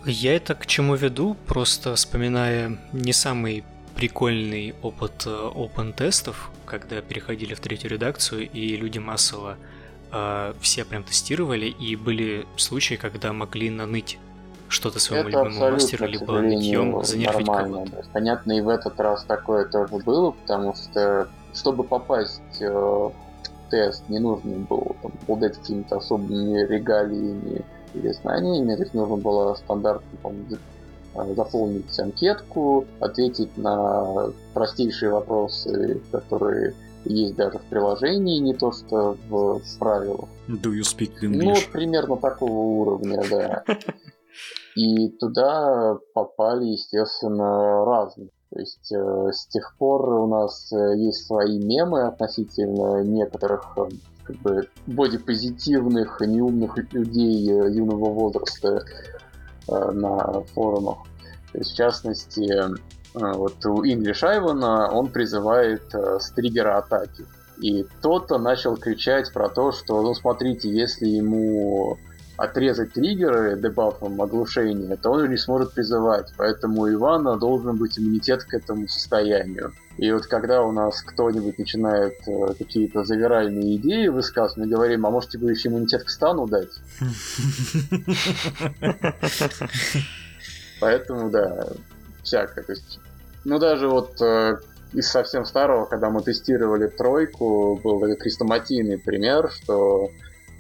Я 0.06 0.36
это 0.36 0.56
к 0.56 0.66
чему 0.66 0.96
веду, 0.96 1.36
просто 1.48 1.96
вспоминая 1.96 2.78
не 2.92 3.14
самый 3.14 3.64
прикольный 3.96 4.74
опыт 4.82 5.24
э, 5.26 5.30
open 5.30 5.94
тестов, 5.94 6.52
когда 6.66 7.02
переходили 7.02 7.54
в 7.54 7.60
третью 7.60 7.92
редакцию 7.92 8.50
и 8.50 8.76
люди 8.76 8.98
массово 8.98 9.58
э, 10.12 10.54
все 10.62 10.84
прям 10.84 11.04
тестировали, 11.04 11.68
и 11.68 11.96
были 11.96 12.46
случаи, 12.58 12.96
когда 12.96 13.34
могли 13.34 13.70
наныть 13.70 14.18
что-то 14.74 15.00
своему 15.00 15.30
это 15.30 15.44
любимому 15.44 15.72
мастеру, 15.72 16.06
либо 16.08 16.40
нытьем 16.42 17.04
занервить 17.04 17.48
кого-то. 17.48 18.04
Понятно, 18.12 18.52
и 18.58 18.62
в 18.62 18.70
этот 18.70 19.00
раз 19.00 19.24
такое 19.24 19.66
тоже 19.66 19.96
было, 19.98 20.32
потому 20.32 20.76
что 20.76 21.28
чтобы 21.54 21.84
попасть 21.84 22.42
э, 22.60 22.70
в 22.70 23.14
тест, 23.70 24.04
не 24.10 24.20
нужно 24.20 24.58
было 24.58 24.96
там, 25.02 25.12
обладать 25.22 25.58
какими-то 25.58 25.98
особыми 25.98 26.66
регалиями 26.66 27.64
или 27.94 28.12
знаниями, 28.12 28.76
то 28.76 28.82
есть 28.82 28.94
нужно 28.94 29.18
было 29.18 29.56
стандартно, 29.56 30.08
э, 31.16 31.34
заполнить 31.36 32.00
анкетку, 32.00 32.86
ответить 33.00 33.56
на 33.58 34.32
простейшие 34.54 35.12
вопросы, 35.12 36.02
которые 36.12 36.74
есть 37.06 37.36
даже 37.36 37.60
в 37.60 37.64
приложении, 37.64 38.40
не 38.40 38.54
то 38.54 38.72
что 38.72 39.18
в 39.30 39.62
правилах. 39.78 40.30
Do 40.48 40.72
you 40.72 40.82
speak 40.84 41.12
Ну, 41.22 41.30
English? 41.30 41.54
вот 41.56 41.72
примерно 41.72 42.18
такого 42.18 42.52
уровня, 42.52 43.22
да. 43.30 43.64
И 44.76 45.10
туда 45.10 45.98
попали, 46.14 46.66
естественно, 46.66 47.86
разные. 47.86 48.30
То 48.54 48.60
есть 48.60 48.92
э, 48.92 49.32
с 49.32 49.48
тех 49.48 49.76
пор 49.78 50.08
у 50.10 50.28
нас 50.28 50.72
э, 50.72 50.98
есть 50.98 51.26
свои 51.26 51.58
мемы 51.58 52.04
относительно 52.04 53.04
некоторых 53.04 53.74
э, 53.78 53.90
как 54.24 54.36
бы 54.38 54.68
бодипозитивных, 54.86 56.22
неумных 56.22 56.78
людей 56.94 57.50
э, 57.50 57.72
юного 57.72 58.12
возраста 58.12 58.84
э, 59.68 59.92
на 59.92 60.42
форумах. 60.54 61.00
То 61.52 61.58
есть, 61.60 61.72
в 61.72 61.76
частности, 61.76 62.52
э, 62.52 62.76
вот 63.14 63.66
у 63.66 63.84
English 63.84 64.22
Ивана 64.22 64.92
он 64.92 65.08
призывает 65.08 65.84
э, 65.96 66.20
с 66.20 66.32
триггера 66.32 66.78
атаки. 66.78 67.26
И 67.60 67.84
кто-то 67.84 68.38
начал 68.38 68.78
кричать 68.78 69.32
про 69.34 69.50
то, 69.50 69.72
что, 69.72 70.02
ну 70.02 70.14
смотрите, 70.14 70.70
если 70.70 71.08
ему 71.08 71.98
отрезать 72.38 72.94
триггеры 72.94 73.60
дебафом 73.60 74.22
оглушения, 74.22 74.98
то 74.98 75.12
он 75.12 75.30
не 75.30 75.38
сможет 75.38 75.74
призывать. 75.74 76.34
Поэтому 76.38 76.82
у 76.82 76.92
Ивана 76.92 77.38
должен 77.38 77.78
быть 77.78 78.00
иммунитет 78.00 78.44
к 78.44 78.54
этому 78.54 78.88
состоянию. 78.88 79.74
И 79.98 80.12
вот 80.12 80.26
когда 80.26 80.64
у 80.64 80.72
нас 80.72 81.02
кто-нибудь 81.02 81.60
начинает 81.60 82.16
э, 82.28 82.54
какие-то 82.58 83.04
завиральные 83.04 83.76
идеи 83.76 84.08
высказывать, 84.08 84.58
мы 84.58 84.66
говорим, 84.66 85.06
а 85.06 85.12
может 85.12 85.30
тебе 85.30 85.50
еще 85.52 85.70
иммунитет 85.70 86.04
к 86.04 86.10
стану 86.10 86.48
дать? 86.48 86.72
Поэтому, 90.80 91.30
да, 91.30 91.68
всякое. 92.24 92.64
То 92.64 92.72
есть, 92.72 93.00
ну, 93.46 93.60
даже 93.60 93.88
вот 93.88 94.20
э, 94.20 94.58
из 94.94 95.08
совсем 95.08 95.46
старого, 95.46 95.86
когда 95.86 96.10
мы 96.10 96.24
тестировали 96.24 96.88
тройку, 96.88 97.80
был 97.84 98.00
такой 98.00 98.16
крестоматийный 98.16 98.98
пример, 98.98 99.52
что 99.52 100.10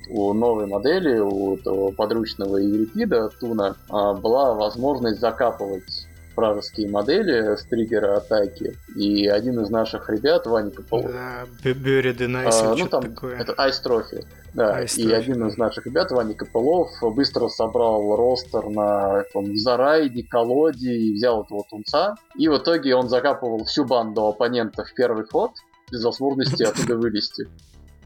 у 0.09 0.33
новой 0.33 0.67
модели, 0.67 1.19
у 1.19 1.57
того 1.57 1.91
подручного 1.91 2.57
Еврипида, 2.57 3.29
Туна, 3.39 3.75
а, 3.89 4.13
была 4.13 4.53
возможность 4.53 5.19
закапывать 5.19 6.07
вражеские 6.35 6.89
модели 6.89 7.55
с 7.55 7.63
триггера 7.65 8.17
атаки. 8.17 8.75
И 8.95 9.27
один 9.27 9.59
из 9.61 9.69
наших 9.69 10.09
ребят, 10.09 10.45
Ваня 10.47 10.71
Копылов, 10.71 11.11
Да, 11.11 11.45
Buried 11.63 12.17
in 12.17 12.47
Ice 12.47 12.61
а, 12.63 12.75
ну 12.75 12.87
там 12.87 13.03
такое. 13.03 13.37
это 13.37 13.53
Ice 13.53 13.83
Trophy. 13.85 14.25
Да, 14.53 14.83
Ice 14.83 14.95
и 14.97 15.07
Trophy, 15.07 15.13
один 15.13 15.47
из 15.47 15.57
наших 15.57 15.85
ребят, 15.85 16.11
Ваня 16.11 16.33
Копылов, 16.33 16.89
быстро 17.01 17.49
собрал 17.49 18.15
ростер 18.15 18.67
на 18.69 19.23
там, 19.33 19.55
Зарайде, 19.57 20.23
Колоде 20.23 20.91
и 20.91 21.13
взял 21.13 21.43
этого 21.43 21.63
тунца. 21.69 22.15
И 22.35 22.47
в 22.47 22.57
итоге 22.57 22.95
он 22.95 23.09
закапывал 23.09 23.63
всю 23.65 23.85
банду 23.85 24.25
оппонентов 24.25 24.89
в 24.89 24.93
первый 24.95 25.25
ход 25.25 25.51
без 25.91 26.03
возможности 26.03 26.63
оттуда 26.63 26.97
вылезти. 26.97 27.47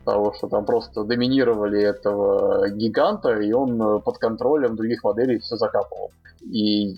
Потому 0.07 0.33
что 0.33 0.47
там 0.47 0.63
просто 0.63 1.03
доминировали 1.03 1.81
этого 1.81 2.69
гиганта, 2.69 3.41
и 3.41 3.51
он 3.51 3.81
э, 3.81 3.99
под 3.99 4.17
контролем 4.19 4.77
других 4.77 5.03
моделей 5.03 5.39
все 5.39 5.57
закапывал. 5.57 6.11
И 6.49 6.95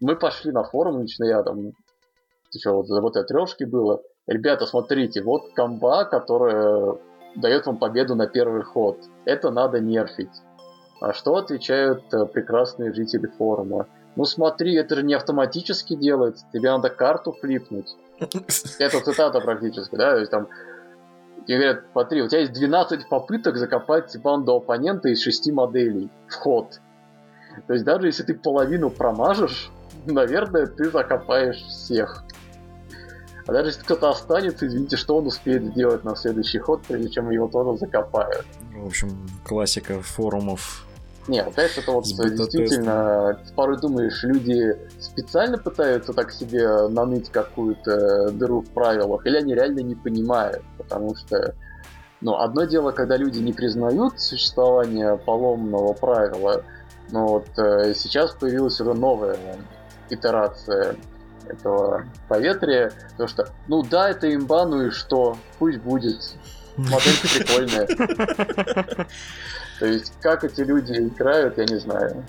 мы 0.00 0.16
пошли 0.16 0.52
на 0.52 0.64
форум, 0.64 1.02
лично 1.02 1.24
я 1.24 1.42
там, 1.42 1.72
еще 2.50 2.70
вот 2.70 3.14
этой 3.14 3.24
трешки 3.24 3.64
было. 3.64 4.00
Ребята, 4.26 4.64
смотрите, 4.64 5.22
вот 5.22 5.52
комба, 5.54 6.06
которая 6.06 6.96
дает 7.34 7.66
вам 7.66 7.76
победу 7.76 8.14
на 8.14 8.26
первый 8.26 8.62
ход. 8.62 9.00
Это 9.26 9.50
надо 9.50 9.80
нерфить. 9.80 10.42
А 11.02 11.12
что 11.12 11.36
отвечают 11.36 12.04
э, 12.14 12.24
прекрасные 12.24 12.94
жители 12.94 13.26
форума? 13.36 13.86
Ну 14.16 14.24
смотри, 14.24 14.74
это 14.76 14.96
же 14.96 15.02
не 15.02 15.12
автоматически 15.12 15.94
делается, 15.94 16.46
тебе 16.54 16.70
надо 16.70 16.88
карту 16.88 17.32
флипнуть. 17.32 17.94
Это 18.78 19.00
цитата 19.00 19.40
практически, 19.42 19.94
да, 19.94 20.12
то 20.12 20.20
есть 20.20 20.30
там 20.30 20.48
Тебе 21.46 21.58
говорят, 21.58 21.84
смотри, 21.92 22.22
у 22.22 22.28
тебя 22.28 22.40
есть 22.40 22.52
12 22.52 23.08
попыток 23.08 23.56
закопать 23.56 24.16
банду 24.20 24.54
оппонента 24.54 25.08
из 25.08 25.22
6 25.22 25.52
моделей 25.52 26.10
в 26.28 26.34
ход. 26.34 26.80
То 27.66 27.72
есть 27.72 27.84
даже 27.84 28.06
если 28.06 28.24
ты 28.24 28.34
половину 28.34 28.90
промажешь, 28.90 29.70
наверное, 30.06 30.66
ты 30.66 30.90
закопаешь 30.90 31.62
всех. 31.62 32.24
А 33.46 33.52
даже 33.52 33.68
если 33.68 33.82
кто-то 33.82 34.10
останется, 34.10 34.66
извините, 34.66 34.96
что 34.96 35.16
он 35.16 35.26
успеет 35.28 35.64
сделать 35.66 36.02
на 36.02 36.16
следующий 36.16 36.58
ход, 36.58 36.82
прежде 36.86 37.10
чем 37.10 37.30
его 37.30 37.46
тоже 37.46 37.78
закопают. 37.78 38.44
В 38.74 38.86
общем, 38.86 39.10
классика 39.44 40.00
форумов. 40.02 40.85
Не, 41.28 41.42
вот 41.42 41.58
это 41.58 41.90
вот 41.90 42.04
действительно, 42.04 43.40
порой 43.56 43.80
думаешь, 43.80 44.22
люди 44.22 44.76
специально 45.00 45.58
пытаются 45.58 46.12
так 46.12 46.30
себе 46.30 46.86
наныть 46.88 47.30
какую-то 47.30 48.30
дыру 48.30 48.60
в 48.60 48.70
правилах, 48.70 49.26
или 49.26 49.36
они 49.36 49.54
реально 49.54 49.80
не 49.80 49.96
понимают, 49.96 50.62
потому 50.78 51.16
что, 51.16 51.54
ну, 52.20 52.36
одно 52.36 52.64
дело, 52.64 52.92
когда 52.92 53.16
люди 53.16 53.38
не 53.38 53.52
признают 53.52 54.20
существование 54.20 55.16
поломного 55.16 55.94
правила, 55.94 56.62
но 57.10 57.26
вот 57.26 57.48
э, 57.58 57.94
сейчас 57.94 58.32
появилась 58.32 58.80
уже 58.80 58.94
новая 58.94 59.36
итерация 60.10 60.96
этого 61.48 62.04
поветрия, 62.28 62.92
потому 63.12 63.28
что, 63.28 63.48
ну 63.66 63.82
да, 63.82 64.10
это 64.10 64.32
имба, 64.32 64.64
ну 64.66 64.86
и 64.86 64.90
что, 64.90 65.36
пусть 65.58 65.78
будет, 65.78 66.20
моделька 66.76 67.28
прикольная. 67.34 69.06
То 69.78 69.86
есть, 69.86 70.12
как 70.20 70.44
эти 70.44 70.60
люди 70.62 70.92
играют, 70.92 71.58
я 71.58 71.64
не 71.64 71.78
знаю. 71.78 72.24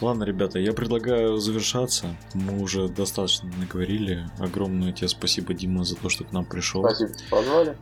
Ладно, 0.00 0.24
ребята, 0.24 0.58
я 0.60 0.72
предлагаю 0.72 1.38
завершаться. 1.38 2.16
Мы 2.34 2.60
уже 2.62 2.88
достаточно 2.88 3.50
наговорили. 3.58 4.28
Огромное 4.38 4.92
тебе 4.92 5.08
спасибо, 5.08 5.54
Дима, 5.54 5.84
за 5.84 5.96
то, 5.96 6.08
что 6.08 6.24
к 6.24 6.32
нам 6.32 6.44
пришел. 6.44 6.82
Спасибо, 6.84 7.10
что 7.18 7.28
позвали. 7.30 7.76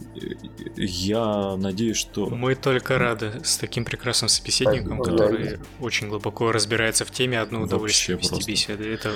Я 0.77 1.57
надеюсь, 1.57 1.97
что... 1.99 2.27
Мы 2.31 2.55
только 2.55 2.99
рады 2.99 3.33
с 3.45 3.59
таким 3.59 3.85
прекрасным 3.85 4.29
собеседником, 4.29 5.03
Спасибо, 5.03 5.19
который 5.19 5.59
очень 5.81 6.09
глубоко 6.09 6.53
разбирается 6.53 7.05
в 7.05 7.11
теме. 7.11 7.41
Одно 7.41 7.61
Вообще 7.61 7.75
удовольствие 7.75 8.17
вести 8.19 8.29
просто. 8.31 8.51
беседы. 8.51 8.85
Это 8.89 9.13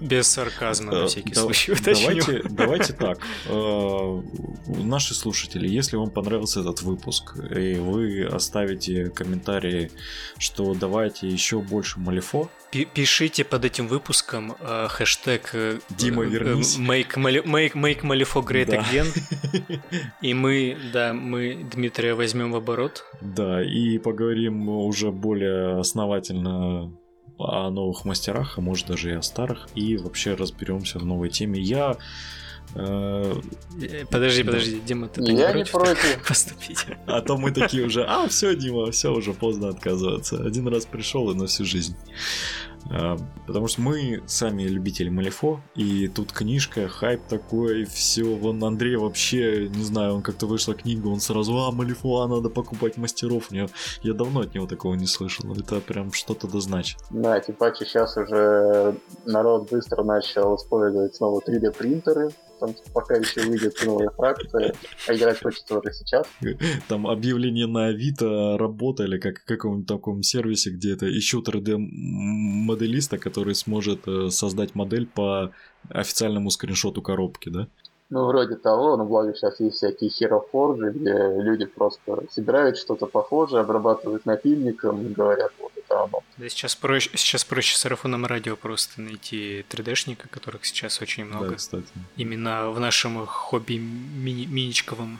без 0.00 0.26
сарказма, 0.26 0.92
на 0.92 1.04
Э, 1.04 1.06
всякий 1.06 1.32
да- 1.34 1.40
случай. 1.42 1.74
Давайте, 1.84 2.42
давайте 2.50 2.92
так. 2.92 3.18
Э, 3.48 4.22
Наши 4.68 5.14
слушатели, 5.14 5.68
если 5.68 5.96
вам 5.96 6.10
понравился 6.10 6.60
этот 6.60 6.82
выпуск, 6.82 7.36
и 7.56 7.74
вы 7.74 8.24
оставите 8.24 9.10
комментарии, 9.10 9.90
что 10.38 10.74
давайте 10.74 11.28
еще 11.28 11.60
больше 11.60 12.00
Малифо, 12.16 12.48
Пи- 12.70 12.86
Пишите 12.86 13.44
под 13.44 13.64
этим 13.64 13.86
выпуском 13.88 14.56
э, 14.58 14.86
хэштег 14.88 15.50
э, 15.52 15.78
Дима, 15.90 16.24
э. 16.24 16.78
Make, 16.78 17.14
make, 17.16 17.74
make 17.74 18.02
Malifaux 18.02 18.42
Great 18.44 18.66
Да. 18.66 18.78
Again. 18.78 19.80
И 20.22 20.34
мы, 20.34 20.76
да, 20.92 21.12
мы 21.12 21.66
Дмитрия 21.72 22.14
возьмем 22.14 22.52
в 22.52 22.56
оборот. 22.56 23.04
да, 23.20 23.62
и 23.62 23.98
поговорим 23.98 24.68
уже 24.68 25.10
более 25.12 25.78
основательно 25.78 26.92
о 27.38 27.70
новых 27.70 28.04
мастерах, 28.06 28.56
а 28.56 28.60
может 28.62 28.86
даже 28.86 29.10
и 29.10 29.14
о 29.14 29.22
старых, 29.22 29.68
и 29.74 29.96
вообще 29.98 30.34
разберемся 30.34 30.98
в 30.98 31.04
новой 31.04 31.28
теме. 31.28 31.60
Я 31.60 31.96
Подожди, 32.74 34.42
Да. 34.42 34.50
подожди, 34.52 34.80
Дима, 34.80 35.08
ты, 35.08 35.22
Я 35.22 35.52
не 35.52 35.64
против 35.64 36.24
поступить? 36.28 36.86
А 37.06 37.20
то 37.20 37.36
мы 37.36 37.52
такие 37.52 37.84
уже, 37.84 38.04
а, 38.04 38.26
все, 38.28 38.54
Дима, 38.54 38.90
все, 38.90 39.12
уже 39.14 39.32
поздно 39.32 39.68
отказываться. 39.68 40.42
Один 40.44 40.68
раз 40.68 40.86
пришел 40.86 41.30
и 41.30 41.34
на 41.34 41.46
всю 41.46 41.64
жизнь. 41.64 41.96
А, 42.90 43.16
Потому 43.46 43.68
что 43.68 43.80
мы 43.80 44.22
сами 44.26 44.64
любители 44.64 45.08
Малифо, 45.08 45.60
и 45.74 46.08
тут 46.08 46.32
книжка, 46.32 46.88
хайп 46.88 47.22
такой, 47.28 47.84
все. 47.84 48.24
Вон 48.24 48.62
Андрей 48.62 48.96
вообще, 48.96 49.68
не 49.68 49.82
знаю, 49.82 50.14
он 50.14 50.22
как-то 50.22 50.46
вышла 50.46 50.74
книга, 50.74 51.08
он 51.08 51.20
сразу, 51.20 51.56
а, 51.58 51.72
Малифо, 51.72 52.20
а, 52.22 52.28
надо 52.28 52.48
покупать 52.50 52.96
мастеров. 52.96 53.50
Я, 53.50 53.66
я 54.02 54.14
давно 54.14 54.40
от 54.40 54.54
него 54.54 54.66
такого 54.66 54.94
не 54.94 55.06
слышал. 55.06 55.52
Это 55.54 55.80
прям 55.80 56.12
что-то 56.12 56.46
да 56.48 56.60
значит. 56.60 56.98
Да, 57.10 57.40
паче 57.58 57.84
сейчас 57.86 58.16
уже 58.16 58.96
народ 59.24 59.70
быстро 59.70 60.02
начал 60.04 60.56
использовать 60.56 61.14
снова 61.14 61.40
3D 61.40 61.76
что 62.56 62.92
пока 62.92 63.16
еще 63.16 63.42
выйдет 63.42 63.74
новая 63.84 64.10
фракция, 64.10 64.74
а 65.08 65.14
играть 65.14 65.42
хочется 65.42 65.78
уже 65.78 65.92
сейчас. 65.92 66.26
Там 66.88 67.06
объявление 67.06 67.66
на 67.66 67.86
Авито 67.86 68.56
работали, 68.58 69.18
как 69.18 69.40
в 69.40 69.44
каком-нибудь 69.44 69.86
таком 69.86 70.22
сервисе, 70.22 70.70
где 70.70 70.92
это 70.92 71.06
ищут 71.06 71.48
3D-моделиста, 71.48 73.18
который 73.18 73.54
сможет 73.54 74.06
э, 74.06 74.30
создать 74.30 74.74
модель 74.74 75.06
по 75.06 75.52
официальному 75.88 76.50
скриншоту 76.50 77.02
коробки, 77.02 77.48
да? 77.48 77.68
Ну, 78.08 78.24
вроде 78.26 78.54
того, 78.54 78.96
но 78.96 79.04
благо 79.04 79.34
сейчас 79.34 79.58
есть 79.58 79.76
всякие 79.76 80.10
Forge, 80.52 80.92
где 80.92 81.42
люди 81.42 81.66
просто 81.66 82.22
собирают 82.30 82.78
что-то 82.78 83.06
похожее, 83.06 83.62
обрабатывают 83.62 84.26
напильником 84.26 85.04
и 85.04 85.12
говорят, 85.12 85.50
вот 85.58 85.72
это 85.86 86.02
оно. 86.04 86.22
Да 86.36 86.48
сейчас 86.48 86.74
проще, 86.74 87.10
сейчас 87.14 87.44
проще 87.44 87.76
с 87.76 87.80
сарафоном 87.80 88.26
радио 88.26 88.56
просто 88.56 89.00
найти 89.00 89.64
3D-шника, 89.70 90.28
которых 90.28 90.64
сейчас 90.66 91.00
очень 91.00 91.24
много. 91.24 91.50
Да, 91.50 91.54
кстати. 91.56 91.86
Именно 92.16 92.70
в 92.70 92.80
нашем 92.80 93.24
хобби 93.26 93.74
мини- 93.74 94.46
миничковом 94.46 95.18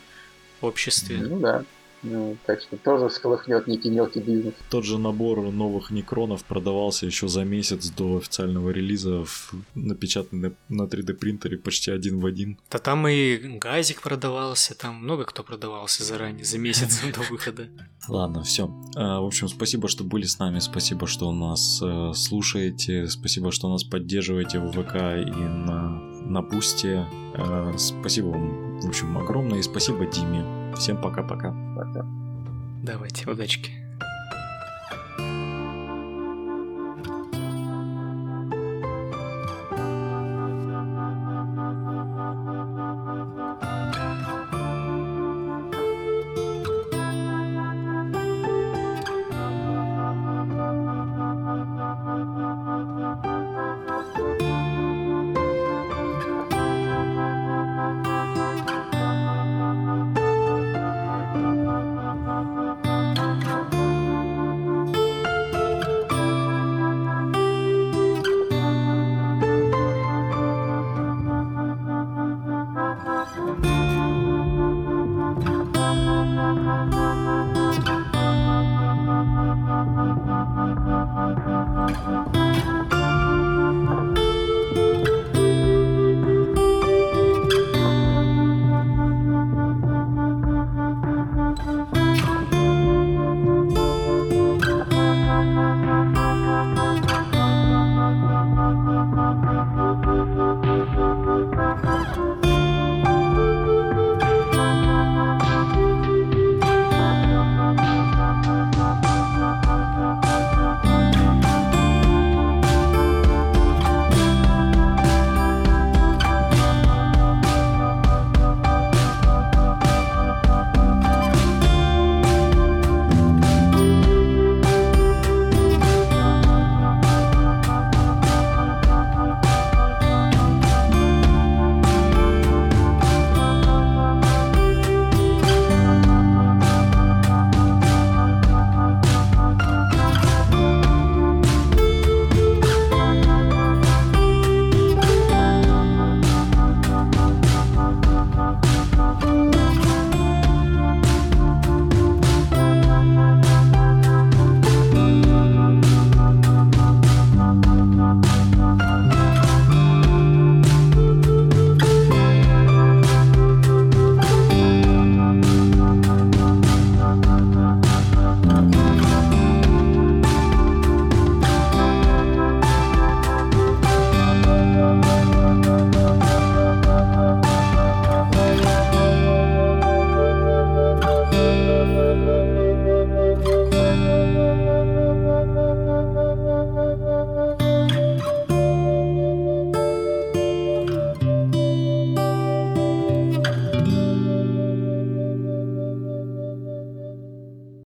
обществе. 0.60 1.18
Ну 1.18 1.38
да. 1.40 1.64
Ну, 2.08 2.36
так 2.46 2.60
что 2.60 2.76
тоже 2.76 3.08
всколыхнет 3.08 3.66
некий 3.66 3.90
мелкий 3.90 4.20
бизнес. 4.20 4.54
Тот 4.70 4.84
же 4.84 4.98
набор 4.98 5.40
новых 5.50 5.90
некронов 5.90 6.44
продавался 6.44 7.06
еще 7.06 7.26
за 7.26 7.44
месяц 7.44 7.88
до 7.90 8.18
официального 8.18 8.70
релиза, 8.70 9.24
в, 9.24 9.52
напечатанный 9.74 10.52
на 10.68 10.82
3D 10.82 11.14
принтере 11.14 11.58
почти 11.58 11.90
один 11.90 12.20
в 12.20 12.26
один. 12.26 12.58
Да 12.70 12.78
там 12.78 13.08
и 13.08 13.36
газик 13.58 14.02
продавался, 14.02 14.76
там 14.76 14.96
много 14.96 15.24
кто 15.24 15.42
продавался 15.42 16.04
заранее, 16.04 16.44
за 16.44 16.58
месяц 16.58 17.00
до 17.14 17.20
выхода. 17.30 17.66
Ладно, 18.08 18.44
все. 18.44 18.66
В 18.94 19.26
общем, 19.26 19.48
спасибо, 19.48 19.88
что 19.88 20.04
были 20.04 20.24
с 20.24 20.38
нами, 20.38 20.60
спасибо, 20.60 21.06
что 21.06 21.32
нас 21.32 21.80
э, 21.82 22.12
слушаете, 22.14 23.08
спасибо, 23.08 23.50
что 23.50 23.68
нас 23.68 23.82
поддерживаете 23.82 24.60
в 24.60 24.70
ВК 24.70 24.94
и 24.94 25.40
на, 25.40 26.00
на 26.24 26.42
Бусте. 26.42 27.06
Э, 27.34 27.72
спасибо 27.76 28.28
вам, 28.28 28.80
в 28.80 28.86
общем, 28.86 29.18
огромное, 29.18 29.58
и 29.58 29.62
спасибо 29.62 30.06
Диме. 30.06 30.65
Всем 30.76 30.96
пока-пока. 30.96 31.54
Пока. 31.76 32.04
Давайте, 32.82 33.30
удачки. 33.30 33.85